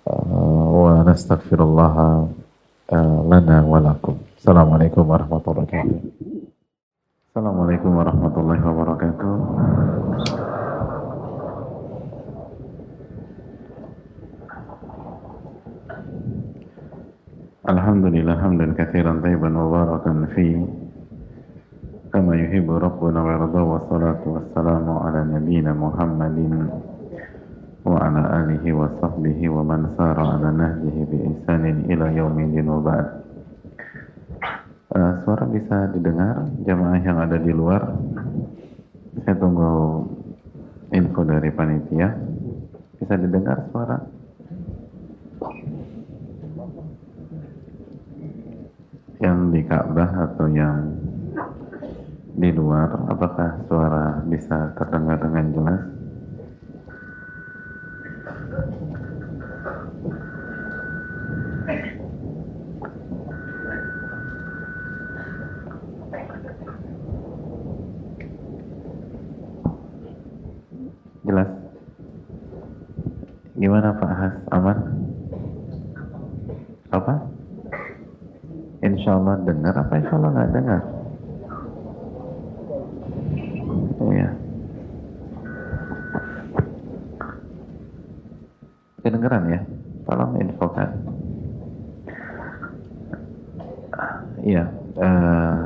[0.05, 1.93] Uh, wa nastaghfirullah
[2.93, 4.21] uh, lana wa lakum.
[4.37, 5.97] Assalamualaikum warahmatullahi wabarakatuh.
[7.33, 9.33] Assalamualaikum warahmatullahi wabarakatuh.
[17.68, 20.66] الحمد لله حمدا كثيرا طيبا مباركا فيه
[22.12, 26.38] كما يحب ربنا ويرضى والصلاة والسلام على نبينا محمد
[27.84, 33.06] وعلى آله وصحبه ومن سار على نهجه بإحسان إلى يوم الدين وبعد
[34.94, 37.94] uh, suara bisa didengar jamaah yang ada di luar
[39.22, 40.06] saya tunggu
[40.90, 42.08] info dari panitia
[42.98, 43.98] bisa didengar suara
[49.15, 50.91] Yang di Ka'bah atau yang
[52.35, 55.81] di luar, apakah suara bisa terdengar dengan jelas?
[71.23, 71.49] Jelas?
[73.55, 74.35] Gimana Pak Has?
[74.51, 74.77] Aman?
[76.91, 77.13] Apa?
[79.05, 80.81] Insya Allah dengar apa insya Allah nggak dengar?
[84.01, 84.29] Iya.
[89.05, 89.61] Kedengeran ya?
[90.09, 90.89] Tolong infokan.
[94.41, 94.65] Iya.
[94.73, 95.65] eh,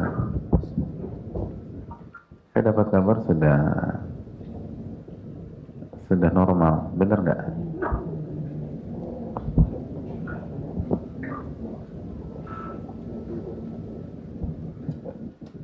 [2.52, 3.60] saya dapat kabar sudah
[6.12, 7.69] sudah normal, benar nggak?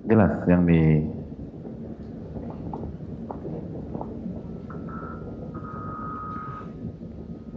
[0.06, 1.02] Jelas yang di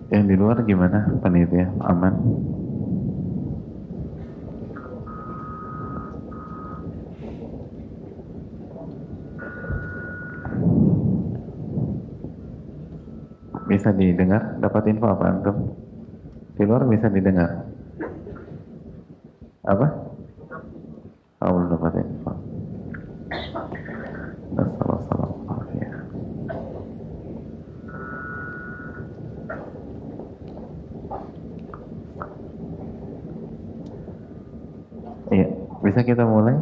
[0.08, 2.14] yang di luar gimana panitia aman?
[13.68, 14.56] Bisa didengar?
[14.56, 15.76] Dapat info apa antum?
[16.56, 17.68] Di luar bisa didengar?
[19.68, 20.08] Apa?
[21.58, 22.32] Belum dapat info.
[24.58, 25.46] Assalamualaikum
[35.28, 35.44] Iya,
[35.88, 36.52] bisa kita mulai?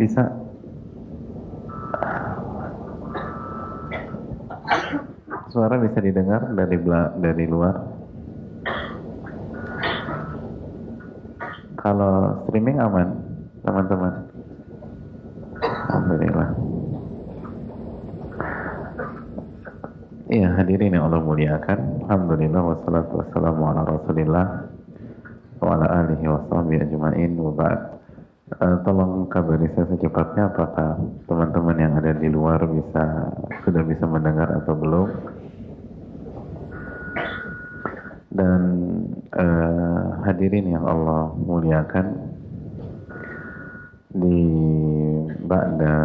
[0.00, 0.24] Bisa.
[5.70, 6.82] Suara bisa didengar dari
[7.22, 7.78] dari luar.
[11.78, 13.14] Kalau streaming aman,
[13.62, 14.14] teman-teman.
[15.62, 16.48] Alhamdulillah.
[20.34, 22.02] Iya hadirin yang Allah muliakan.
[22.02, 24.46] Alhamdulillah wassalatu wassalamu ala rasulillah
[25.62, 27.80] wa ala alihi wa ajma'in wa ba'd.
[28.58, 30.98] Eh, tolong kabari saya secepatnya apakah
[31.30, 33.30] teman-teman yang ada di luar bisa
[33.62, 35.06] sudah bisa mendengar atau belum
[38.30, 38.62] dan
[39.34, 42.06] eh, hadirin yang Allah muliakan
[44.10, 44.42] di
[45.46, 45.98] Ba'da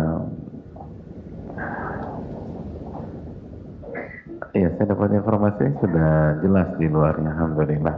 [4.56, 7.96] Iya, saya dapat informasi sudah jelas di luarnya, Alhamdulillah.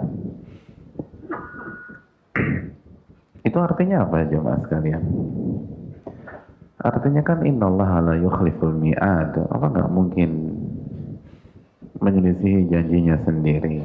[3.46, 5.06] Itu artinya apa jemaah sekalian?
[6.82, 9.38] Artinya kan innallaha la yukhliful mi'ad.
[9.38, 10.57] Apa nggak mungkin
[12.02, 13.84] menyelisihi janjinya sendiri?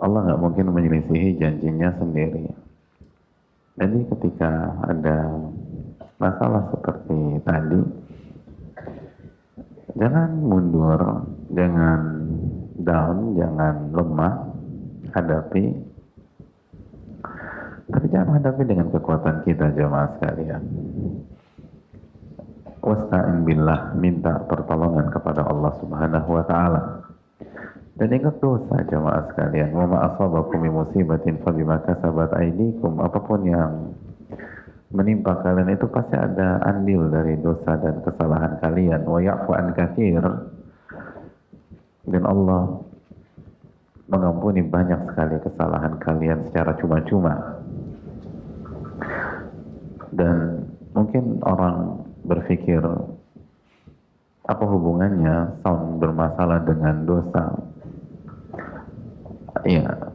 [0.00, 2.46] Allah nggak mungkin menyelisihi janjinya sendiri.
[3.80, 5.18] Jadi ketika ada
[6.20, 7.80] masalah seperti tadi,
[9.96, 11.00] jangan mundur,
[11.52, 12.00] jangan
[12.80, 14.34] down, jangan lemah,
[15.14, 15.90] hadapi
[17.90, 20.62] tapi jangan hadapi dengan kekuatan kita jemaah sekalian.
[22.80, 26.82] Wasta'in billah, minta pertolongan kepada Allah Subhanahu wa taala.
[28.00, 33.20] Dan ingat dosa jemaah sekalian, wa ma asabakum min musibatin fa bima kasabat aydikum, apa
[33.20, 33.92] pun yang
[34.90, 39.04] menimpa kalian itu pasti ada andil dari dosa dan kesalahan kalian.
[39.04, 40.24] Wa ya'fu an katsir.
[42.08, 42.80] Dan Allah
[44.08, 47.60] mengampuni banyak sekali kesalahan kalian secara cuma-cuma
[50.14, 52.78] dan mungkin orang berpikir
[54.46, 57.44] apa hubungannya sound bermasalah dengan dosa?
[59.66, 60.10] Ya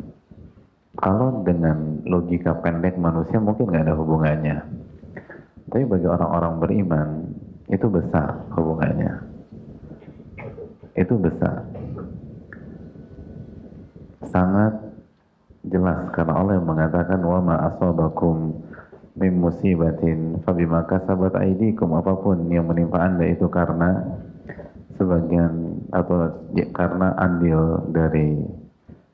[0.96, 4.58] kalau dengan logika pendek manusia mungkin nggak ada hubungannya.
[5.68, 7.10] Tapi bagi orang-orang beriman
[7.68, 9.12] itu besar hubungannya.
[10.96, 11.68] Itu besar.
[14.32, 14.74] Sangat
[15.68, 18.56] jelas karena Allah yang mengatakan wa ma asabakum
[19.16, 24.04] min musibatin fabima kasabat aidikum apa pun yang menimpa Anda itu karena
[25.00, 28.44] sebagian atau ya, karena andil dari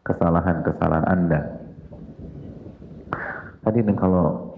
[0.01, 1.41] kesalahan-kesalahan Anda.
[3.61, 4.57] Tadi kalau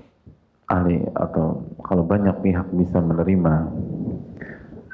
[0.71, 3.53] ahli atau kalau banyak pihak bisa menerima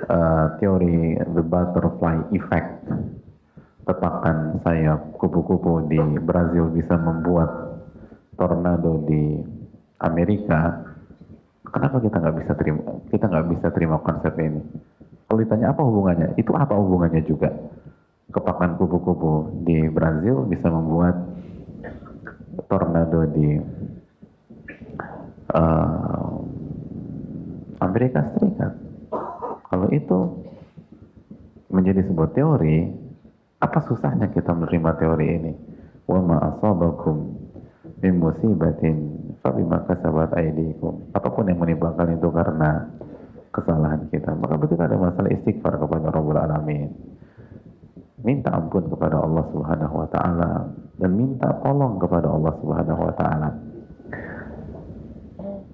[0.09, 2.89] uh, teori the butterfly effect,
[3.85, 7.77] tepakan sayap kupu-kupu di Brazil bisa membuat
[8.33, 9.37] tornado di
[9.99, 10.87] Amerika,
[11.67, 12.81] kenapa kita nggak bisa terima
[13.11, 14.61] kita nggak bisa terima konsep ini?
[15.27, 17.53] Kalau ditanya apa hubungannya, itu apa hubungannya juga?
[18.29, 21.17] Kepakan kupu-kupu di Brazil bisa membuat
[22.65, 23.57] tornado di
[25.53, 26.33] uh,
[27.81, 28.73] Amerika Serikat.
[29.69, 30.19] Kalau itu
[31.69, 32.89] menjadi sebuah teori,
[33.61, 35.53] apa susahnya kita menerima teori ini?
[36.09, 37.37] Wa ma asabakum
[38.01, 41.11] min musibatin fabima kasabat aydikum.
[41.15, 42.87] Apa pun yang menimpa kalian itu karena
[43.49, 44.35] kesalahan kita.
[44.35, 46.89] Maka begitu ada masalah istighfar kepada Rabbul Alamin.
[48.19, 50.51] Minta ampun kepada Allah Subhanahu wa taala
[50.99, 53.49] dan minta tolong kepada Allah Subhanahu wa taala.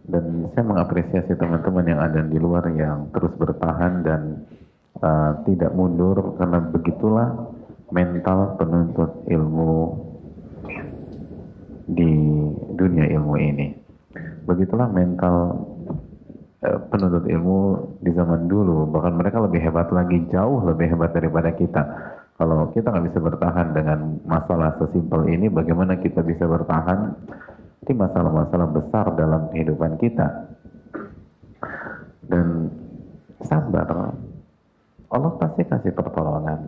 [0.06, 4.22] Dan saya mengapresiasi teman-teman yang ada di luar yang terus bertahan dan
[5.02, 7.30] uh, tidak mundur karena begitulah
[7.90, 10.05] mental penuntut ilmu
[11.86, 12.12] di
[12.74, 13.68] dunia ilmu ini.
[14.46, 15.54] Begitulah mental
[16.66, 18.90] Eh, penuntut ilmu di zaman dulu.
[18.90, 21.82] Bahkan mereka lebih hebat lagi jauh lebih hebat daripada kita.
[22.42, 27.14] Kalau kita nggak bisa bertahan dengan masalah sesimpel ini bagaimana kita bisa bertahan
[27.86, 30.26] di masalah-masalah besar dalam kehidupan kita?
[32.26, 32.74] Dan
[33.46, 34.16] sabar
[35.14, 36.60] Allah pasti kasih pertolongan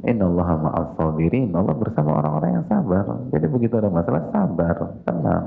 [0.00, 5.46] Inna Allah ma'as sabirin Allah bersama orang-orang yang sabar jadi begitu ada masalah sabar tenang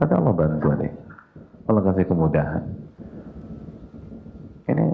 [0.00, 0.92] ada Allah bantu deh
[1.70, 2.66] Allah kasih kemudahan.
[4.66, 4.86] Ini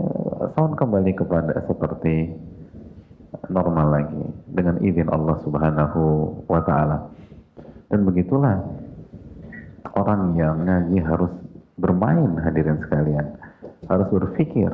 [0.52, 2.36] sound kembali kepada seperti
[3.48, 6.00] normal lagi dengan izin Allah Subhanahu
[6.44, 7.08] wa taala.
[7.88, 8.60] Dan begitulah
[9.96, 11.32] orang yang ngaji harus
[11.80, 13.24] bermain hadirin sekalian.
[13.88, 14.68] Harus berpikir.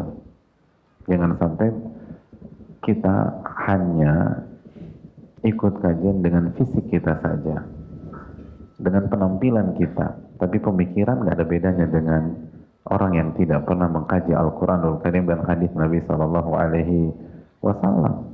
[1.07, 1.71] Jangan sampai
[2.83, 3.17] kita
[3.71, 4.43] hanya
[5.43, 7.63] ikut kajian dengan fisik kita saja.
[8.83, 12.35] Dengan penampilan kita tapi pemikiran nggak ada bedanya dengan
[12.91, 17.15] orang yang tidak pernah mengkaji Al-Quranul Karim dan hadis Nabi Shallallahu Alaihi
[17.63, 18.27] Wasallam.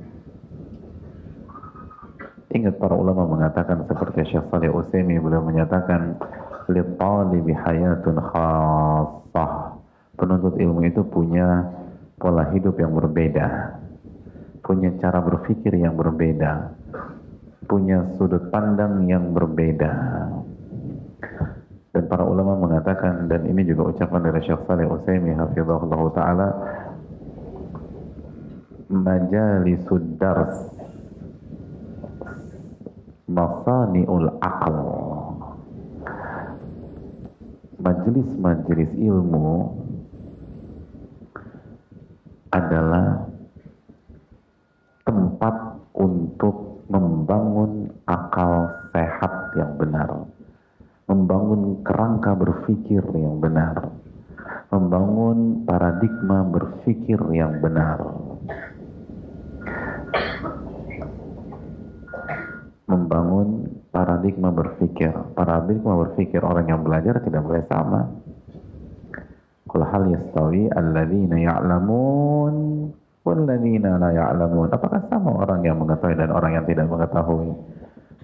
[2.49, 6.17] Ingat para ulama mengatakan seperti Syekh Salih Utsaimin beliau menyatakan
[6.65, 9.77] litalibi hayatun khassah.
[10.17, 11.69] Penuntut ilmu itu punya
[12.17, 13.77] pola hidup yang berbeda,
[14.63, 16.75] punya cara berpikir yang berbeda,
[17.65, 19.91] punya sudut pandang yang berbeda.
[21.89, 26.47] Dan para ulama mengatakan dan ini juga ucapan dari Syekh Saleh Utsaimin hafizahullah taala
[28.89, 30.69] majalisud dars
[33.29, 34.77] masaniul aql.
[37.79, 39.71] Majelis-majelis ilmu
[42.51, 43.28] adalah
[45.19, 50.23] tempat untuk membangun akal sehat yang benar
[51.09, 53.89] membangun kerangka berpikir yang benar,
[54.69, 57.97] membangun paradigma berpikir yang benar.
[62.85, 65.13] Membangun paradigma berpikir.
[65.33, 68.05] Paradigma berpikir orang yang belajar tidak boleh sama.
[69.69, 72.89] Kul hal yastawi alladzina ya'lamun
[73.29, 74.73] walladzina la ya'lamun.
[74.73, 77.53] Apakah sama orang yang mengetahui dan orang yang tidak mengetahui?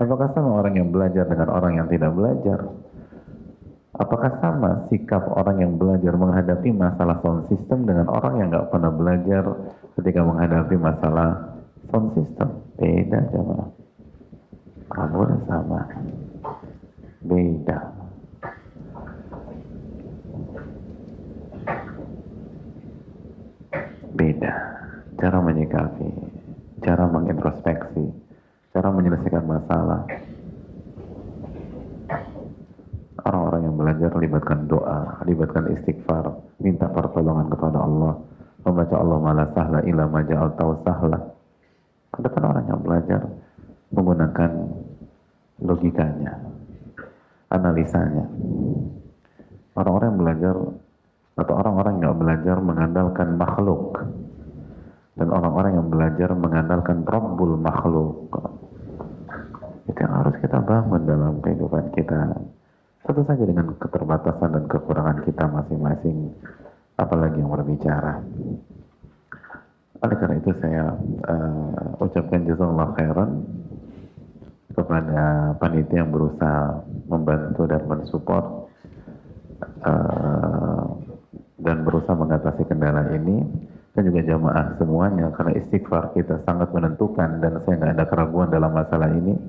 [0.01, 2.59] Apakah sama orang yang belajar dengan orang yang tidak belajar?
[3.95, 8.91] Apakah sama sikap orang yang belajar menghadapi masalah sound system dengan orang yang nggak pernah
[8.91, 9.43] belajar
[9.95, 11.55] ketika menghadapi masalah
[11.87, 12.59] sound system?
[12.75, 13.71] Beda coba.
[15.15, 15.79] Boleh sama.
[17.23, 17.79] Beda.
[24.15, 24.53] Beda.
[25.15, 26.11] Cara menyikapi,
[26.83, 28.03] cara mengintrospeksi,
[28.75, 30.03] cara menyelesaikan masalah.
[33.25, 38.13] Orang-orang yang belajar libatkan doa, libatkan istighfar, minta pertolongan kepada Allah,
[38.67, 41.19] membaca Allah malah sahla ila maja'al tahu sahla.
[42.11, 43.21] Kan orang yang belajar
[43.95, 44.51] menggunakan
[45.63, 46.33] logikanya,
[47.55, 48.27] analisanya.
[49.79, 50.55] Orang-orang yang belajar
[51.35, 53.99] atau orang-orang yang nggak belajar mengandalkan makhluk
[55.15, 58.27] dan orang-orang yang belajar mengandalkan Rabbul makhluk
[59.85, 62.35] itu yang harus kita bangun dalam kehidupan kita.
[63.05, 66.33] Tentu saja dengan keterbatasan dan kekurangan kita masing-masing,
[66.97, 68.21] apalagi yang berbicara.
[69.95, 70.93] oleh karena itu saya
[71.25, 73.41] uh, ucapkan jazakallah khairan
[74.75, 78.45] kepada panitia yang berusaha membantu dan mensupport
[79.81, 80.83] uh,
[81.57, 83.49] dan berusaha mengatasi kendala ini
[83.95, 88.75] dan juga jamaah semuanya karena istighfar kita sangat menentukan dan saya nggak ada keraguan dalam
[88.75, 89.39] masalah ini.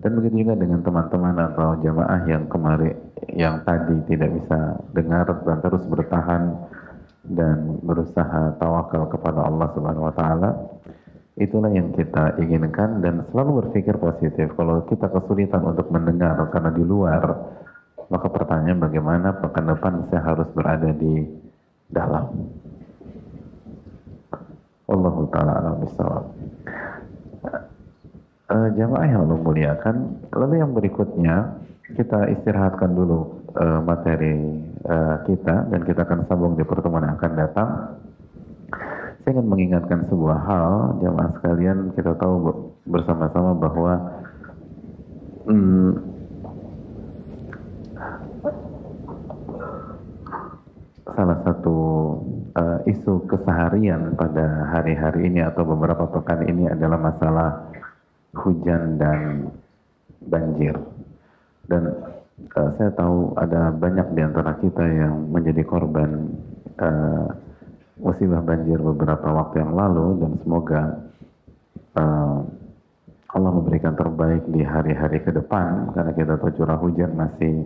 [0.00, 2.96] Dan begitu juga dengan teman-teman atau jamaah yang kemarin
[3.36, 6.56] yang tadi tidak bisa dengar dan terus bertahan
[7.26, 10.50] dan berusaha tawakal kepada Allah Subhanahu wa taala
[11.36, 14.56] itulah yang kita inginkan dan selalu berpikir positif.
[14.56, 17.22] Kalau kita kesulitan untuk mendengar karena di luar
[18.10, 21.28] maka pertanyaan bagaimana pekan depan saya harus berada di
[21.92, 22.30] dalam
[24.90, 25.76] Allah taala alam.
[28.50, 31.54] Uh, jamaah yang Allah muliakan, lalu yang berikutnya
[31.94, 34.58] kita istirahatkan dulu uh, materi
[34.90, 37.70] uh, kita dan kita akan sambung di pertemuan yang akan datang.
[39.22, 42.50] Saya ingin mengingatkan sebuah hal, jamaah sekalian kita tahu
[42.90, 43.92] bersama-sama bahwa
[45.46, 45.90] hmm,
[51.16, 51.76] salah satu
[52.56, 57.48] uh, isu keseharian pada hari-hari ini atau beberapa pekan ini adalah masalah
[58.34, 59.50] hujan dan
[60.24, 60.76] banjir.
[61.66, 61.90] Dan
[62.56, 66.30] uh, saya tahu ada banyak di antara kita yang menjadi korban
[66.78, 67.26] uh,
[68.00, 70.82] musibah banjir beberapa waktu yang lalu dan semoga
[72.00, 72.38] uh,
[73.30, 77.62] Allah memberikan terbaik di hari-hari ke depan karena kita tahu curah hujan masih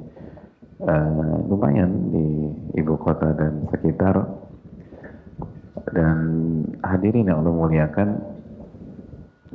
[0.82, 2.26] uh, lumayan di
[2.80, 4.16] ibu kota dan sekitar.
[5.94, 6.18] Dan
[6.82, 8.08] hadirin yang Allah muliakan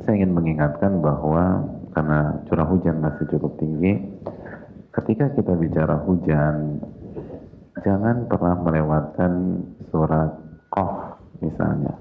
[0.00, 4.00] saya ingin mengingatkan bahwa karena curah hujan masih cukup tinggi
[4.96, 6.80] ketika kita bicara hujan
[7.84, 9.60] jangan pernah melewatkan
[9.92, 10.32] surat
[10.70, 11.94] Qaf misalnya.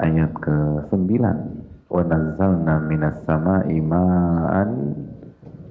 [0.00, 1.12] Ayat ke-9
[1.90, 4.96] wa nazzalna minas sama'i ma'an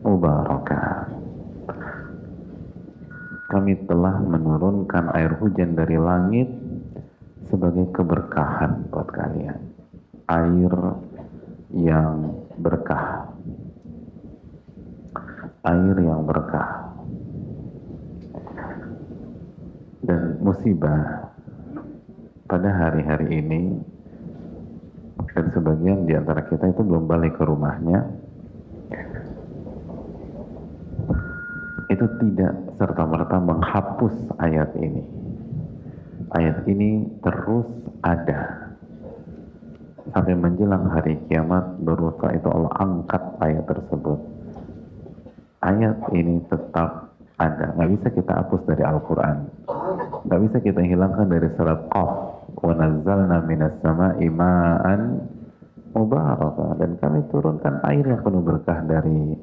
[0.05, 1.28] mubarakah
[3.49, 6.45] kami telah menurunkan air hujan dari langit
[7.49, 9.57] sebagai keberkahan buat kalian.
[10.29, 10.73] Air
[11.73, 13.33] yang berkah.
[15.65, 16.93] Air yang berkah.
[20.05, 21.33] Dan musibah
[22.45, 23.81] pada hari-hari ini
[25.33, 28.28] dan sebagian di antara kita itu belum balik ke rumahnya
[31.89, 35.01] itu tidak serta-merta menghapus ayat ini.
[36.37, 37.65] Ayat ini terus
[38.05, 38.69] ada
[40.13, 44.19] sampai menjelang hari kiamat baru setelah itu Allah angkat ayat tersebut.
[45.65, 47.09] Ayat ini tetap
[47.41, 49.37] ada, nggak bisa kita hapus dari Al-Quran,
[50.29, 52.11] nggak bisa kita hilangkan dari surat Qaf.
[52.59, 55.25] Wa nazzalna minas sama'i ma'an
[55.97, 59.33] mubarakah dan kami turunkan air yang penuh berkah dari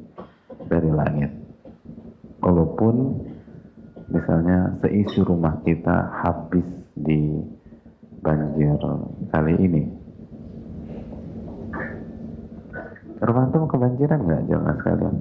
[0.70, 1.45] dari langit
[2.40, 3.22] walaupun
[4.10, 7.42] misalnya seisi rumah kita habis di
[8.22, 8.78] banjir
[9.30, 9.82] kali ini.
[13.16, 15.16] Itu kebanjiran nggak jangan sekalian?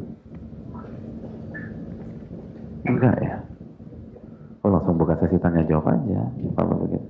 [2.85, 3.35] Enggak ya?
[4.65, 6.21] Oh, langsung buka sesi tanya jawab aja
[6.57, 7.07] kalau begitu?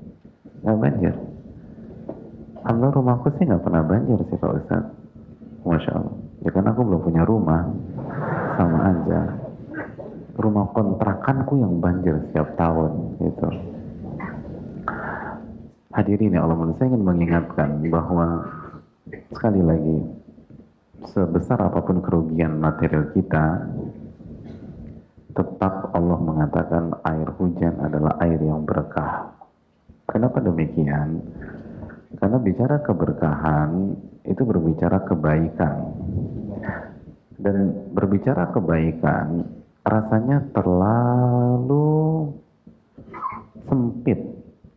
[0.63, 1.15] Nggak banjir.
[2.65, 4.93] Allah rumahku sih nggak pernah banjir sih Pak Ustadz.
[5.65, 6.15] Masya Allah.
[6.45, 7.65] Ya kan aku belum punya rumah
[8.55, 9.44] sama aja
[10.35, 12.91] rumah kontrakanku yang banjir setiap tahun
[13.23, 13.47] gitu.
[15.95, 18.43] Hadirin ya Allah, saya ingin mengingatkan bahwa
[19.31, 19.97] sekali lagi
[21.15, 23.63] sebesar apa pun kerugian material kita,
[25.31, 29.31] tetap Allah mengatakan air hujan adalah air yang berkah.
[30.11, 31.23] Kenapa demikian?
[32.19, 33.95] Karena bicara keberkahan
[34.27, 35.75] itu berbicara kebaikan.
[37.35, 39.43] Dan berbicara kebaikan
[39.85, 42.33] rasanya terlalu
[43.69, 44.17] sempit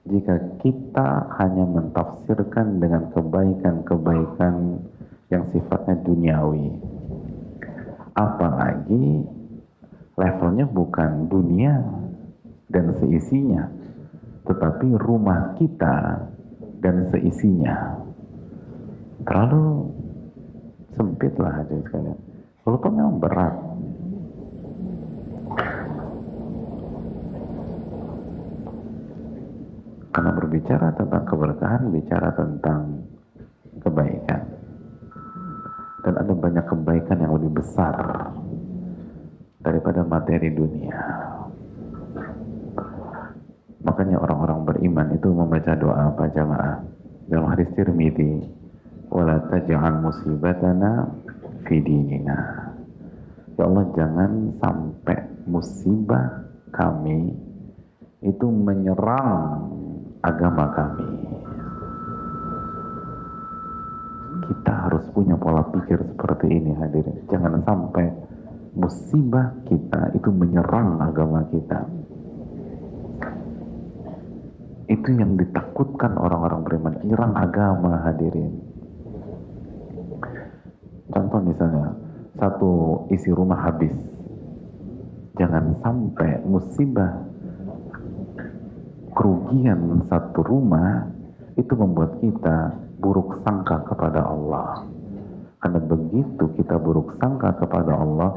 [0.05, 1.09] jika kita
[1.41, 4.85] hanya mentafsirkan dengan kebaikan-kebaikan
[5.33, 6.77] yang sifatnya duniawi.
[8.17, 9.25] Apalagi
[10.17, 11.81] levelnya bukan dunia
[12.69, 13.69] dan seisinya,
[14.45, 16.27] tetapi rumah kita
[16.85, 17.97] dan seisinya.
[19.25, 19.93] Terlalu
[20.97, 22.19] sempit lah hadirin sekalian.
[22.65, 23.55] Walaupun memang berat,
[30.09, 33.07] Karena berbicara tentang keberkahan, bicara tentang
[33.79, 34.43] kebaikan.
[36.03, 37.95] Dan ada banyak kebaikan yang lebih besar
[39.63, 40.99] daripada materi dunia.
[43.85, 46.77] Makanya orang-orang beriman itu membaca doa apa jamaah?
[47.29, 48.43] Dalam hadis Tirmidzi,
[49.13, 51.09] "Wala taj'al musibatana
[51.69, 52.68] fi dinina."
[53.59, 55.19] Ya Allah, jangan sampai
[55.51, 57.35] musibah kami
[58.23, 59.67] itu menyerang
[60.23, 61.11] agama kami.
[64.47, 67.19] Kita harus punya pola pikir seperti ini hadirin.
[67.27, 68.07] Jangan sampai
[68.79, 71.83] musibah kita itu menyerang agama kita.
[74.87, 78.55] Itu yang ditakutkan orang-orang beriman, menyerang agama hadirin.
[81.11, 82.08] Contoh misalnya,
[82.39, 83.93] satu isi rumah habis.
[85.39, 87.27] Jangan sampai musibah
[89.15, 91.11] kerugian satu rumah
[91.59, 94.87] itu membuat kita buruk sangka kepada Allah.
[95.59, 98.31] Karena begitu kita buruk sangka kepada Allah,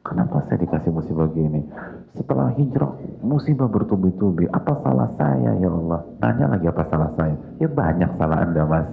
[0.00, 1.60] kenapa saya dikasih musibah gini?
[2.16, 4.48] Setelah hijrah, musibah bertubi-tubi.
[4.48, 6.00] Apa salah saya ya Allah?
[6.20, 7.36] Tanya lagi apa salah saya?
[7.60, 8.88] Ya banyak salah anda mas.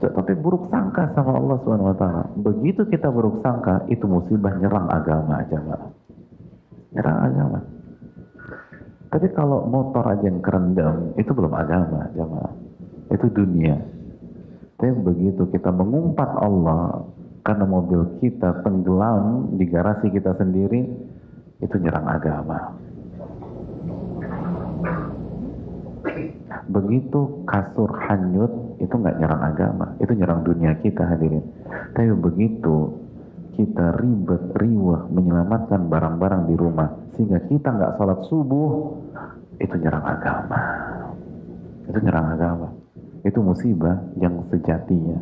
[0.00, 2.24] Tapi buruk sangka sama Allah Subhanahu Wa Taala.
[2.40, 5.80] Begitu kita buruk sangka, itu musibah nyerang agama aja mbak.
[6.96, 7.58] Nyerang agama.
[9.10, 12.54] Tapi kalau motor aja yang kerendam, itu belum agama, jamaah.
[13.10, 13.74] Itu dunia.
[14.78, 17.04] Tapi begitu kita mengumpat Allah,
[17.42, 20.86] karena mobil kita tenggelam di garasi kita sendiri,
[21.58, 22.78] itu nyerang agama.
[26.70, 31.44] Begitu kasur hanyut, itu nggak nyerang agama, itu nyerang dunia kita hadirin.
[31.92, 32.96] Tapi begitu
[33.60, 38.96] kita ribet, riwah menyelamatkan barang-barang di rumah sehingga kita nggak sholat subuh
[39.60, 40.60] itu nyerang agama.
[41.92, 42.68] Itu nyerang agama.
[43.20, 45.20] Itu musibah yang sejatinya.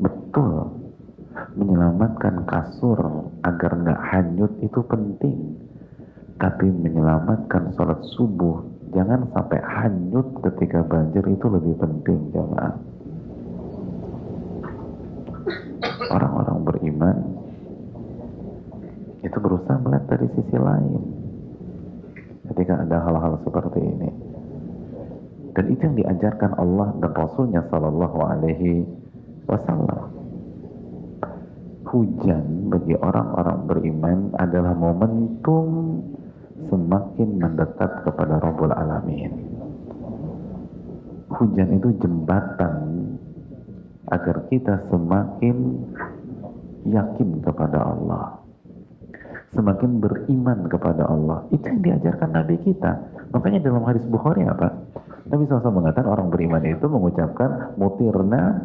[0.00, 0.72] Betul
[1.54, 5.60] menyelamatkan kasur agar nggak hanyut itu penting.
[6.40, 12.74] Tapi menyelamatkan sholat subuh jangan sampai hanyut ketika banjir itu lebih penting jamaah.
[16.14, 17.16] Orang-orang beriman
[19.26, 21.02] itu berusaha melihat dari sisi lain
[22.54, 24.10] ketika ada hal-hal seperti ini.
[25.54, 28.86] Dan itu yang diajarkan Allah dan Rasulnya Sallallahu Alaihi
[29.50, 30.10] Wasallam.
[31.94, 35.66] Hujan bagi orang-orang beriman adalah momentum
[36.68, 39.32] semakin mendekat kepada Rabbul Alamin.
[41.34, 42.74] Hujan itu jembatan
[44.08, 45.56] agar kita semakin
[46.86, 48.38] yakin kepada Allah.
[49.54, 51.46] Semakin beriman kepada Allah.
[51.50, 52.92] Itu yang diajarkan Nabi kita.
[53.34, 54.70] Makanya dalam hadis Bukhari apa?
[55.24, 58.60] Nabi SAW mengatakan orang beriman itu mengucapkan mutirna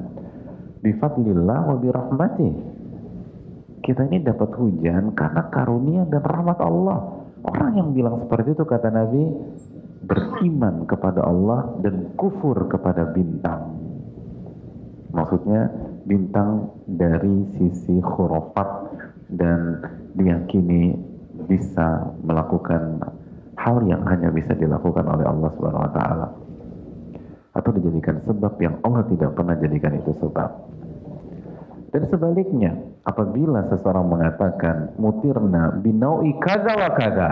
[0.84, 2.80] bifadlillah wa birahmatih
[3.84, 8.89] kita ini dapat hujan karena karunia dan rahmat Allah orang yang bilang seperti itu kata
[8.91, 9.23] Nabi
[10.03, 13.77] beriman kepada Allah dan kufur kepada bintang
[15.13, 15.69] maksudnya
[16.05, 18.69] bintang dari sisi khurafat
[19.29, 19.83] dan
[20.17, 20.97] diyakini
[21.45, 22.97] bisa melakukan
[23.59, 25.51] hal yang hanya bisa dilakukan oleh Allah
[25.93, 26.27] taala
[27.53, 30.49] atau dijadikan sebab yang Allah tidak pernah jadikan itu sebab.
[31.89, 32.71] Dan sebaliknya,
[33.05, 37.31] apabila seseorang mengatakan mutirna binaui kaza wa kaza,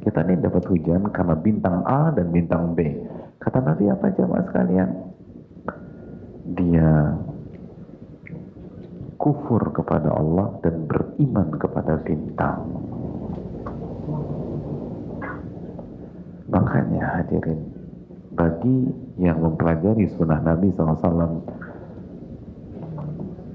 [0.00, 2.96] kita ini dapat hujan karena bintang A dan bintang B.
[3.38, 5.08] Kata Nabi apa jamaah sekalian?
[6.56, 7.12] dia
[9.20, 12.64] kufur kepada Allah dan beriman kepada bintang.
[16.48, 17.60] Makanya hadirin,
[18.32, 18.88] bagi
[19.20, 21.44] yang mempelajari sunnah Nabi SAW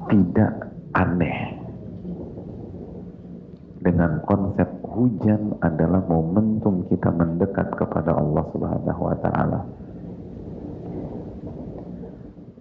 [0.10, 0.54] tidak
[0.94, 1.64] aneh
[3.84, 9.60] dengan konsep hujan adalah momentum kita mendekat kepada Allah Subhanahu wa taala.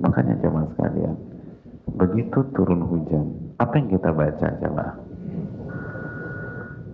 [0.02, 1.14] Makanya jemaah sekalian,
[1.94, 4.97] begitu turun hujan, apa yang kita baca jemaah?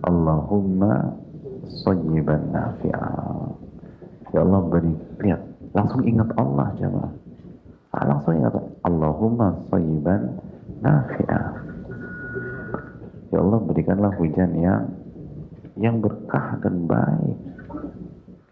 [0.05, 0.93] Allahumma
[1.81, 3.09] sayyiban nafi'a.
[4.29, 4.93] Ya Allah beri,
[5.25, 5.41] lihat,
[5.73, 7.13] langsung ingat Allah jemaah.
[7.89, 8.53] Ah, langsung ingat
[8.85, 10.37] Allahumma sayyiban
[10.85, 11.41] nafi'a.
[13.33, 14.85] Ya Allah berikanlah hujan yang
[15.73, 17.37] yang berkah dan baik.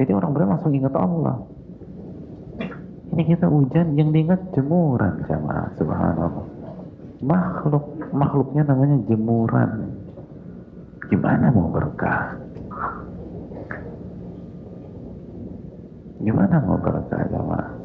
[0.02, 1.38] Jadi orang beriman langsung ingat Allah.
[3.14, 6.46] Ini kita hujan yang diingat jemuran jamaah subhanallah.
[7.22, 9.70] Makhluk makhluknya namanya jemuran.
[11.10, 12.38] Gimana mau berkah?
[16.22, 17.78] Gimana mau berkah jamaah?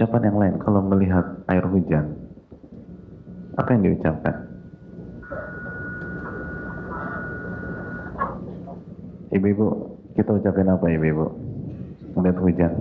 [0.00, 2.16] Ucapan yang lain kalau melihat air hujan
[3.60, 4.32] Apa yang diucapkan?
[9.28, 9.66] Ibu-ibu,
[10.16, 11.28] kita ucapin apa ibu-ibu?
[12.16, 12.72] Melihat hujan.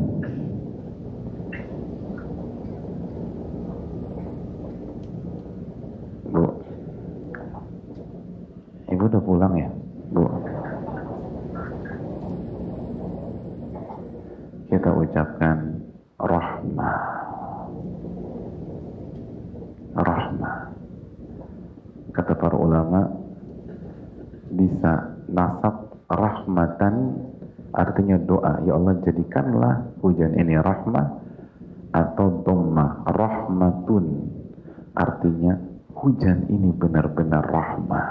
[6.31, 6.43] Bu.
[8.95, 9.67] Ibu udah pulang ya?
[10.15, 10.23] Bu.
[14.71, 15.79] Kita ucapkan
[16.19, 16.99] rahmah.
[19.95, 20.57] Rahmah.
[22.11, 23.07] Kata para ulama
[24.51, 27.21] bisa nasab rahmatan
[27.69, 29.73] artinya doa ya Allah jadikanlah
[30.05, 31.07] hujan ini rahmah
[31.89, 34.05] atau dhammah rahmatun.
[34.93, 35.57] Artinya
[35.97, 38.07] hujan ini benar-benar rahmah.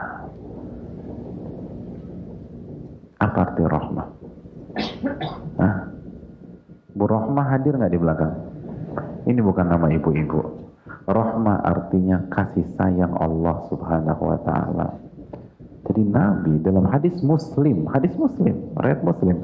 [3.19, 4.09] Apa arti rahmah?
[5.59, 5.75] Hah?
[6.99, 8.35] Bu Rahmah hadir nggak di belakang?
[9.31, 10.43] Ini bukan nama ibu-ibu.
[11.07, 14.89] Rahmah artinya kasih sayang Allah subhanahu wa ta'ala.
[15.89, 19.37] Jadi Nabi dalam hadis Muslim, hadis Muslim, riwayat Muslim.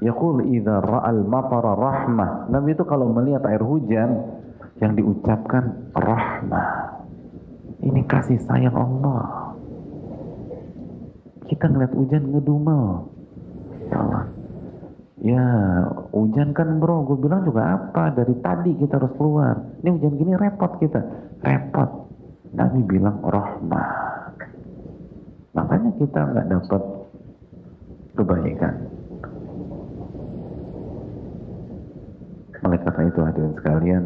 [0.00, 2.48] Yaqul idza ra'al matara rahmah.
[2.48, 4.40] Nabi itu kalau melihat air hujan
[4.80, 6.68] yang diucapkan rahmah.
[7.84, 9.52] Ini kasih sayang Allah.
[11.44, 12.84] Kita ngeliat hujan ngedumel.
[13.92, 14.00] Ya.
[15.20, 15.44] Ya,
[16.16, 18.08] hujan kan bro, gue bilang juga apa?
[18.16, 19.52] Dari tadi kita harus keluar.
[19.84, 21.00] Ini hujan gini repot kita.
[21.44, 22.08] Repot.
[22.56, 23.90] Nabi bilang rahmah.
[25.52, 26.82] Makanya kita nggak dapat
[28.16, 28.74] kebaikan.
[32.60, 34.02] Oleh karena itu hadirin sekalian,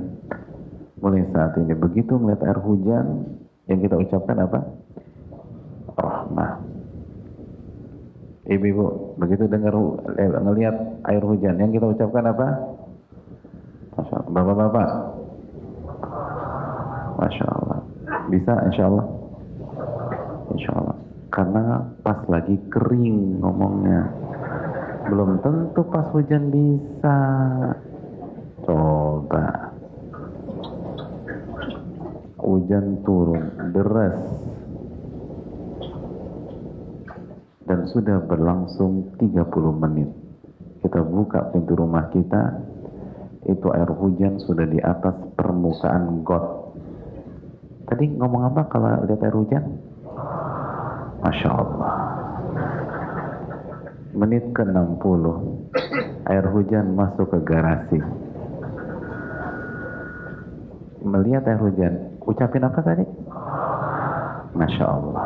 [1.03, 3.07] mulai saat ini begitu melihat air hujan,
[3.67, 4.61] yang kita ucapkan apa?
[5.99, 6.53] Rahmah.
[8.45, 9.73] Ibu-ibu, begitu dengar
[10.21, 10.77] eh, ngelihat
[11.09, 12.49] air hujan, yang kita ucapkan apa?
[14.05, 14.89] Bapak-bapak,
[17.19, 17.79] Masya Allah.
[18.29, 19.07] Bisa insya Allah?
[20.51, 20.97] Insya Allah.
[21.31, 21.65] Karena
[22.03, 24.07] pas lagi kering ngomongnya.
[25.11, 27.19] Belum tentu pas hujan bisa.
[28.65, 29.45] Coba.
[32.41, 34.17] Hujan turun, deras.
[37.65, 40.09] Dan sudah berlangsung 30 menit.
[40.85, 42.61] Kita buka pintu rumah kita,
[43.45, 46.73] itu air hujan sudah di atas permukaan got.
[47.85, 49.65] Tadi ngomong apa kalau lihat air hujan?
[51.21, 51.97] Masya Allah.
[54.13, 55.25] Menit ke-60,
[56.29, 58.01] air hujan masuk ke garasi.
[61.05, 63.05] Melihat air hujan, ucapin apa tadi?
[64.57, 65.17] Masya Allah.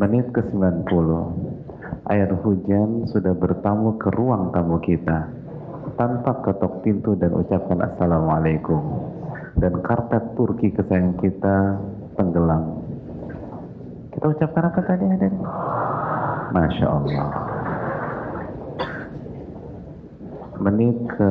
[0.00, 0.88] Menit ke-90,
[2.08, 5.28] air hujan sudah bertamu ke ruang tamu kita.
[6.00, 8.80] Tanpa ketok pintu dan ucapkan Assalamualaikum.
[9.60, 11.56] Dan karpet Turki kesayangan kita
[12.16, 12.80] tenggelam.
[14.16, 15.28] Kita ucapkan apa tadi ada?
[16.56, 17.49] Masya Allah.
[20.60, 21.30] Menit ke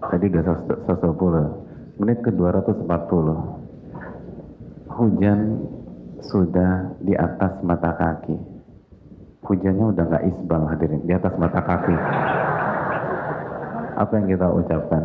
[0.00, 0.42] tadi udah
[0.86, 2.86] 110 menit ke 240
[4.90, 5.38] hujan
[6.22, 8.38] sudah di atas mata kaki.
[9.44, 11.02] Hujannya udah nggak isbal hadirin.
[11.02, 11.96] Di atas mata kaki.
[13.98, 15.02] Apa yang kita ucapkan?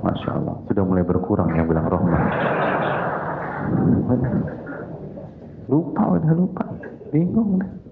[0.00, 0.56] Masya Allah.
[0.64, 2.24] Sudah mulai berkurang yang bilang rohmah
[5.66, 6.64] lupa udah lupa.
[7.10, 7.85] Bingung deh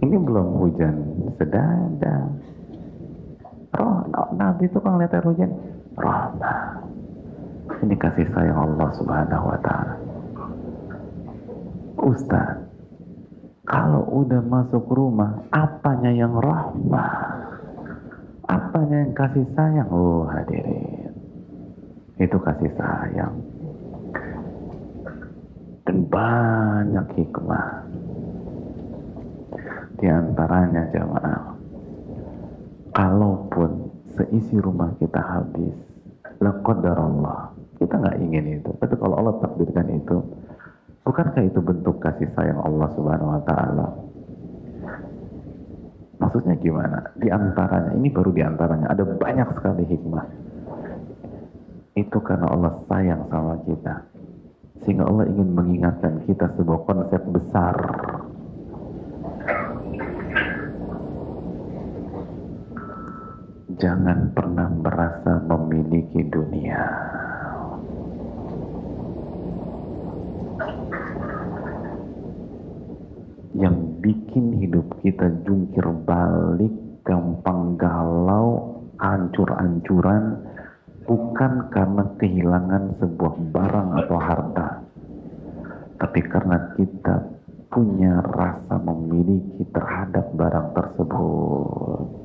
[0.00, 0.94] ini belum hujan
[1.36, 2.16] sedada
[3.76, 4.04] roh
[4.34, 5.50] nabi itu kan lihat hujan
[5.94, 6.90] rahmah
[7.80, 9.94] ini kasih sayang Allah subhanahu wa ta'ala.
[12.00, 12.60] Ustaz
[13.64, 17.14] kalau udah masuk rumah apanya yang rahmah
[18.50, 19.88] apanya yang kasih sayang?
[19.88, 21.14] Oh hadirin.
[22.20, 23.34] Itu kasih sayang.
[25.88, 27.66] Dan banyak hikmah
[30.00, 31.60] di antaranya jamaah.
[32.90, 33.70] Kalaupun
[34.16, 35.76] seisi rumah kita habis
[36.40, 38.70] Allah kita nggak ingin itu.
[38.80, 40.16] Tapi kalau Allah takdirkan itu
[41.04, 43.86] bukankah itu bentuk kasih sayang Allah subhanahu wa ta'ala?
[46.20, 47.00] Maksudnya gimana?
[47.16, 48.92] Di antaranya ini baru di antaranya.
[48.92, 50.26] Ada banyak sekali hikmah.
[51.96, 54.04] Itu karena Allah sayang sama kita.
[54.84, 57.76] Sehingga Allah ingin mengingatkan kita sebuah konsep besar
[63.80, 66.84] jangan pernah merasa memiliki dunia
[73.56, 76.70] yang bikin hidup kita jungkir balik
[77.08, 80.44] gampang galau hancur-hancuran
[81.08, 84.68] bukan karena kehilangan sebuah barang atau harta,
[85.98, 87.26] tapi karena kita
[87.72, 92.19] punya rasa memiliki terhadap barang tersebut.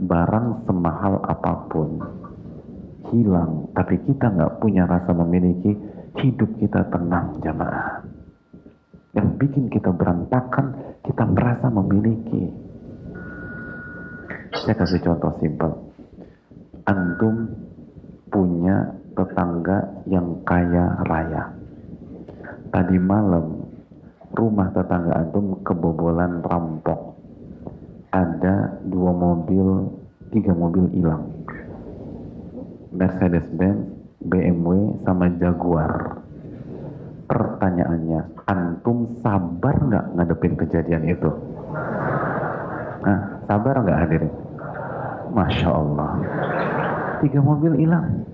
[0.00, 2.00] Barang semahal apa pun
[3.12, 5.76] hilang, tapi kita nggak punya rasa memiliki,
[6.20, 8.00] hidup kita tenang jamaah.
[9.12, 12.48] Yang bikin kita berantakan, kita merasa memiliki.
[14.62, 15.70] Saya kasih contoh simpel.
[16.86, 17.50] Antum
[18.30, 21.50] punya tetangga yang kaya raya.
[22.70, 23.66] Tadi malam
[24.30, 27.19] rumah tetangga antum kebobolan rampok.
[28.10, 29.86] Ada dua mobil,
[30.34, 31.30] tiga mobil hilang.
[32.90, 33.86] Mercedes-Benz,
[34.26, 36.18] BMW, sama Jaguar.
[37.30, 41.30] Pertanyaannya, antum sabar nggak ngadepin kejadian itu?
[43.06, 44.32] Nah, sabar nggak hadirin?
[45.30, 46.10] Masya Allah.
[47.22, 48.26] Tiga mobil hilang.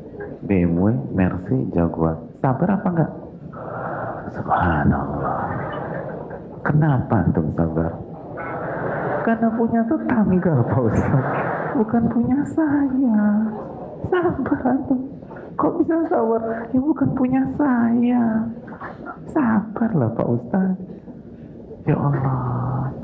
[0.49, 2.17] BMW, Mercy, Jaguar.
[2.41, 3.13] Sabar apa enggak?
[4.33, 5.41] Subhanallah.
[6.65, 8.06] Kenapa antum sabar?
[9.27, 11.25] Karena punya tetangga Pak Ustaz.
[11.75, 13.21] Bukan punya saya.
[14.07, 15.03] Sabar antum.
[15.59, 16.71] Kok bisa sabar?
[16.71, 18.23] Ya bukan punya saya.
[19.35, 20.79] Sabarlah Pak Ustaz.
[21.91, 22.95] Ya Allah.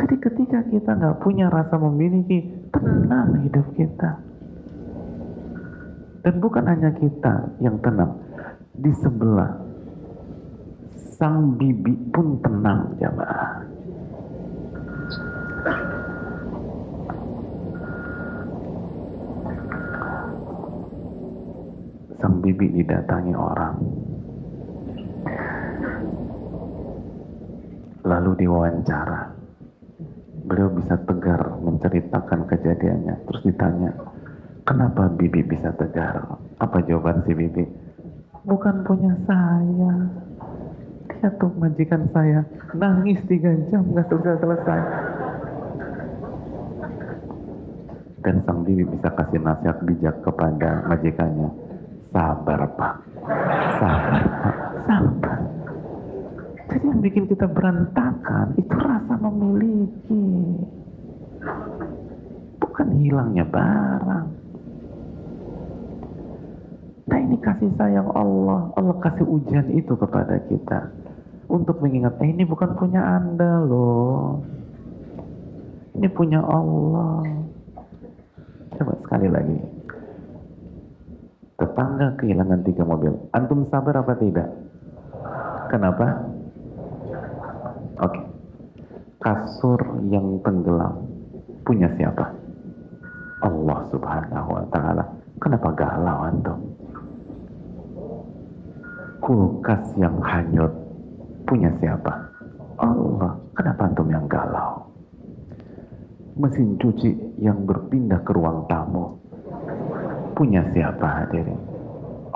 [0.00, 4.16] Jadi ketika kita nggak punya rasa memiliki, tenang hidup kita.
[6.24, 8.16] Dan bukan hanya kita yang tenang,
[8.78, 9.58] di sebelah
[11.18, 13.77] sang bibi pun tenang jamaah.
[22.18, 23.76] Sang bibi didatangi orang.
[28.08, 29.38] Lalu diwawancara
[30.48, 33.14] beliau bisa tegar menceritakan kejadiannya.
[33.28, 33.92] Terus ditanya,
[34.64, 36.24] kenapa Bibi bisa tegar?
[36.56, 37.68] Apa jawaban si Bibi?
[38.48, 40.08] Bukan punya saya.
[41.18, 42.46] Dia tuh majikan saya
[42.78, 44.80] nangis tiga jam nggak selesai-selesai.
[48.18, 51.50] Dan sang Bibi bisa kasih nasihat bijak kepada majikannya.
[52.08, 52.94] Sabar Pak,
[53.78, 54.56] sabar Pak,
[54.88, 55.38] sabar.
[56.68, 60.24] Jadi yang bikin kita berantakan itu rasa memiliki.
[62.60, 64.26] Bukan hilangnya barang.
[67.08, 68.68] Nah ini kasih sayang Allah.
[68.76, 70.92] Allah kasih ujian itu kepada kita.
[71.48, 74.44] Untuk mengingat, eh, ini bukan punya anda loh.
[75.96, 77.24] Ini punya Allah.
[78.78, 79.58] Coba sekali lagi.
[81.58, 83.10] Tetangga kehilangan tiga mobil.
[83.34, 84.46] Antum sabar apa tidak?
[85.66, 86.06] Kenapa?
[87.98, 88.20] Oke.
[89.18, 91.02] Kasur yang tenggelam
[91.66, 92.30] punya siapa?
[93.42, 95.04] Allah Subhanahu wa taala.
[95.42, 96.58] Kenapa galau antum?
[99.18, 100.70] Kulkas yang hanyut
[101.44, 102.14] punya siapa?
[102.78, 103.34] Allah.
[103.58, 104.87] Kenapa antum yang galau?
[106.38, 107.10] Mesin cuci
[107.42, 109.18] yang berpindah ke ruang tamu
[110.38, 111.58] punya siapa hadirin?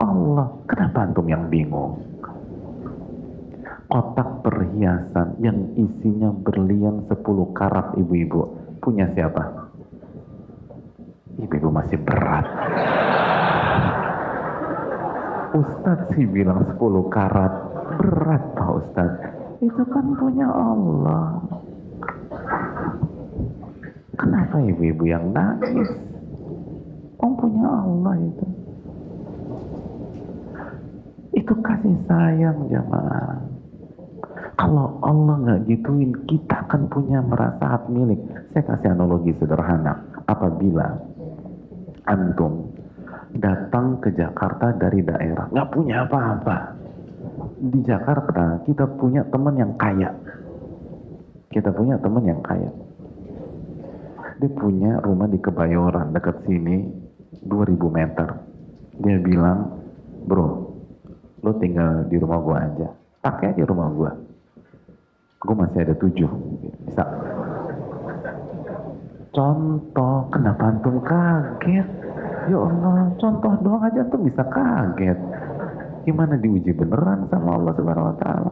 [0.02, 0.50] Allah.
[0.66, 2.12] Kenapa antum yang bingung?
[3.92, 7.20] kotak perhiasan yang isinya berlian 10
[7.52, 8.48] karat ibu-ibu
[8.80, 9.68] punya siapa?
[11.36, 12.48] Ibu-ibu masih berat.
[15.52, 16.80] Ustadz sih bilang 10
[17.12, 17.52] karat
[18.00, 19.24] berat Pak Ustadz.
[19.60, 21.36] Itu kan punya Allah.
[24.22, 25.90] Kenapa ibu-ibu yang nangis?
[27.18, 28.46] Oh punya Allah itu.
[31.34, 33.42] Itu kasih sayang jamaah.
[34.54, 38.22] Kalau Allah nggak gituin, kita akan punya merasa hak milik.
[38.54, 39.98] Saya kasih analogi sederhana.
[40.30, 40.86] Apabila
[42.06, 42.70] antum
[43.34, 46.78] datang ke Jakarta dari daerah, nggak punya apa-apa.
[47.58, 50.14] Di Jakarta kita punya teman yang kaya.
[51.50, 52.70] Kita punya teman yang kaya.
[54.42, 56.82] Dia punya rumah di Kebayoran dekat sini
[57.46, 58.26] 2000 meter.
[58.98, 59.78] Dia bilang,
[60.26, 60.66] bro,
[61.46, 62.90] lo tinggal di rumah gua aja.
[63.22, 64.10] Pakai aja rumah gua.
[65.46, 66.26] Gue masih ada tujuh.
[66.90, 67.06] Bisa.
[69.30, 71.86] Contoh kenapa antum kaget?
[72.50, 75.18] Ya Allah contoh doang aja antum bisa kaget.
[76.02, 78.50] Gimana diuji beneran sama Allah subhanahu wa ta'ala?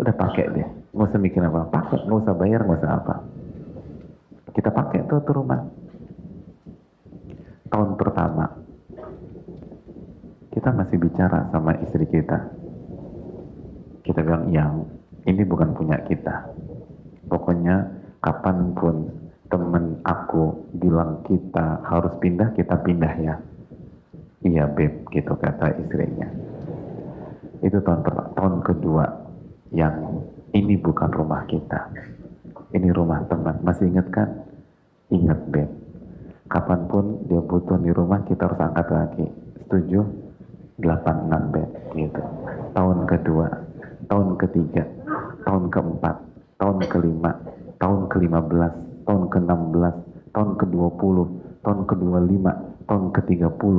[0.00, 0.68] Udah pakai deh.
[0.96, 3.16] Nggak usah mikir apa pakai nggak usah bayar nggak usah apa
[4.52, 5.60] kita pakai tuh tuh rumah
[7.68, 8.46] tahun pertama
[10.54, 12.48] kita masih bicara sama istri kita
[14.08, 14.88] kita bilang yang
[15.28, 16.48] ini bukan punya kita.
[17.28, 17.84] Pokoknya
[18.24, 19.12] kapan pun
[19.52, 23.36] temen aku bilang kita harus pindah, kita pindah ya.
[24.40, 26.24] Iya beb, gitu kata istrinya.
[27.60, 28.00] Itu tahun,
[28.32, 29.04] tahun kedua
[29.76, 30.24] yang
[30.56, 31.92] ini bukan rumah kita.
[32.68, 33.56] Ini rumah teman.
[33.64, 34.28] Masih ingat kan?
[35.08, 35.68] Ingat beb.
[36.52, 39.26] Kapan pun dia butuh di rumah kita harus angkat lagi.
[39.64, 40.00] Setuju?
[40.84, 41.68] 86 beb.
[41.96, 42.22] Gitu.
[42.76, 43.46] Tahun kedua,
[44.12, 44.84] tahun ketiga,
[45.48, 46.16] tahun keempat,
[46.60, 47.32] tahun kelima,
[47.80, 48.72] tahun ke-15,
[49.08, 49.94] tahun ke-16,
[50.36, 51.16] tahun ke-20,
[51.64, 52.46] tahun ke-25,
[52.84, 53.78] tahun ke-30,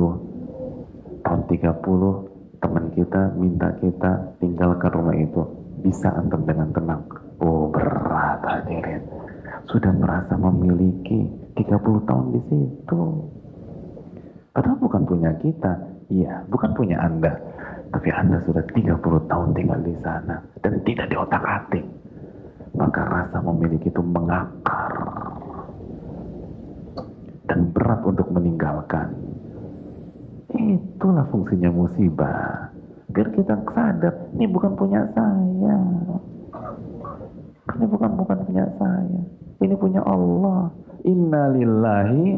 [1.22, 2.30] tahun 30
[2.60, 5.42] teman kita minta kita tinggalkan rumah itu
[5.80, 7.00] bisa antum dengan tenang
[7.40, 9.02] oh berat hadirin.
[9.68, 11.24] Sudah merasa memiliki
[11.56, 13.02] 30 tahun di situ.
[14.50, 15.72] Padahal bukan punya kita.
[16.10, 17.32] Iya bukan punya anda.
[17.90, 21.84] Tapi anda sudah 30 tahun tinggal di sana dan tidak di otak atik.
[22.70, 24.94] Maka rasa memiliki itu mengakar
[27.50, 29.10] dan berat untuk meninggalkan.
[30.54, 32.70] Itulah fungsinya musibah.
[33.10, 35.78] Biar kita sadar, ini bukan punya saya.
[37.76, 39.20] Ini bukan bukan punya saya.
[39.60, 40.72] Ini punya Allah.
[41.06, 42.36] Inna lillahi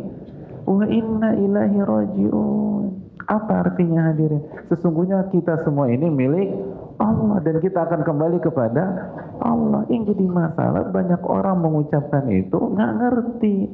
[0.66, 2.84] wa inna ilahi rajiun.
[3.26, 4.42] Apa artinya hadirin?
[4.70, 6.50] Sesungguhnya kita semua ini milik
[6.98, 9.86] Allah dan kita akan kembali kepada Allah.
[9.88, 13.70] Yang jadi masalah banyak orang mengucapkan itu nggak ngerti.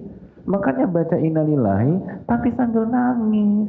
[0.48, 3.68] Makanya baca innalillahi tapi sambil nangis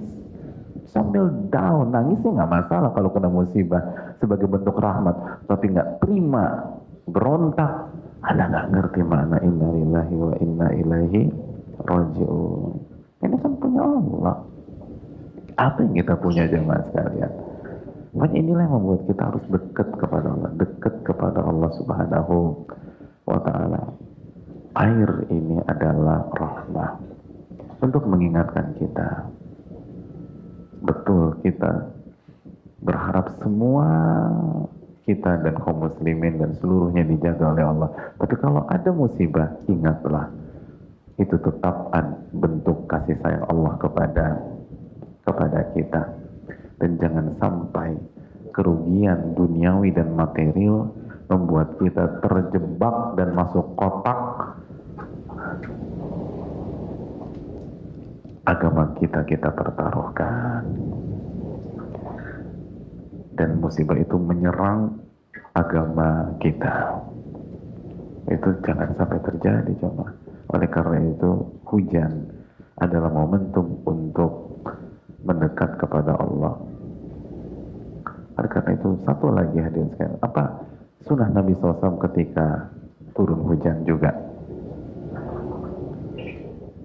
[0.90, 3.84] sambil down nangis sih nggak masalah kalau kena musibah
[4.18, 6.79] sebagai bentuk rahmat tapi nggak terima
[7.12, 7.92] berontak.
[8.20, 11.22] Anda nggak ngerti mana inna lillahi wa inna ilaihi
[11.88, 12.74] rajiun.
[13.24, 14.38] Ini kan punya Allah.
[15.60, 17.32] Apa yang kita punya jemaah sekalian?
[18.16, 22.36] Makanya inilah yang membuat kita harus dekat kepada Allah dekat kepada Allah subhanahu
[23.28, 23.82] wa ta'ala.
[24.80, 26.92] Air ini adalah rahmah
[27.84, 29.30] untuk mengingatkan kita.
[30.80, 31.92] Betul kita
[32.80, 33.88] berharap semua
[35.10, 37.90] kita dan kaum muslimin dan seluruhnya dijaga oleh Allah.
[38.22, 40.30] Tapi kalau ada musibah, ingatlah
[41.18, 41.90] itu tetap
[42.30, 44.38] bentuk kasih sayang Allah kepada
[45.26, 46.04] kepada kita.
[46.78, 47.98] Dan jangan sampai
[48.54, 50.94] kerugian duniawi dan material
[51.26, 54.20] membuat kita terjebak dan masuk kotak
[58.50, 60.66] agama kita kita pertaruhkan
[63.40, 65.00] dan musibah itu menyerang
[65.56, 67.00] agama kita.
[68.28, 70.12] Itu jangan sampai terjadi coba
[70.52, 71.32] oleh karena itu
[71.72, 72.12] hujan
[72.84, 74.60] adalah momentum untuk
[75.24, 76.60] mendekat kepada Allah.
[78.36, 80.44] Oleh karena itu satu lagi hadirin sekalian apa
[81.08, 82.68] sunnah Nabi SAW ketika
[83.16, 84.12] turun hujan juga?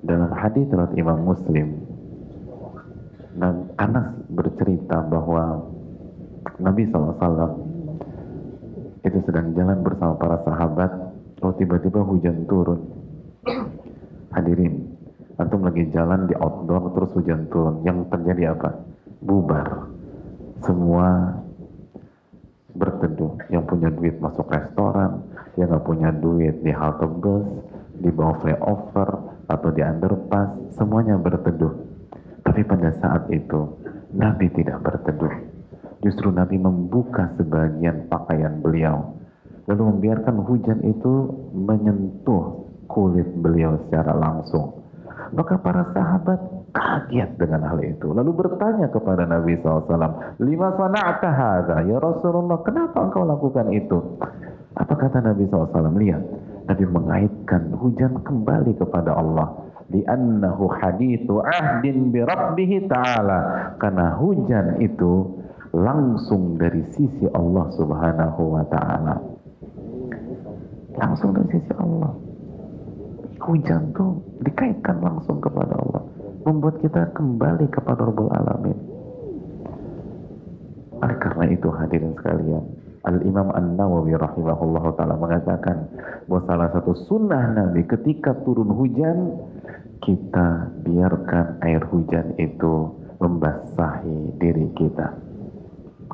[0.05, 1.81] Dalam hadis riwayat Imam Muslim
[3.41, 5.74] dan Anas bercerita bahwa
[6.63, 7.51] Nabi SAW
[9.03, 10.91] itu sedang jalan bersama para sahabat.
[11.43, 12.79] Oh tiba-tiba hujan turun.
[14.31, 14.95] Hadirin
[15.37, 17.83] antum lagi jalan di outdoor terus hujan turun.
[17.83, 18.71] Yang terjadi apa?
[19.19, 19.91] Bubar.
[20.63, 21.37] Semua
[22.73, 23.35] berteduh.
[23.51, 25.27] Yang punya duit masuk restoran
[25.59, 27.47] yang nggak punya duit di halte bus
[27.99, 29.11] di bawah flyover
[29.51, 31.75] atau di underpass semuanya berteduh.
[32.47, 33.75] Tapi pada saat itu
[34.15, 35.54] Nabi tidak berteduh
[36.03, 39.15] justru Nabi membuka sebagian pakaian beliau.
[39.65, 44.85] Lalu membiarkan hujan itu menyentuh kulit beliau secara langsung.
[45.33, 46.37] Maka para sahabat
[46.75, 48.13] kaget dengan hal itu.
[48.13, 49.89] Lalu bertanya kepada Nabi SAW
[50.43, 52.61] lima sana'ta hadha ya Rasulullah?
[52.67, 53.99] Kenapa engkau lakukan itu?
[54.75, 56.23] Apa kata Nabi SAW lihat
[56.67, 59.55] Nabi mengaitkan hujan kembali kepada Allah.
[59.93, 63.73] Li'annahu hadithu ahdin bi rabbih ta'ala.
[63.79, 65.44] Karena hujan itu
[65.75, 69.17] langsung dari sisi Allah subhanahu wa ta'ala.
[70.95, 72.15] Langsung dari sisi Allah.
[73.43, 76.03] Hujan tuh dikaitkan langsung kepada Allah.
[76.47, 78.79] Membuat kita kembali kepada Rabbul Alamin.
[81.03, 82.65] Oleh karena itu hadirin sekalian
[83.05, 85.93] Al-Imam An-Nawawi rahimahullah ta'ala mengatakan
[86.25, 89.37] bahwa salah satu sunnah Nabi ketika turun hujan
[90.01, 95.24] kita biarkan air hujan itu membasahi diri kita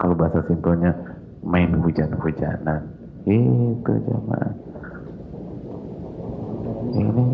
[0.01, 0.97] kalau bahasa simpelnya
[1.45, 2.81] main hujan-hujanan.
[3.29, 4.53] Itu jemaah.
[6.97, 7.25] Ini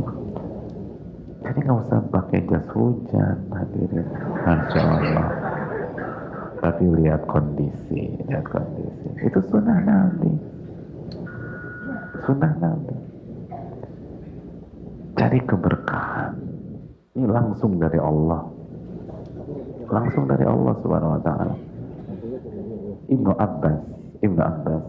[1.47, 4.06] jadi nggak usah pakai jas hujan hadirin.
[4.43, 5.30] Masya Allah.
[6.59, 9.09] Tapi lihat kondisi lihat kondisi.
[9.22, 10.32] Itu sunnah Nabi.
[12.26, 12.94] Sunnah Nabi.
[15.14, 16.34] Cari keberkahan.
[17.14, 18.43] Ini langsung dari Allah.
[19.86, 21.65] Langsung dari Allah Subhanahu wa taala.
[23.07, 23.78] Ibnu Abbas,
[24.23, 24.83] Ibnu Abbas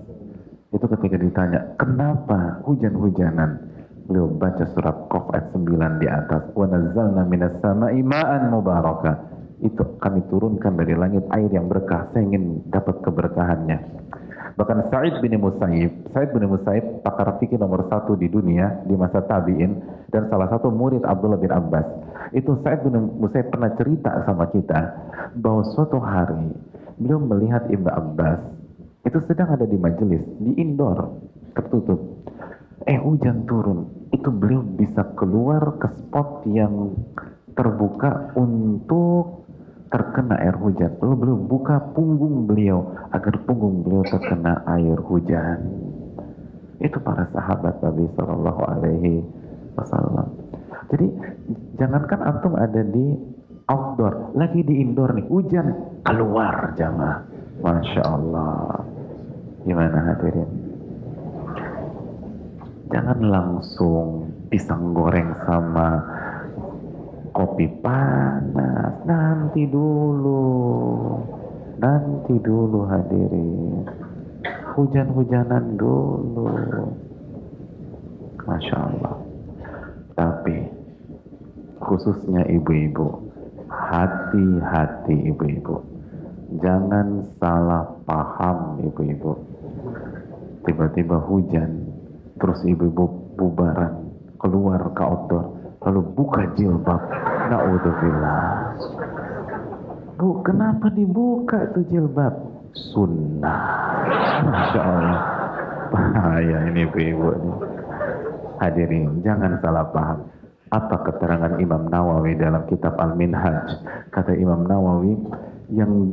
[0.67, 3.75] itu ketika ditanya, "Kenapa hujan-hujanan?"
[4.07, 9.99] Beliau baca surat Qaf ayat 9 di atas, "Wa nazzalna minas sama'i ma'an mubaraka." Itu
[9.99, 12.07] kami turunkan dari langit air yang berkah.
[12.15, 13.79] Saya ingin dapat keberkahannya.
[14.57, 19.21] Bahkan Sa'id bin Musayyib, Sa'id bin Musayyib pakar fikih nomor satu di dunia di masa
[19.21, 21.85] tabi'in dan salah satu murid Abdullah bin Abbas.
[22.33, 24.81] Itu Sa'id bin Musayyib pernah cerita sama kita
[25.37, 26.53] bahwa suatu hari
[26.97, 28.41] beliau melihat Ibnu Abbas
[29.05, 31.15] itu sedang ada di majelis di indoor
[31.55, 31.99] tertutup.
[32.87, 36.95] Eh hujan turun, itu beliau bisa keluar ke spot yang
[37.55, 39.47] terbuka untuk
[39.87, 40.91] terkena air hujan.
[40.99, 45.59] Lalu beliau buka punggung beliau agar punggung beliau terkena air hujan.
[46.77, 49.25] Itu para sahabat Nabi Shallallahu Alaihi
[49.75, 50.27] Wasallam.
[50.93, 51.07] Jadi
[51.75, 53.36] jangankan antum ada di
[53.67, 55.67] outdoor, lagi di indoor nih, hujan
[56.07, 57.27] keluar jamaah.
[57.57, 58.85] Masya Allah.
[59.67, 60.51] Gimana hadirin?
[62.87, 65.99] Jangan langsung pisang goreng sama
[67.35, 69.03] kopi panas.
[69.03, 70.47] Nanti dulu.
[71.81, 73.83] Nanti dulu hadirin.
[74.77, 76.47] Hujan-hujanan dulu.
[78.47, 79.15] Masya Allah.
[80.15, 80.55] Tapi
[81.83, 83.26] khususnya ibu-ibu,
[83.69, 85.75] hati-hati ibu-ibu.
[86.63, 89.35] Jangan salah paham ibu-ibu.
[90.63, 91.91] Tiba-tiba hujan,
[92.39, 94.07] terus ibu-ibu bubaran,
[94.39, 95.45] keluar ke outdoor,
[95.83, 97.01] lalu buka jilbab.
[97.47, 98.43] Na'udzubillah.
[100.17, 102.33] Bu, kenapa dibuka tuh jilbab?
[102.91, 103.63] Sunnah.
[104.43, 105.21] Masya Allah.
[105.87, 107.31] Bahaya ini ibu-ibu.
[108.59, 110.27] Hadirin, jangan salah paham.
[110.67, 113.79] Apa keterangan Imam Nawawi dalam kitab Al-Minhaj?
[114.11, 115.15] Kata Imam Nawawi,
[115.71, 116.11] yang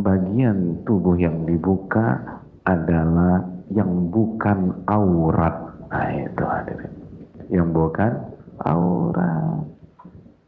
[0.00, 2.16] bagian tubuh yang dibuka
[2.64, 5.56] adalah yang bukan aurat.
[5.92, 6.92] Nah itu hadirin.
[7.52, 8.12] Yang bukan
[8.64, 9.64] aurat.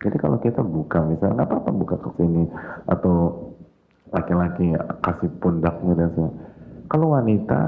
[0.03, 2.43] Jadi kalau kita buka misalnya nggak apa-apa buka ke sini
[2.91, 3.31] atau
[4.11, 4.75] laki-laki
[5.05, 6.51] kasih pundaknya dan sebagainya.
[6.91, 7.61] Kalau wanita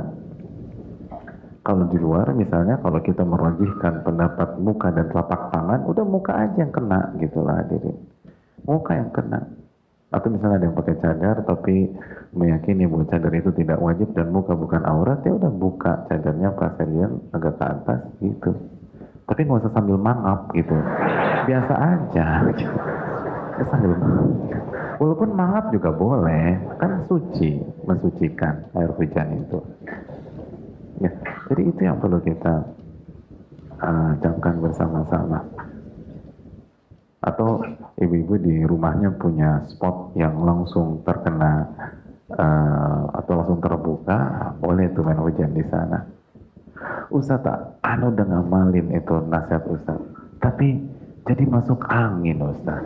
[1.65, 6.61] kalau di luar misalnya kalau kita merajihkan pendapat muka dan telapak tangan, udah muka aja
[6.61, 7.97] yang kena gitu lah hadirin.
[8.69, 9.41] Muka yang kena.
[10.13, 11.89] Atau misalnya ada yang pakai cadar tapi
[12.37, 17.19] meyakini bahwa cadar itu tidak wajib dan muka bukan aurat, ya udah buka cadarnya pasirian
[17.33, 18.53] agak ke atas gitu.
[19.25, 20.77] Tapi nggak usah sambil mangap gitu.
[21.49, 22.27] Biasa aja.
[23.57, 24.29] Ya, sambil mangap.
[25.01, 27.57] Walaupun mangap juga boleh, kan suci,
[27.89, 29.59] mensucikan air hujan itu.
[31.03, 31.11] Ya,
[31.51, 32.55] jadi itu yang perlu kita
[33.83, 35.43] uh, camkan bersama-sama.
[37.25, 37.65] Atau
[37.99, 41.67] ibu-ibu di rumahnya punya spot yang langsung terkena
[42.37, 46.05] uh, atau langsung terbuka, boleh tuh main hujan di sana.
[47.09, 47.47] Ustaz
[47.81, 49.99] anu udah ngamalin itu nasihat Ustaz.
[50.43, 50.83] Tapi
[51.25, 52.83] jadi masuk angin Ustaz.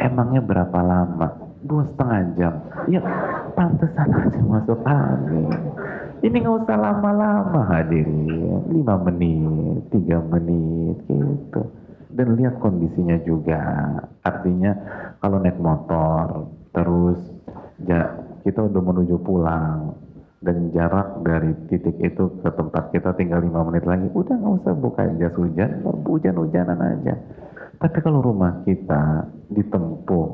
[0.00, 1.28] Emangnya berapa lama?
[1.62, 2.54] Dua setengah jam.
[2.90, 3.00] Ya
[3.54, 5.50] pantesan aja masuk angin.
[6.22, 11.66] Ini nggak usah lama-lama hadirin, lima menit, tiga menit gitu.
[12.14, 13.58] Dan lihat kondisinya juga.
[14.22, 14.70] Artinya
[15.18, 17.18] kalau naik motor, terus
[17.82, 18.06] ya,
[18.46, 19.98] kita udah menuju pulang
[20.46, 24.74] dan jarak dari titik itu ke tempat kita tinggal lima menit lagi, udah nggak usah
[24.78, 27.18] buka jas hujan, hujan-hujanan aja.
[27.82, 30.28] Tapi kalau rumah kita ditempuh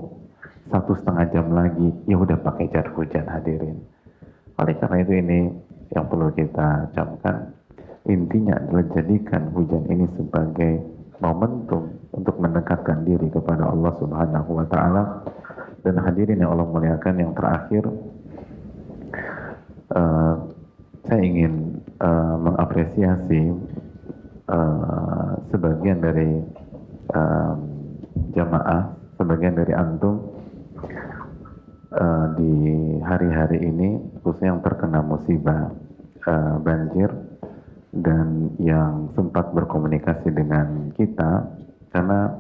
[0.69, 3.81] satu setengah jam lagi, ya udah pakai jas hujan hadirin.
[4.59, 5.39] Oleh karena itu ini
[5.93, 7.57] yang perlu kita camkan
[8.09, 10.81] intinya adalah jadikan hujan ini sebagai
[11.21, 15.05] momentum untuk mendekatkan diri kepada Allah Subhanahu wa taala.
[15.85, 17.85] Dan hadirin yang Allah muliakan yang terakhir
[19.95, 20.35] uh,
[21.07, 23.55] saya ingin uh, mengapresiasi
[24.51, 26.43] uh, sebagian dari
[27.15, 27.55] uh,
[28.35, 30.38] jamaah sebagian dari antum
[31.93, 32.55] uh, di
[33.01, 35.73] hari-hari ini khususnya yang terkena musibah
[36.29, 37.09] uh, banjir
[37.93, 41.49] dan yang sempat berkomunikasi dengan kita
[41.89, 42.37] karena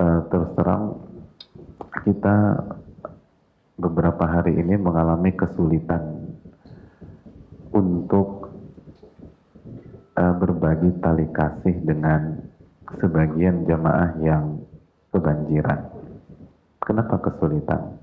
[0.00, 0.96] uh, terus terang
[2.08, 2.36] kita
[3.76, 6.32] beberapa hari ini mengalami kesulitan
[7.72, 8.52] untuk
[10.12, 12.36] berbagi tali kasih dengan
[13.00, 14.60] sebagian jamaah yang
[15.08, 15.88] kebanjiran.
[16.84, 17.96] Kenapa kesulitan?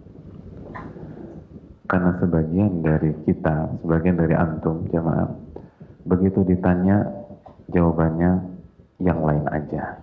[1.90, 5.26] Karena sebagian dari kita, sebagian dari antum jamaah,
[6.06, 7.02] begitu ditanya
[7.74, 8.46] jawabannya
[9.02, 9.98] yang lain aja.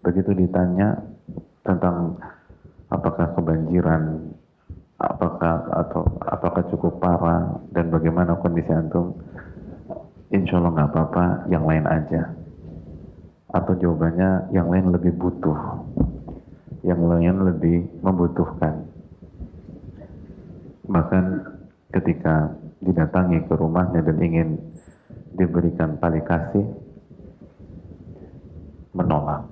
[0.00, 0.96] Begitu ditanya
[1.60, 2.16] tentang
[2.88, 4.32] apakah kebanjiran,
[4.96, 9.12] apakah atau apakah cukup parah dan bagaimana kondisi antum,
[10.32, 12.32] insya Allah nggak apa-apa, yang lain aja.
[13.52, 15.84] Atau jawabannya yang lain lebih butuh,
[16.80, 18.87] yang lain lebih membutuhkan.
[20.88, 21.24] Bahkan
[21.92, 24.48] ketika didatangi ke rumahnya dan ingin
[25.36, 26.64] diberikan tali kasih,
[28.96, 29.44] menolak,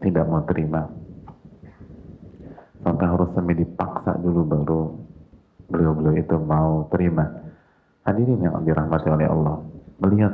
[0.00, 0.86] tidak mau terima.
[2.80, 4.82] Sampai harus semi dipaksa dulu baru
[5.68, 7.28] beliau-beliau itu mau terima.
[8.08, 9.60] Hadirin yang dirahmati oleh Allah,
[10.00, 10.32] melihat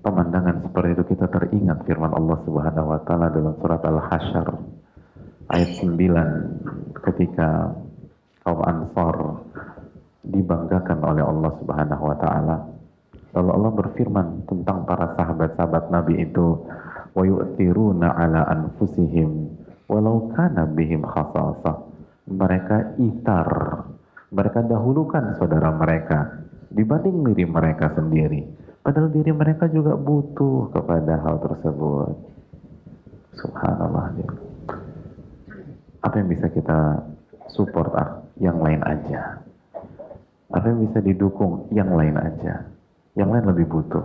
[0.00, 4.48] pemandangan seperti itu kita teringat firman Allah Subhanahu wa taala dalam surat Al-Hasyr
[5.50, 7.74] ayat 9 ketika
[8.44, 9.16] kaum Ansar
[10.24, 12.56] dibanggakan oleh Allah Subhanahu wa taala.
[13.30, 16.58] Lalu Allah berfirman tentang para sahabat-sahabat Nabi itu
[17.14, 19.54] wa yu'thiruna ala anfusihim
[19.86, 21.90] walau kana bihim khasasah.
[22.30, 23.50] Mereka itar,
[24.30, 28.46] mereka dahulukan saudara mereka dibanding diri mereka sendiri.
[28.80, 32.14] Padahal diri mereka juga butuh kepada hal tersebut.
[33.36, 34.14] Subhanallah.
[36.00, 37.04] Apa yang bisa kita
[37.52, 39.44] support ah, yang lain aja.
[40.50, 42.66] Apa yang bisa didukung yang lain aja.
[43.14, 44.04] Yang lain lebih butuh.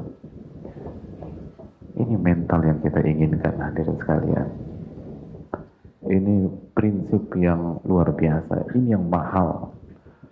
[1.96, 4.48] Ini mental yang kita inginkan hadirin sekalian.
[6.06, 6.36] Ini
[6.76, 8.76] prinsip yang luar biasa.
[8.76, 9.72] Ini yang mahal.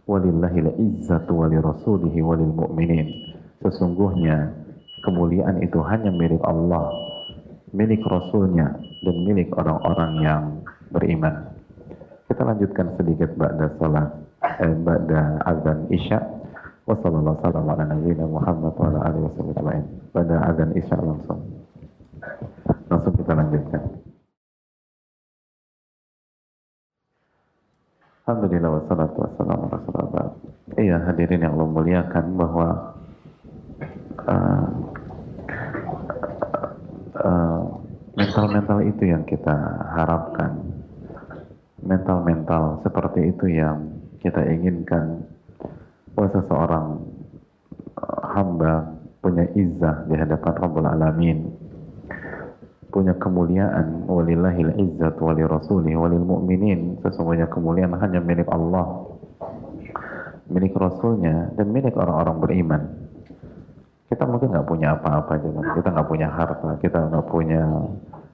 [0.04, 3.08] Walillahil izzatu wali rasulihi walil mu'minin.
[3.64, 4.52] Sesungguhnya
[5.08, 6.92] kemuliaan itu hanya milik Allah,
[7.72, 8.76] milik Rasulnya,
[9.08, 10.44] dan milik orang-orang yang
[10.92, 11.53] beriman.
[12.28, 14.10] Kita lanjutkan sedikit ba'da salat,
[14.64, 16.20] eh, ba'da azan isya.
[16.84, 19.88] Wassalamualaikum warahmatullahi Muhammad wa ala alihi wasallam.
[20.12, 21.42] Pada azan isya langsung.
[22.92, 23.82] Langsung kita lanjutkan.
[28.24, 30.32] Alhamdulillah wassalatu wassalamu ala.
[30.80, 32.68] Iya hadirin yang Allah muliakan bahwa
[34.32, 34.68] uh,
[37.20, 37.64] uh,
[38.16, 39.52] mental-mental itu yang kita
[39.92, 40.73] harapkan
[41.84, 43.92] mental-mental seperti itu yang
[44.24, 45.28] kita inginkan
[46.16, 46.88] bahwa seseorang
[48.00, 51.40] uh, hamba punya izzah di hadapan Rabbul Alamin
[52.94, 57.02] punya kemuliaan walillahil izzat wali rasulih walil mu'minin.
[57.02, 59.10] Sesungguhnya kemuliaan hanya milik Allah
[60.54, 62.82] milik rasulnya dan milik orang-orang beriman.
[64.14, 65.42] Kita mungkin nggak punya apa-apa
[65.74, 67.66] kita nggak punya harta kita nggak punya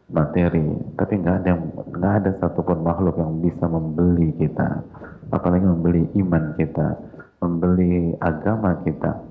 [0.09, 0.65] materi.
[0.97, 1.53] Tapi nggak ada
[1.93, 4.83] nggak ada satupun makhluk yang bisa membeli kita.
[5.29, 6.87] Apalagi membeli iman kita
[7.39, 9.23] membeli agama kita.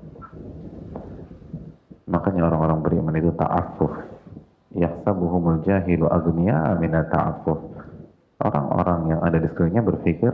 [2.09, 3.93] Makanya orang-orang beriman itu ta'affuf.
[4.73, 7.57] Yahsabuhumul jahilu agniya mina ta'affuf.
[8.41, 10.33] Orang-orang yang ada di sekelilingnya berpikir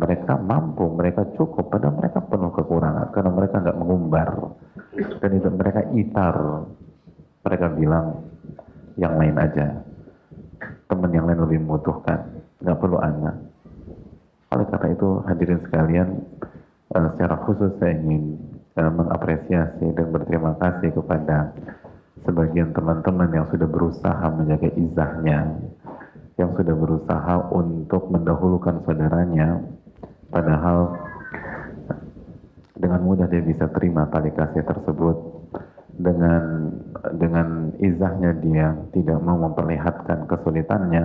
[0.00, 4.28] mereka mampu, mereka cukup, padahal mereka penuh kekurangan karena mereka nggak mengumbar.
[5.20, 6.36] Dan itu mereka itar.
[7.40, 8.28] Mereka bilang
[9.00, 9.80] yang lain aja.
[10.86, 12.20] Teman yang lain lebih membutuhkan.
[12.60, 13.36] Nggak perlu anak.
[14.52, 16.08] Oleh karena itu hadirin sekalian
[16.92, 18.36] uh, secara khusus saya ingin
[18.76, 21.56] uh, mengapresiasi dan berterima kasih kepada
[22.28, 25.56] sebagian teman-teman yang sudah berusaha menjaga izahnya,
[26.36, 29.64] yang sudah berusaha untuk mendahulukan saudaranya,
[30.28, 31.00] padahal
[32.76, 35.16] dengan mudah dia bisa terima tali kasih tersebut
[36.00, 36.72] dengan
[37.20, 41.04] dengan izahnya dia tidak mau memperlihatkan kesulitannya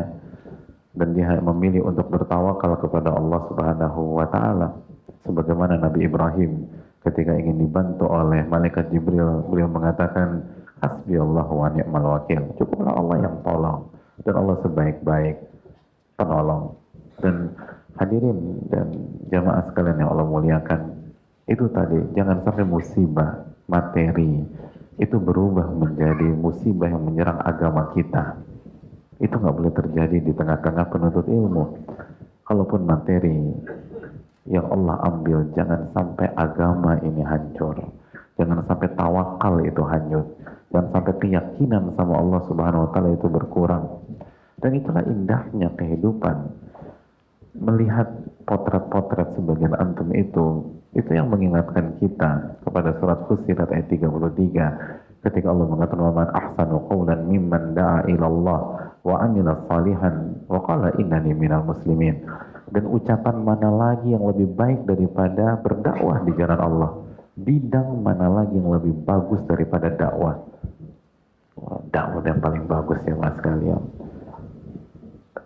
[0.96, 4.68] dan dia memilih untuk bertawakal kepada Allah Subhanahu wa taala
[5.28, 6.64] sebagaimana Nabi Ibrahim
[7.04, 10.42] ketika ingin dibantu oleh malaikat Jibril beliau mengatakan
[10.84, 12.42] Hasbi Allah wa ni'mal wakil.
[12.60, 13.90] Cukuplah Allah yang tolong.
[14.22, 15.36] Dan Allah sebaik-baik
[16.20, 16.76] penolong.
[17.20, 17.56] Dan
[17.96, 18.88] hadirin dan
[19.32, 20.82] jamaah sekalian yang Allah muliakan.
[21.46, 24.42] Itu tadi, jangan sampai musibah, materi,
[24.96, 28.40] itu berubah menjadi musibah yang menyerang agama kita.
[29.20, 31.64] Itu nggak boleh terjadi di tengah-tengah penuntut ilmu.
[32.46, 33.52] Kalaupun materi
[34.48, 37.80] yang Allah ambil, jangan sampai agama ini hancur.
[38.36, 40.28] Jangan sampai tawakal itu hanyut
[40.76, 43.88] dan sampai keyakinan sama Allah Subhanahu wa taala itu berkurang.
[44.60, 46.36] Dan itulah indahnya kehidupan.
[47.56, 48.08] Melihat
[48.44, 55.66] potret-potret sebagian antum itu, itu yang mengingatkan kita kepada surat Fusilat ayat 33 ketika Allah
[55.66, 58.60] mengatakan man ahsanu qawlan mimman da'a ila Allah
[59.02, 62.22] wa amila salihan wa qala innani minal muslimin.
[62.70, 66.92] Dan ucapan mana lagi yang lebih baik daripada berdakwah di jalan Allah?
[67.36, 70.38] Bidang mana lagi yang lebih bagus daripada dakwah?
[71.90, 73.82] dakwah yang paling bagus ya mas kalian.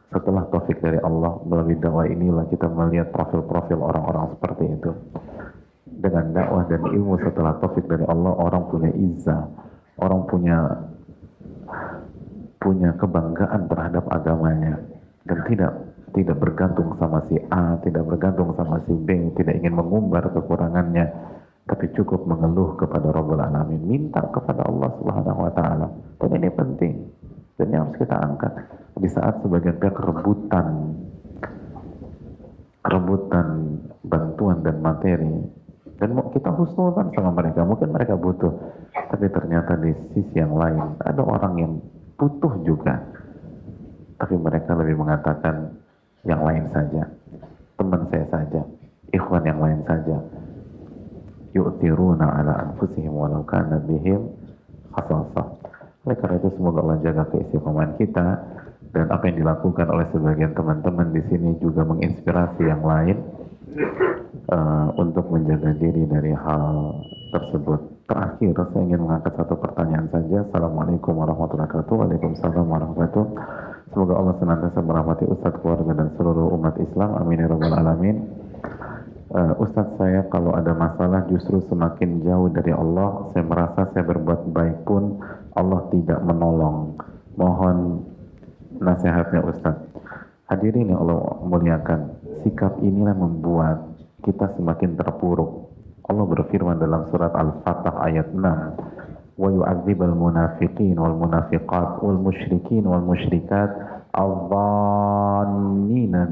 [0.09, 4.91] Setelah taufik dari Allah melalui dakwah inilah kita melihat profil-profil orang-orang seperti itu.
[5.85, 9.43] Dengan dakwah dan ilmu setelah taufik dari Allah orang punya izah,
[10.01, 10.57] orang punya
[12.59, 14.81] punya kebanggaan terhadap agamanya
[15.29, 15.71] dan tidak
[16.17, 21.05] tidak bergantung sama si A, tidak bergantung sama si B, tidak ingin mengumbar kekurangannya,
[21.69, 25.87] tapi cukup mengeluh kepada Rabbul Alamin, minta kepada Allah Subhanahu wa taala.
[26.17, 26.95] Dan ini penting.
[27.59, 28.53] Dan ini harus kita angkat.
[28.95, 30.95] Di saat sebagian pihak rebutan
[32.79, 33.75] rebutan
[34.07, 35.43] bantuan dan materi
[35.99, 37.67] dan kita husnuzan sama mereka.
[37.67, 38.55] Mungkin mereka butuh
[39.11, 41.73] tapi ternyata di sisi yang lain ada orang yang
[42.15, 42.95] butuh juga.
[44.15, 45.75] Tapi mereka lebih mengatakan
[46.23, 47.03] yang lain saja.
[47.75, 48.61] Teman saya saja.
[49.11, 50.17] Ikhwan yang lain saja.
[51.51, 54.31] Yu'tiruna ala anfusihim walau kana bihim
[54.95, 55.59] khasasah
[56.07, 58.27] oleh karena itu semoga Allah jaga keistiqomahan kita
[58.95, 63.17] dan apa yang dilakukan oleh sebagian teman-teman di sini juga menginspirasi yang lain
[64.49, 66.97] uh, untuk menjaga diri dari hal
[67.29, 67.79] tersebut.
[68.09, 70.41] Terakhir, saya ingin mengangkat satu pertanyaan saja.
[70.49, 71.93] Assalamualaikum warahmatullahi wabarakatuh.
[71.93, 73.25] Waalaikumsalam warahmatullahi wabarakatuh.
[73.93, 77.09] Semoga Allah senantiasa merahmati Ustadz keluarga dan seluruh umat Islam.
[77.21, 78.48] Amin ya rabbal alamin.
[79.29, 83.29] Uh, Ustadz saya kalau ada masalah justru semakin jauh dari Allah.
[83.29, 85.21] Saya merasa saya berbuat baik pun
[85.53, 86.97] Allah tidak menolong.
[87.37, 88.09] Mohon
[88.81, 89.85] nasihatnya Ustadz.
[90.49, 92.09] Hadirin yang Allah muliakan,
[92.41, 93.85] sikap inilah membuat
[94.25, 95.69] kita semakin terpuruk.
[96.09, 98.73] Allah berfirman dalam surat Al-Fatah ayat 6,
[99.37, 102.01] "Wa yu'adzibal munafiqin wal munafiqat
[104.09, 106.25] dhanna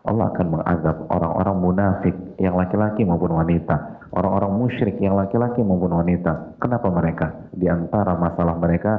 [0.00, 6.56] Allah akan mengazab orang-orang munafik yang laki-laki maupun wanita, orang-orang musyrik yang laki-laki maupun wanita.
[6.56, 7.26] Kenapa mereka?
[7.52, 8.96] Di antara masalah mereka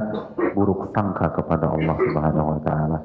[0.53, 2.97] buruk sangka kepada Allah Subhanahu wa taala.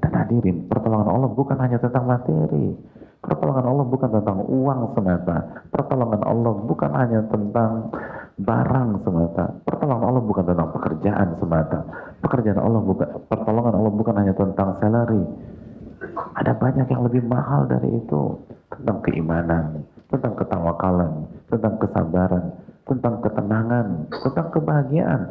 [0.00, 2.76] Dan hadirin, pertolongan Allah bukan hanya tentang materi.
[3.20, 5.36] Pertolongan Allah bukan tentang uang semata.
[5.68, 7.92] Pertolongan Allah bukan hanya tentang
[8.40, 9.44] barang semata.
[9.68, 11.78] Pertolongan Allah bukan tentang pekerjaan semata.
[12.24, 15.20] Pekerjaan Allah bukan pertolongan Allah bukan hanya tentang salary.
[16.40, 18.40] Ada banyak yang lebih mahal dari itu.
[18.72, 21.12] Tentang keimanan, tentang ketawakalan,
[21.52, 22.44] tentang kesabaran,
[22.88, 25.22] tentang ketenangan, tentang kebahagiaan.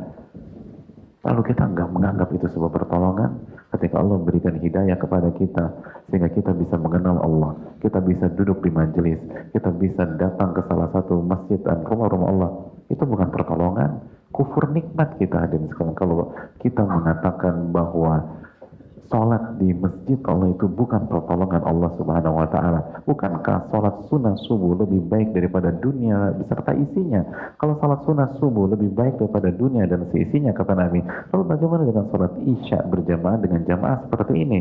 [1.26, 5.66] Lalu kita enggak menganggap itu sebuah pertolongan ketika Allah berikan hidayah kepada kita
[6.10, 7.52] sehingga kita bisa mengenal Allah,
[7.86, 9.22] kita bisa duduk di majelis,
[9.54, 12.52] kita bisa datang ke salah satu masjid dan rumah-rumah Allah.
[12.90, 14.02] Itu bukan pertolongan,
[14.34, 15.94] kufur nikmat kita hadirin sekalian.
[15.94, 18.26] Kalau kita mengatakan bahwa
[19.10, 23.02] Sholat di masjid Allah itu bukan pertolongan Allah Subhanahu wa taala.
[23.10, 27.26] Bukankah sholat sunnah subuh lebih baik daripada dunia beserta isinya?
[27.58, 31.02] Kalau sholat sunnah subuh lebih baik daripada dunia dan seisinya kata Nabi.
[31.34, 34.60] Lalu bagaimana dengan sholat isya berjamaah dengan jamaah seperti ini?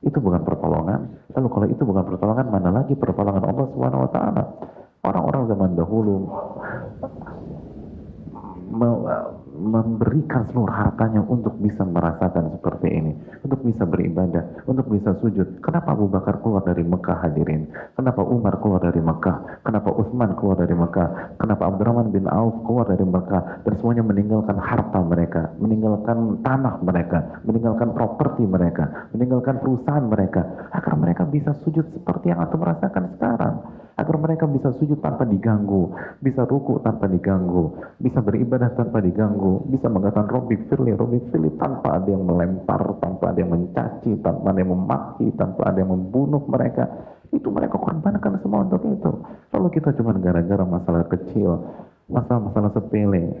[0.00, 1.12] Itu bukan pertolongan.
[1.36, 4.44] Lalu kalau itu bukan pertolongan, mana lagi pertolongan Allah Subhanahu wa taala?
[5.04, 6.32] Orang-orang zaman dahulu
[9.52, 13.12] memberikan seluruh hartanya untuk bisa merasakan seperti ini,
[13.44, 15.60] untuk bisa beribadah, untuk bisa sujud.
[15.60, 17.68] Kenapa Abu Bakar keluar dari Mekah hadirin?
[17.92, 19.62] Kenapa Umar keluar dari Mekah?
[19.62, 21.36] Kenapa Utsman keluar dari Mekah?
[21.36, 23.64] Kenapa Abdurrahman bin Auf keluar dari Mekah?
[23.68, 30.42] Dan semuanya meninggalkan harta mereka, meninggalkan tanah mereka, meninggalkan properti mereka, meninggalkan perusahaan mereka,
[30.72, 33.54] agar mereka bisa sujud seperti yang antum merasakan sekarang
[33.96, 35.92] agar mereka bisa sujud tanpa diganggu,
[36.24, 42.00] bisa ruku tanpa diganggu, bisa beribadah tanpa diganggu, bisa mengatakan Robi Firli, Robi Firli tanpa
[42.00, 46.40] ada yang melempar, tanpa ada yang mencaci, tanpa ada yang memaki, tanpa ada yang membunuh
[46.48, 46.88] mereka.
[47.32, 49.12] Itu mereka korbankan semua untuk itu.
[49.56, 51.64] Lalu kita cuma gara-gara masalah kecil,
[52.12, 53.40] masalah-masalah sepele,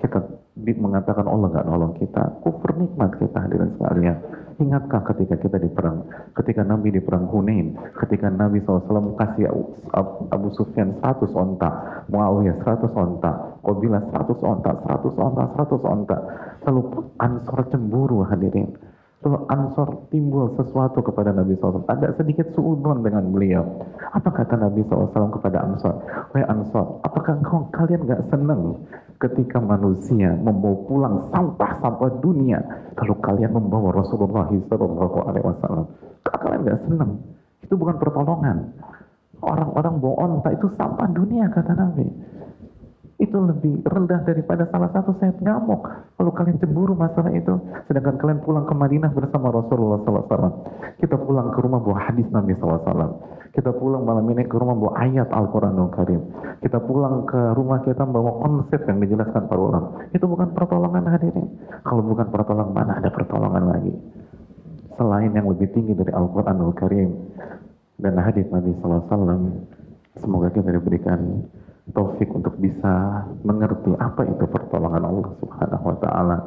[0.00, 4.20] kita mengatakan Allah nggak nolong kita, kufur nikmat kita hadirin sekalian.
[4.60, 6.04] Ingatkah ketika kita di perang,
[6.36, 7.72] ketika Nabi di perang Hunain,
[8.04, 9.48] ketika Nabi SAW kasih
[10.28, 13.32] Abu Sufyan 100 onta, Muawiyah 100 onta,
[13.64, 16.16] Qabilah 100 onta, 100 onta, 100 onta.
[16.68, 16.80] Lalu
[17.16, 18.76] Ansor cemburu hadirin.
[19.24, 21.88] Lalu Ansor timbul sesuatu kepada Nabi SAW.
[21.88, 23.64] Ada sedikit suudon dengan beliau.
[24.12, 25.96] Apa kata Nabi SAW kepada Ansor?
[26.34, 28.82] Wahai Ansor, apakah kau kalian gak senang
[29.22, 32.58] ketika manusia membawa pulang sampah-sampah dunia,
[32.98, 35.86] lalu kalian membawa Rasulullah SAW Alaihi Wasallam,
[36.26, 37.10] kalian nggak senang?
[37.62, 38.74] Itu bukan pertolongan.
[39.42, 42.06] Orang-orang bawa onta itu sampah dunia kata Nabi.
[43.20, 45.84] Itu lebih rendah daripada salah satu sayap nyamuk.
[46.16, 47.54] Kalau kalian cemburu masalah itu,
[47.86, 50.52] sedangkan kalian pulang ke Madinah bersama Rasulullah SAW.
[50.98, 53.32] Kita pulang ke rumah bawa hadis Nabi SAW.
[53.52, 56.22] Kita pulang malam ini ke rumah bawa ayat Al-Quranul Karim.
[56.64, 59.88] Kita pulang ke rumah kita bawa konsep yang dijelaskan para ulama.
[60.16, 61.46] Itu bukan pertolongan hadirin.
[61.84, 63.92] Kalau bukan pertolongan, mana ada pertolongan lagi?
[64.96, 67.12] Selain yang lebih tinggi dari Al-Quranul Karim
[68.00, 69.04] dan hadis Nabi SAW,
[70.16, 71.44] semoga kita diberikan
[71.90, 76.38] taufik untuk bisa mengerti apa itu pertolongan Allah Subhanahu wa taala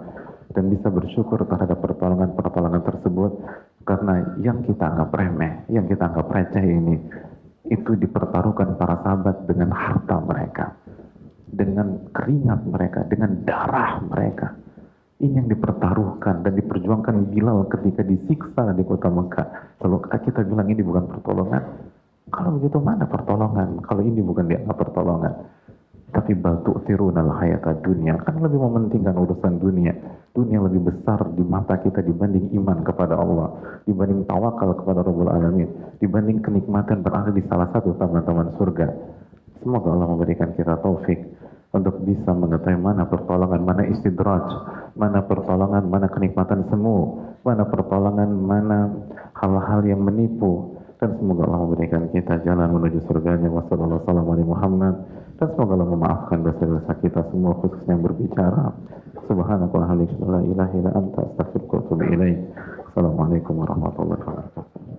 [0.56, 3.32] dan bisa bersyukur terhadap pertolongan-pertolongan tersebut
[3.84, 6.96] karena yang kita anggap remeh, yang kita anggap receh ini
[7.68, 10.66] itu dipertaruhkan para sahabat dengan harta mereka,
[11.52, 14.56] dengan keringat mereka, dengan darah mereka.
[15.16, 19.80] Ini yang dipertaruhkan dan diperjuangkan Bilal ketika disiksa di kota Mekah.
[19.80, 21.85] Kalau kita bilang ini bukan pertolongan,
[22.34, 23.86] kalau begitu mana pertolongan?
[23.86, 25.34] Kalau ini bukan dianggap pertolongan.
[26.16, 29.92] Tapi batu tirunal hayata dunia kan lebih mementingkan urusan dunia.
[30.32, 35.70] Dunia lebih besar di mata kita dibanding iman kepada Allah, dibanding tawakal kepada Rabbul Alamin,
[36.00, 38.88] dibanding kenikmatan berada di salah satu taman-taman surga.
[39.64, 41.20] Semoga Allah memberikan kita taufik
[41.76, 44.44] untuk bisa mengetahui mana pertolongan, mana istidraj,
[44.96, 48.92] mana pertolongan, mana kenikmatan semu, mana pertolongan, mana
[49.36, 50.75] hal-hal yang menipu,
[51.06, 53.46] dan semoga Allah memberikan kita jalan menuju surganya.
[53.54, 55.06] Wassalamualaikum Muhammad
[55.38, 58.74] dan semoga Allah memaafkan dosa-dosa kita semua khususnya yang berbicara.
[59.30, 62.38] Subhanakallahumma la ilaha illa anta astaghfiruka wa atubu ilaik.
[62.90, 64.95] Assalamualaikum warahmatullahi wabarakatuh